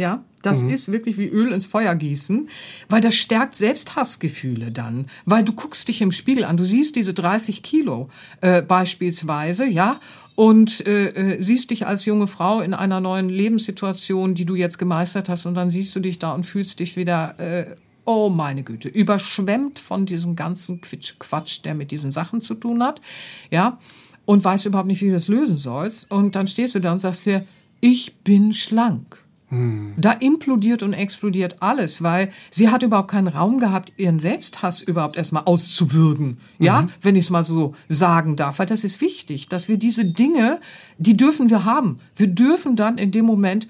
ja, 0.00 0.24
das 0.42 0.62
mhm. 0.62 0.70
ist 0.70 0.90
wirklich 0.90 1.18
wie 1.18 1.28
Öl 1.28 1.52
ins 1.52 1.66
Feuer 1.66 1.94
gießen, 1.94 2.48
weil 2.88 3.00
das 3.00 3.14
stärkt 3.14 3.54
Selbsthassgefühle 3.54 4.70
dann, 4.70 5.06
weil 5.26 5.44
du 5.44 5.52
guckst 5.52 5.86
dich 5.88 6.00
im 6.00 6.12
Spiegel 6.12 6.44
an, 6.44 6.56
du 6.56 6.64
siehst 6.64 6.96
diese 6.96 7.12
30 7.14 7.62
Kilo 7.62 8.08
äh, 8.40 8.62
beispielsweise, 8.62 9.66
ja, 9.66 10.00
und 10.34 10.86
äh, 10.86 11.08
äh, 11.08 11.42
siehst 11.42 11.70
dich 11.70 11.86
als 11.86 12.06
junge 12.06 12.26
Frau 12.26 12.62
in 12.62 12.72
einer 12.72 13.00
neuen 13.00 13.28
Lebenssituation, 13.28 14.34
die 14.34 14.46
du 14.46 14.54
jetzt 14.54 14.78
gemeistert 14.78 15.28
hast, 15.28 15.44
und 15.44 15.54
dann 15.54 15.70
siehst 15.70 15.94
du 15.94 16.00
dich 16.00 16.18
da 16.18 16.32
und 16.32 16.44
fühlst 16.44 16.80
dich 16.80 16.96
wieder, 16.96 17.38
äh, 17.38 17.76
oh 18.06 18.30
meine 18.30 18.62
Güte, 18.62 18.88
überschwemmt 18.88 19.78
von 19.78 20.06
diesem 20.06 20.36
ganzen 20.36 20.80
Quitsch, 20.80 21.16
Quatsch, 21.18 21.60
der 21.64 21.74
mit 21.74 21.90
diesen 21.90 22.10
Sachen 22.10 22.40
zu 22.40 22.54
tun 22.54 22.82
hat, 22.82 23.02
ja, 23.50 23.78
und 24.24 24.42
weißt 24.42 24.64
überhaupt 24.64 24.88
nicht, 24.88 25.02
wie 25.02 25.08
du 25.08 25.12
das 25.12 25.28
lösen 25.28 25.58
sollst, 25.58 26.10
und 26.10 26.34
dann 26.34 26.46
stehst 26.46 26.74
du 26.74 26.80
da 26.80 26.92
und 26.92 27.00
sagst 27.00 27.26
dir, 27.26 27.46
ich 27.80 28.14
bin 28.24 28.54
schlank. 28.54 29.19
Da 29.50 30.12
implodiert 30.12 30.84
und 30.84 30.92
explodiert 30.92 31.56
alles, 31.60 32.02
weil 32.02 32.30
sie 32.50 32.68
hat 32.68 32.84
überhaupt 32.84 33.10
keinen 33.10 33.26
Raum 33.26 33.58
gehabt, 33.58 33.92
ihren 33.96 34.20
Selbsthass 34.20 34.80
überhaupt 34.80 35.16
erstmal 35.16 35.42
auszuwürgen. 35.44 36.38
Mhm. 36.58 36.64
Ja, 36.64 36.86
wenn 37.02 37.16
ich 37.16 37.24
es 37.24 37.30
mal 37.30 37.42
so 37.42 37.74
sagen 37.88 38.36
darf, 38.36 38.60
weil 38.60 38.66
das 38.66 38.84
ist 38.84 39.00
wichtig, 39.00 39.48
dass 39.48 39.68
wir 39.68 39.76
diese 39.76 40.04
Dinge, 40.04 40.60
die 40.98 41.16
dürfen 41.16 41.50
wir 41.50 41.64
haben. 41.64 41.98
Wir 42.14 42.28
dürfen 42.28 42.76
dann 42.76 42.96
in 42.96 43.10
dem 43.10 43.26
Moment 43.26 43.66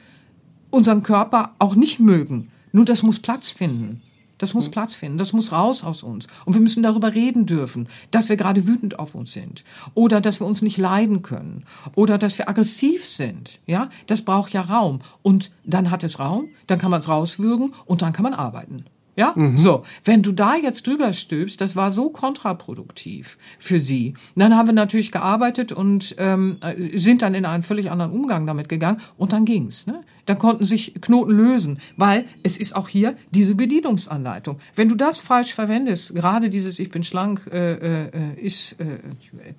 unseren 0.69 1.03
Körper 1.03 1.55
auch 1.59 1.75
nicht 1.75 1.99
mögen. 1.99 2.51
Nur 2.73 2.85
das 2.85 3.03
muss 3.03 3.19
Platz 3.19 3.51
finden. 3.51 4.03
Das 4.41 4.55
muss 4.55 4.69
mhm. 4.69 4.71
Platz 4.73 4.95
finden, 4.95 5.19
das 5.19 5.35
muss 5.35 5.53
raus 5.53 5.85
aus 5.85 6.03
uns. 6.03 6.27
Und 6.47 6.55
wir 6.55 6.63
müssen 6.63 6.83
darüber 6.83 7.15
reden 7.15 7.45
dürfen, 7.45 7.89
dass 8.11 8.31
wir 8.31 8.37
gerade 8.37 8.67
wütend 8.67 8.99
auf 8.99 9.15
uns 9.15 9.33
sind 9.33 9.65
oder 9.95 10.21
dass 10.21 10.41
wir 10.41 10.47
uns 10.47 10.63
nicht 10.63 10.79
leiden 10.79 11.21
können 11.21 11.65
oder 11.95 12.17
dass 12.17 12.39
wir 12.39 12.49
aggressiv 12.49 13.07
sind. 13.07 13.61
Ja, 13.67 13.91
das 14.07 14.23
braucht 14.23 14.53
ja 14.53 14.63
Raum. 14.63 15.01
Und 15.23 15.51
dann 15.65 15.91
hat 15.91 16.03
es 16.03 16.19
Raum, 16.19 16.49
dann 16.67 16.79
kann 16.79 16.91
man 16.91 17.01
es 17.01 17.09
rauswürgen 17.09 17.75
und 17.85 18.01
dann 18.01 18.15
kann 18.15 18.23
man 18.23 18.33
arbeiten. 18.33 18.87
Ja, 19.17 19.33
mhm. 19.37 19.57
so. 19.57 19.85
Wenn 20.05 20.23
du 20.23 20.33
da 20.33 20.57
jetzt 20.57 20.87
drüber 20.87 21.13
stülpst, 21.13 21.61
das 21.61 21.77
war 21.77 21.91
so 21.91 22.11
kontraproduktiv 22.11 23.39
für 23.59 23.81
sie. 23.81 24.15
Dann 24.37 24.57
haben 24.57 24.69
wir 24.69 24.73
natürlich 24.73 25.13
gearbeitet 25.13 25.73
und 25.73 26.15
ähm, 26.19 26.59
sind 26.95 27.23
dann 27.23 27.35
in 27.35 27.45
einen 27.45 27.63
völlig 27.63 27.91
anderen 27.91 28.13
Umgang 28.13 28.47
damit 28.47 28.69
gegangen 28.69 29.01
und 29.17 29.33
dann 29.33 29.45
ging's. 29.45 29.87
Ne? 29.87 30.03
Dann 30.27 30.39
konnten 30.39 30.65
sich 30.65 30.95
Knoten 31.01 31.33
lösen, 31.33 31.81
weil 31.97 32.25
es 32.43 32.57
ist 32.57 32.77
auch 32.77 32.89
hier 32.89 33.17
diese 33.33 33.57
Bedienungsanleitung. 33.57 34.59
Wenn 34.77 34.89
du 34.89 34.95
das 34.95 35.19
falsch 35.21 35.55
verwendest, 35.55 36.15
gerade 36.15 36.51
dieses 36.51 36.79
Ich 36.79 36.91
bin 36.91 37.03
schlank, 37.03 37.51
äh, 37.53 38.07
äh, 38.07 38.41
ist 38.41 38.81
äh, 38.81 38.99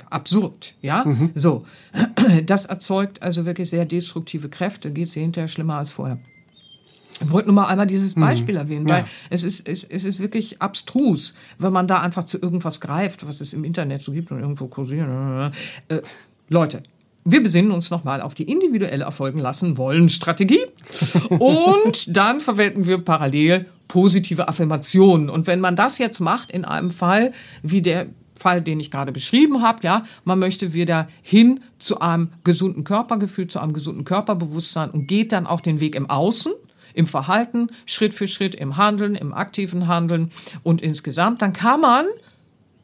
absurd. 0.10 0.76
Ja, 0.82 1.06
mhm. 1.06 1.32
so. 1.36 1.66
Das 2.46 2.66
erzeugt 2.66 3.22
also 3.22 3.46
wirklich 3.46 3.70
sehr 3.70 3.86
destruktive 3.86 4.48
Kräfte. 4.48 4.92
Geht 4.92 5.10
sie 5.10 5.22
hinterher 5.22 5.48
schlimmer 5.48 5.76
als 5.76 5.90
vorher. 5.90 6.20
Ich 7.24 7.32
wollte 7.32 7.48
nur 7.48 7.56
mal 7.56 7.68
einmal 7.68 7.88
dieses 7.88 8.16
Beispiel 8.16 8.56
erwähnen, 8.56 8.88
weil 8.88 9.02
Ja. 9.02 9.06
es, 9.30 9.44
ist, 9.44 9.68
es, 9.68 9.84
es 9.84 10.06
ist 10.06 10.20
wirklich 10.20 10.62
abstrus, 10.62 11.34
wenn 11.60 11.74
man 11.74 11.88
da 11.88 12.00
einfach 12.00 12.24
zu 12.26 12.40
irgendwas 12.40 12.82
greift, 12.82 13.28
was 13.28 13.42
es 13.42 13.54
im 13.54 13.64
Internet 13.64 14.02
so 14.02 14.12
gibt 14.12 14.32
und 14.32 14.40
irgendwo 14.40 14.68
kursieren. 14.68 15.52
Äh, 15.88 16.02
Leute, 16.50 16.84
wir 17.24 17.44
besinnen 17.44 17.72
uns 17.72 17.92
nochmal 17.92 18.22
auf 18.22 18.34
die 18.34 18.44
individuelle 18.44 19.04
Erfolgen 19.04 19.40
lassen 19.40 19.78
wollen 19.78 20.10
Strategie 20.10 20.62
und 21.30 22.16
dann 22.16 22.40
verwenden 22.40 22.88
wir 22.88 22.98
parallel 23.00 23.68
positive 23.88 24.48
Affirmationen. 24.48 25.30
Und 25.30 25.48
wenn 25.48 25.60
man 25.60 25.76
das 25.76 25.98
jetzt 25.98 26.20
macht 26.20 26.52
in 26.52 26.66
einem 26.66 26.92
Fall 26.92 27.34
wie 27.62 27.82
der 27.82 28.08
Fall, 28.38 28.62
den 28.64 28.80
ich 28.80 28.90
gerade 28.90 29.12
beschrieben 29.12 29.62
habe, 29.62 29.80
ja, 29.84 30.04
man 30.24 30.40
möchte 30.40 30.74
wieder 30.74 31.08
hin 31.22 31.60
zu 31.78 32.00
einem 32.00 32.30
gesunden 32.44 32.84
Körpergefühl, 32.84 33.48
zu 33.48 33.60
einem 33.60 33.74
gesunden 33.74 34.04
Körperbewusstsein 34.04 34.90
und 34.90 35.08
geht 35.08 35.32
dann 35.32 35.46
auch 35.46 35.62
den 35.62 35.80
Weg 35.80 35.94
im 35.94 36.10
Außen, 36.10 36.52
im 36.94 37.08
Verhalten, 37.08 37.68
Schritt 37.86 38.14
für 38.14 38.28
Schritt, 38.28 38.56
im 38.56 38.78
Handeln, 38.78 39.16
im 39.16 39.34
aktiven 39.34 39.88
Handeln 39.88 40.32
und 40.64 40.82
insgesamt, 40.82 41.42
dann 41.42 41.54
kann 41.54 41.82
man 41.82 42.06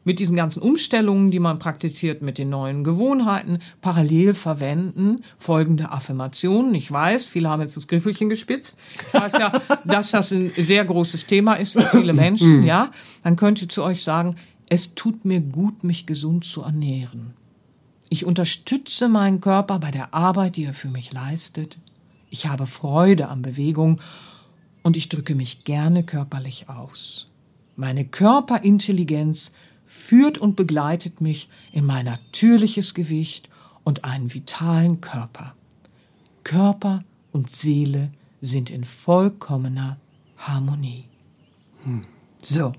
mit 0.08 0.20
diesen 0.20 0.36
ganzen 0.36 0.62
Umstellungen, 0.62 1.30
die 1.30 1.38
man 1.38 1.58
praktiziert, 1.58 2.22
mit 2.22 2.38
den 2.38 2.48
neuen 2.48 2.82
Gewohnheiten, 2.82 3.58
parallel 3.82 4.32
verwenden 4.32 5.22
folgende 5.36 5.92
Affirmationen. 5.92 6.74
Ich 6.74 6.90
weiß, 6.90 7.26
viele 7.26 7.50
haben 7.50 7.60
jetzt 7.60 7.76
das 7.76 7.88
Griffelchen 7.88 8.30
gespitzt. 8.30 8.78
Ich 9.06 9.20
weiß 9.20 9.34
ja, 9.34 9.52
dass 9.84 10.12
das 10.12 10.32
ein 10.32 10.50
sehr 10.56 10.86
großes 10.86 11.26
Thema 11.26 11.54
ist 11.54 11.72
für 11.72 11.82
viele 11.82 12.14
Menschen, 12.14 12.62
ja. 12.62 12.90
Dann 13.22 13.36
könnt 13.36 13.60
ihr 13.60 13.68
zu 13.68 13.82
euch 13.82 14.02
sagen, 14.02 14.36
es 14.70 14.94
tut 14.94 15.26
mir 15.26 15.40
gut, 15.40 15.84
mich 15.84 16.06
gesund 16.06 16.46
zu 16.46 16.62
ernähren. 16.62 17.34
Ich 18.08 18.24
unterstütze 18.24 19.10
meinen 19.10 19.42
Körper 19.42 19.78
bei 19.78 19.90
der 19.90 20.14
Arbeit, 20.14 20.56
die 20.56 20.64
er 20.64 20.72
für 20.72 20.88
mich 20.88 21.12
leistet. 21.12 21.76
Ich 22.30 22.46
habe 22.46 22.66
Freude 22.66 23.28
an 23.28 23.42
Bewegung 23.42 24.00
und 24.82 24.96
ich 24.96 25.08
drücke 25.08 25.34
mich 25.34 25.64
gerne 25.64 26.02
körperlich 26.04 26.68
aus. 26.68 27.28
Meine 27.76 28.04
Körperintelligenz 28.04 29.52
führt 29.84 30.38
und 30.38 30.56
begleitet 30.56 31.20
mich 31.20 31.48
in 31.72 31.84
mein 31.84 32.04
natürliches 32.04 32.94
Gewicht 32.94 33.48
und 33.84 34.04
einen 34.04 34.34
vitalen 34.34 35.00
Körper. 35.00 35.54
Körper 36.44 37.00
und 37.32 37.50
Seele 37.50 38.10
sind 38.40 38.70
in 38.70 38.84
vollkommener 38.84 39.98
Harmonie. 40.36 41.04
So. 42.42 42.72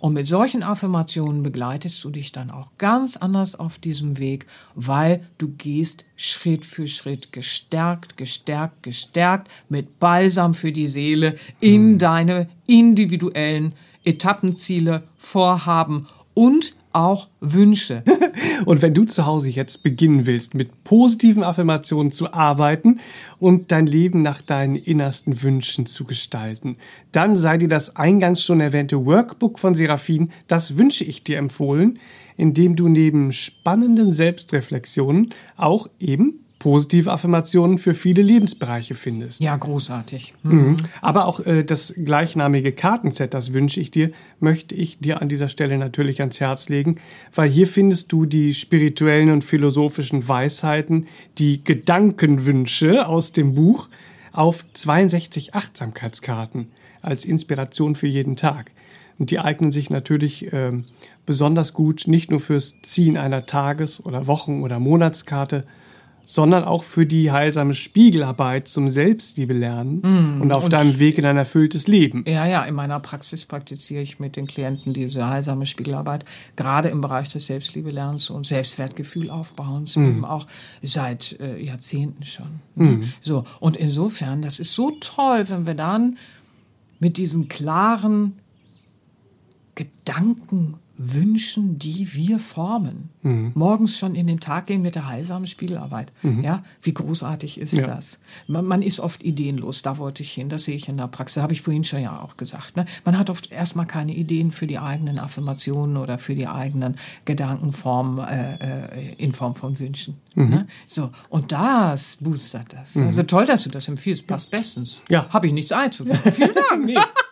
Und 0.00 0.14
mit 0.14 0.26
solchen 0.26 0.62
Affirmationen 0.62 1.42
begleitest 1.42 2.02
du 2.04 2.10
dich 2.10 2.32
dann 2.32 2.50
auch 2.50 2.70
ganz 2.78 3.16
anders 3.16 3.54
auf 3.54 3.78
diesem 3.78 4.18
Weg, 4.18 4.46
weil 4.74 5.26
du 5.38 5.48
gehst 5.48 6.04
Schritt 6.16 6.64
für 6.64 6.86
Schritt 6.86 7.32
gestärkt, 7.32 8.16
gestärkt, 8.16 8.82
gestärkt 8.82 9.48
mit 9.68 9.98
Balsam 9.98 10.54
für 10.54 10.72
die 10.72 10.88
Seele 10.88 11.36
in 11.60 11.98
deine 11.98 12.48
individuellen 12.66 13.74
Etappenziele, 14.04 15.02
Vorhaben 15.16 16.06
und 16.34 16.74
auch 16.98 17.28
Wünsche. 17.40 18.02
Und 18.66 18.82
wenn 18.82 18.92
du 18.92 19.04
zu 19.04 19.24
Hause 19.24 19.48
jetzt 19.48 19.82
beginnen 19.82 20.26
willst, 20.26 20.54
mit 20.54 20.84
positiven 20.84 21.42
Affirmationen 21.44 22.10
zu 22.10 22.32
arbeiten 22.32 23.00
und 23.38 23.70
dein 23.70 23.86
Leben 23.86 24.22
nach 24.22 24.42
deinen 24.42 24.76
innersten 24.76 25.42
Wünschen 25.42 25.86
zu 25.86 26.04
gestalten, 26.04 26.76
dann 27.12 27.36
sei 27.36 27.56
dir 27.56 27.68
das 27.68 27.96
eingangs 27.96 28.42
schon 28.42 28.60
erwähnte 28.60 29.06
Workbook 29.06 29.58
von 29.58 29.74
Seraphin, 29.74 30.30
das 30.48 30.76
wünsche 30.76 31.04
ich 31.04 31.22
dir 31.22 31.38
empfohlen, 31.38 31.98
in 32.36 32.52
dem 32.52 32.76
du 32.76 32.88
neben 32.88 33.32
spannenden 33.32 34.12
Selbstreflexionen 34.12 35.30
auch 35.56 35.88
eben 35.98 36.40
positive 36.58 37.12
Affirmationen 37.12 37.78
für 37.78 37.94
viele 37.94 38.22
Lebensbereiche 38.22 38.94
findest. 38.94 39.40
Ja, 39.40 39.56
großartig. 39.56 40.34
Mhm. 40.42 40.76
Aber 41.00 41.26
auch 41.26 41.40
äh, 41.40 41.64
das 41.64 41.94
gleichnamige 41.96 42.72
Kartenset, 42.72 43.32
das 43.32 43.52
wünsche 43.52 43.80
ich 43.80 43.90
dir, 43.90 44.10
möchte 44.40 44.74
ich 44.74 44.98
dir 44.98 45.22
an 45.22 45.28
dieser 45.28 45.48
Stelle 45.48 45.78
natürlich 45.78 46.20
ans 46.20 46.40
Herz 46.40 46.68
legen, 46.68 46.96
weil 47.34 47.48
hier 47.48 47.68
findest 47.68 48.10
du 48.10 48.26
die 48.26 48.54
spirituellen 48.54 49.30
und 49.30 49.44
philosophischen 49.44 50.26
Weisheiten, 50.26 51.06
die 51.38 51.62
Gedankenwünsche 51.62 53.06
aus 53.06 53.32
dem 53.32 53.54
Buch 53.54 53.88
auf 54.32 54.64
62 54.72 55.54
Achtsamkeitskarten 55.54 56.68
als 57.02 57.24
Inspiration 57.24 57.94
für 57.94 58.08
jeden 58.08 58.34
Tag. 58.34 58.72
Und 59.18 59.30
die 59.30 59.40
eignen 59.40 59.70
sich 59.70 59.90
natürlich 59.90 60.52
ähm, 60.52 60.84
besonders 61.26 61.72
gut 61.72 62.04
nicht 62.06 62.30
nur 62.30 62.40
fürs 62.40 62.80
Ziehen 62.82 63.16
einer 63.16 63.46
Tages- 63.46 64.04
oder 64.04 64.26
Wochen- 64.26 64.62
oder 64.62 64.78
Monatskarte, 64.78 65.64
sondern 66.30 66.64
auch 66.64 66.84
für 66.84 67.06
die 67.06 67.32
heilsame 67.32 67.72
Spiegelarbeit 67.72 68.68
zum 68.68 68.90
Selbstliebe 68.90 69.54
lernen 69.54 70.40
und 70.42 70.52
auf 70.52 70.64
und- 70.64 70.74
deinem 70.74 70.98
Weg 70.98 71.16
in 71.16 71.24
ein 71.24 71.38
erfülltes 71.38 71.88
Leben. 71.88 72.22
Ja, 72.28 72.46
ja, 72.46 72.64
in 72.64 72.74
meiner 72.74 73.00
Praxis 73.00 73.46
praktiziere 73.46 74.02
ich 74.02 74.20
mit 74.20 74.36
den 74.36 74.46
Klienten 74.46 74.92
diese 74.92 75.26
heilsame 75.26 75.64
Spiegelarbeit, 75.64 76.26
gerade 76.54 76.90
im 76.90 77.00
Bereich 77.00 77.30
des 77.30 77.46
Selbstliebelernens 77.46 78.28
und 78.28 78.46
Selbstwertgefühl 78.46 79.30
aufbauens, 79.30 79.96
eben 79.96 80.26
auch 80.26 80.46
seit 80.82 81.40
äh, 81.40 81.58
Jahrzehnten 81.62 82.22
schon. 82.24 82.60
ne? 82.74 83.08
So, 83.22 83.44
und 83.58 83.78
insofern, 83.78 84.42
das 84.42 84.60
ist 84.60 84.74
so 84.74 84.90
toll, 85.00 85.46
wenn 85.48 85.66
wir 85.66 85.74
dann 85.74 86.18
mit 87.00 87.16
diesen 87.16 87.48
klaren 87.48 88.34
Gedanken 89.74 90.74
wünschen, 90.98 91.78
die 91.78 92.12
wir 92.14 92.38
formen. 92.40 93.10
Morgens 93.54 93.96
schon 93.98 94.14
in 94.14 94.26
den 94.26 94.40
Tag 94.40 94.66
gehen 94.66 94.82
mit 94.82 94.94
der 94.96 95.06
heilsamen 95.06 95.46
Spiegelarbeit. 95.46 96.12
Ja, 96.22 96.62
wie 96.82 96.92
großartig 96.92 97.58
ist 97.60 97.72
Ja. 97.72 97.86
das? 97.86 98.18
Man, 98.46 98.64
man 98.64 98.82
ist 98.82 98.98
oft 99.00 99.22
ideenlos, 99.22 99.82
da 99.82 99.98
wollte 99.98 100.22
ich 100.22 100.32
hin, 100.32 100.48
das 100.48 100.64
sehe 100.64 100.74
ich 100.76 100.88
in 100.88 100.96
der 100.96 101.06
Praxis, 101.08 101.42
habe 101.42 101.52
ich 101.52 101.62
vorhin 101.62 101.84
schon 101.84 102.00
ja 102.02 102.20
auch 102.20 102.36
gesagt. 102.36 102.76
Ne? 102.76 102.84
Man 103.04 103.16
hat 103.18 103.30
oft 103.30 103.52
erstmal 103.52 103.86
keine 103.86 104.14
Ideen 104.14 104.50
für 104.50 104.66
die 104.66 104.78
eigenen 104.78 105.18
Affirmationen 105.18 105.96
oder 105.98 106.18
für 106.18 106.34
die 106.34 106.48
eigenen 106.48 106.96
Gedankenformen 107.26 108.18
äh, 108.26 108.54
äh, 109.00 109.14
in 109.18 109.32
Form 109.32 109.54
von 109.54 109.78
Wünschen. 109.78 110.16
Ne? 110.34 110.66
So, 110.86 111.10
und 111.30 111.50
das 111.52 112.16
boostert 112.20 112.72
das. 112.72 112.96
Also 112.96 113.22
toll, 113.24 113.46
dass 113.46 113.64
du 113.64 113.70
das 113.70 113.88
empfiehlst, 113.88 114.26
passt 114.26 114.50
bestens. 114.50 115.00
Ja. 115.08 115.28
Habe 115.30 115.46
ich 115.48 115.52
nichts 115.52 115.72
einzuwenden. 115.72 116.32
Vielen 116.32 116.54
Dank. 116.54 117.06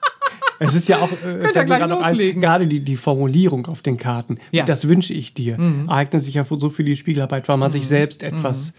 Es 0.58 0.74
ist 0.74 0.88
ja 0.88 0.98
auch, 0.98 1.10
äh, 1.24 1.58
ein, 1.58 2.40
gerade 2.40 2.66
die, 2.66 2.80
die 2.80 2.96
Formulierung 2.96 3.66
auf 3.66 3.82
den 3.82 3.96
Karten. 3.96 4.38
Ja. 4.52 4.62
Mhm. 4.62 4.66
Das 4.66 4.88
wünsche 4.88 5.12
ich 5.14 5.34
dir. 5.34 5.58
Eignet 5.88 6.22
sich 6.22 6.34
ja 6.34 6.44
für 6.44 6.58
so 6.58 6.68
viel 6.70 6.84
die 6.86 6.96
Spiegelarbeit, 6.96 7.48
weil 7.48 7.56
man 7.56 7.70
sich 7.70 7.86
selbst 7.86 8.22
etwas 8.22 8.74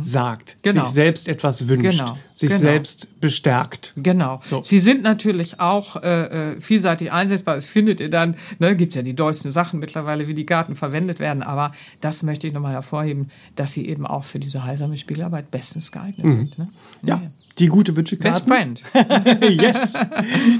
sagt, 0.00 0.56
Genau. 0.62 0.82
sich 0.84 0.92
selbst 0.92 1.28
etwas 1.28 1.68
wünscht, 1.68 2.00
Genau. 2.00 2.18
sich 2.34 2.48
Genau. 2.48 2.60
selbst 2.60 3.20
bestärkt. 3.20 3.92
Genau. 3.96 4.40
So. 4.42 4.62
Sie 4.62 4.80
sind 4.80 5.02
natürlich 5.04 5.60
auch 5.60 5.94
äh, 6.02 6.54
äh, 6.54 6.60
vielseitig 6.60 7.12
einsetzbar. 7.12 7.54
Das 7.54 7.66
findet 7.66 8.00
ihr 8.00 8.10
dann, 8.10 8.34
ne, 8.58 8.74
gibt's 8.74 8.96
ja 8.96 9.02
die 9.02 9.14
dollsten 9.14 9.52
Sachen 9.52 9.78
mittlerweile, 9.78 10.26
wie 10.26 10.34
die 10.34 10.44
Karten 10.44 10.74
verwendet 10.74 11.20
werden. 11.20 11.44
Aber 11.44 11.70
das 12.00 12.24
möchte 12.24 12.48
ich 12.48 12.52
nochmal 12.52 12.72
hervorheben, 12.72 13.30
dass 13.54 13.72
sie 13.72 13.86
eben 13.86 14.06
auch 14.06 14.24
für 14.24 14.40
diese 14.40 14.64
heilsame 14.64 14.96
Spielarbeit 14.96 15.52
bestens 15.52 15.92
geeignet 15.92 16.26
sind. 16.32 16.58
Ne? 16.58 16.68
Ja, 17.04 17.22
die 17.60 17.68
gute 17.68 17.92
Best 17.92 18.12
Wünschekarte. 18.12 18.48
Friend. 18.48 18.82
yes. 19.60 19.96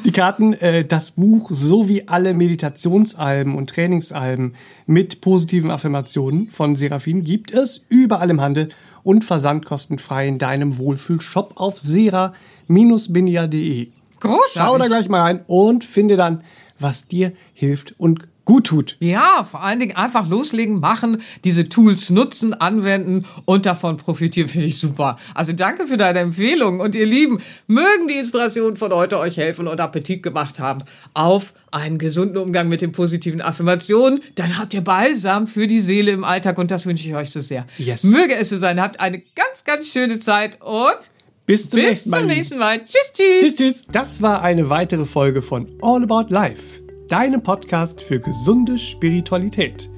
Die 0.05 0.13
Karten, 0.13 0.53
äh, 0.55 0.85
das 0.85 1.11
Buch 1.13 1.51
sowie 1.53 2.05
alle 2.07 2.35
Meditationsalben 2.35 3.55
und 3.57 3.71
Trainingsalben 3.71 4.55
mit 4.87 5.21
positiven 5.21 5.71
Affirmationen 5.71 6.51
von 6.51 6.75
Seraphin 6.77 7.25
gibt 7.25 7.53
es 7.53 7.85
überall 7.89 8.31
im 8.31 8.41
Handel 8.41 8.71
und 9.03 9.25
versandkostenfrei 9.25 10.29
in 10.29 10.39
deinem 10.39 10.79
Wohlfühlshop 10.79 11.55
auf 11.57 11.81
sera-binia.de. 11.81 13.89
Großartig. 14.21 14.53
Schau 14.53 14.79
da 14.79 14.87
gleich 14.87 15.09
mal 15.09 15.23
rein 15.23 15.41
und 15.47 15.85
finde 15.85 16.17
dann, 16.17 16.45
was 16.79 17.09
dir 17.09 17.33
hilft 17.55 17.95
und 17.99 18.29
gut 18.51 18.67
tut. 18.67 18.97
Ja, 18.99 19.45
vor 19.49 19.63
allen 19.63 19.79
Dingen 19.79 19.95
einfach 19.95 20.29
loslegen, 20.29 20.81
machen, 20.81 21.23
diese 21.45 21.69
Tools 21.69 22.11
nutzen, 22.11 22.53
anwenden 22.53 23.25
und 23.45 23.65
davon 23.65 23.97
profitieren, 23.97 24.49
finde 24.49 24.67
ich 24.67 24.81
super. 24.81 25.19
Also 25.37 25.53
danke 25.53 25.87
für 25.87 25.97
deine 25.97 26.19
Empfehlung 26.19 26.81
und 26.81 26.97
ihr 26.97 27.07
Lieben, 27.07 27.41
mögen 27.69 28.09
die 28.09 28.15
Inspirationen 28.15 28.77
von 28.77 28.93
heute 28.93 29.21
euch 29.21 29.37
helfen 29.37 29.69
und 29.69 29.79
Appetit 29.79 30.25
gemacht 30.25 30.59
haben 30.59 30.83
auf 31.15 31.53
einen 31.71 31.99
gesunden 31.99 32.39
Umgang 32.39 32.69
mit 32.69 32.83
den 32.83 32.91
positiven 32.91 33.41
Affirmationen. 33.41 34.21
Dann 34.35 34.59
habt 34.59 34.75
ihr 34.75 34.81
Balsam 34.81 35.47
für 35.47 35.69
die 35.69 35.81
Seele 35.81 36.11
im 36.11 36.25
Alltag 36.25 36.59
und 36.59 36.73
das 36.73 36.87
wünsche 36.87 37.07
ich 37.07 37.15
euch 37.15 37.31
so 37.31 37.39
sehr. 37.39 37.69
Yes. 37.79 38.03
Möge 38.03 38.35
es 38.35 38.49
so 38.49 38.57
sein. 38.57 38.81
Habt 38.81 38.99
eine 38.99 39.21
ganz, 39.37 39.63
ganz 39.65 39.87
schöne 39.93 40.19
Zeit 40.19 40.61
und 40.61 40.99
Bis 41.47 41.71
zum 41.71 41.79
bis 41.79 41.87
nächsten 41.87 42.11
Mal. 42.11 42.19
zum 42.19 42.27
nächsten 42.27 42.59
Mal. 42.59 42.79
Tschüss, 42.79 43.13
tschüss. 43.13 43.41
Tschüss, 43.41 43.55
tschüss. 43.55 43.85
Das 43.93 44.23
war 44.23 44.43
eine 44.43 44.71
weitere 44.71 45.05
Folge 45.05 45.41
von 45.41 45.69
All 45.83 46.03
About 46.03 46.33
Life, 46.35 46.80
deinem 47.11 47.43
Podcast 47.43 48.03
für 48.03 48.21
gesunde 48.21 48.79
Spiritualität. 48.79 49.91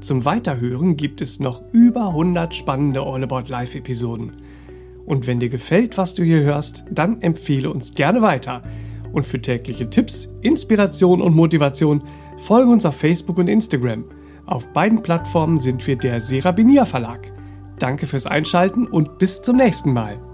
Zum 0.00 0.24
Weiterhören 0.24 0.96
gibt 0.96 1.20
es 1.20 1.38
noch 1.38 1.62
über 1.70 2.08
100 2.08 2.52
spannende 2.52 3.00
All 3.00 3.22
About 3.22 3.44
Life 3.48 3.78
Episoden. 3.78 4.32
Und 5.06 5.28
wenn 5.28 5.38
dir 5.38 5.50
gefällt, 5.50 5.96
was 5.96 6.14
du 6.14 6.24
hier 6.24 6.42
hörst, 6.42 6.84
dann 6.90 7.22
empfehle 7.22 7.70
uns 7.70 7.94
gerne 7.94 8.22
weiter. 8.22 8.62
Und 9.12 9.24
für 9.24 9.40
tägliche 9.40 9.88
Tipps, 9.88 10.34
Inspiration 10.42 11.22
und 11.22 11.34
Motivation 11.34 12.02
folge 12.38 12.72
uns 12.72 12.84
auf 12.84 12.96
Facebook 12.96 13.38
und 13.38 13.48
Instagram. 13.48 14.04
Auf 14.44 14.66
beiden 14.72 15.00
Plattformen 15.00 15.58
sind 15.58 15.86
wir 15.86 15.94
der 15.94 16.20
Serabinia 16.20 16.86
Verlag. 16.86 17.32
Danke 17.78 18.06
fürs 18.06 18.26
Einschalten 18.26 18.88
und 18.88 19.18
bis 19.18 19.42
zum 19.42 19.56
nächsten 19.56 19.92
Mal. 19.92 20.27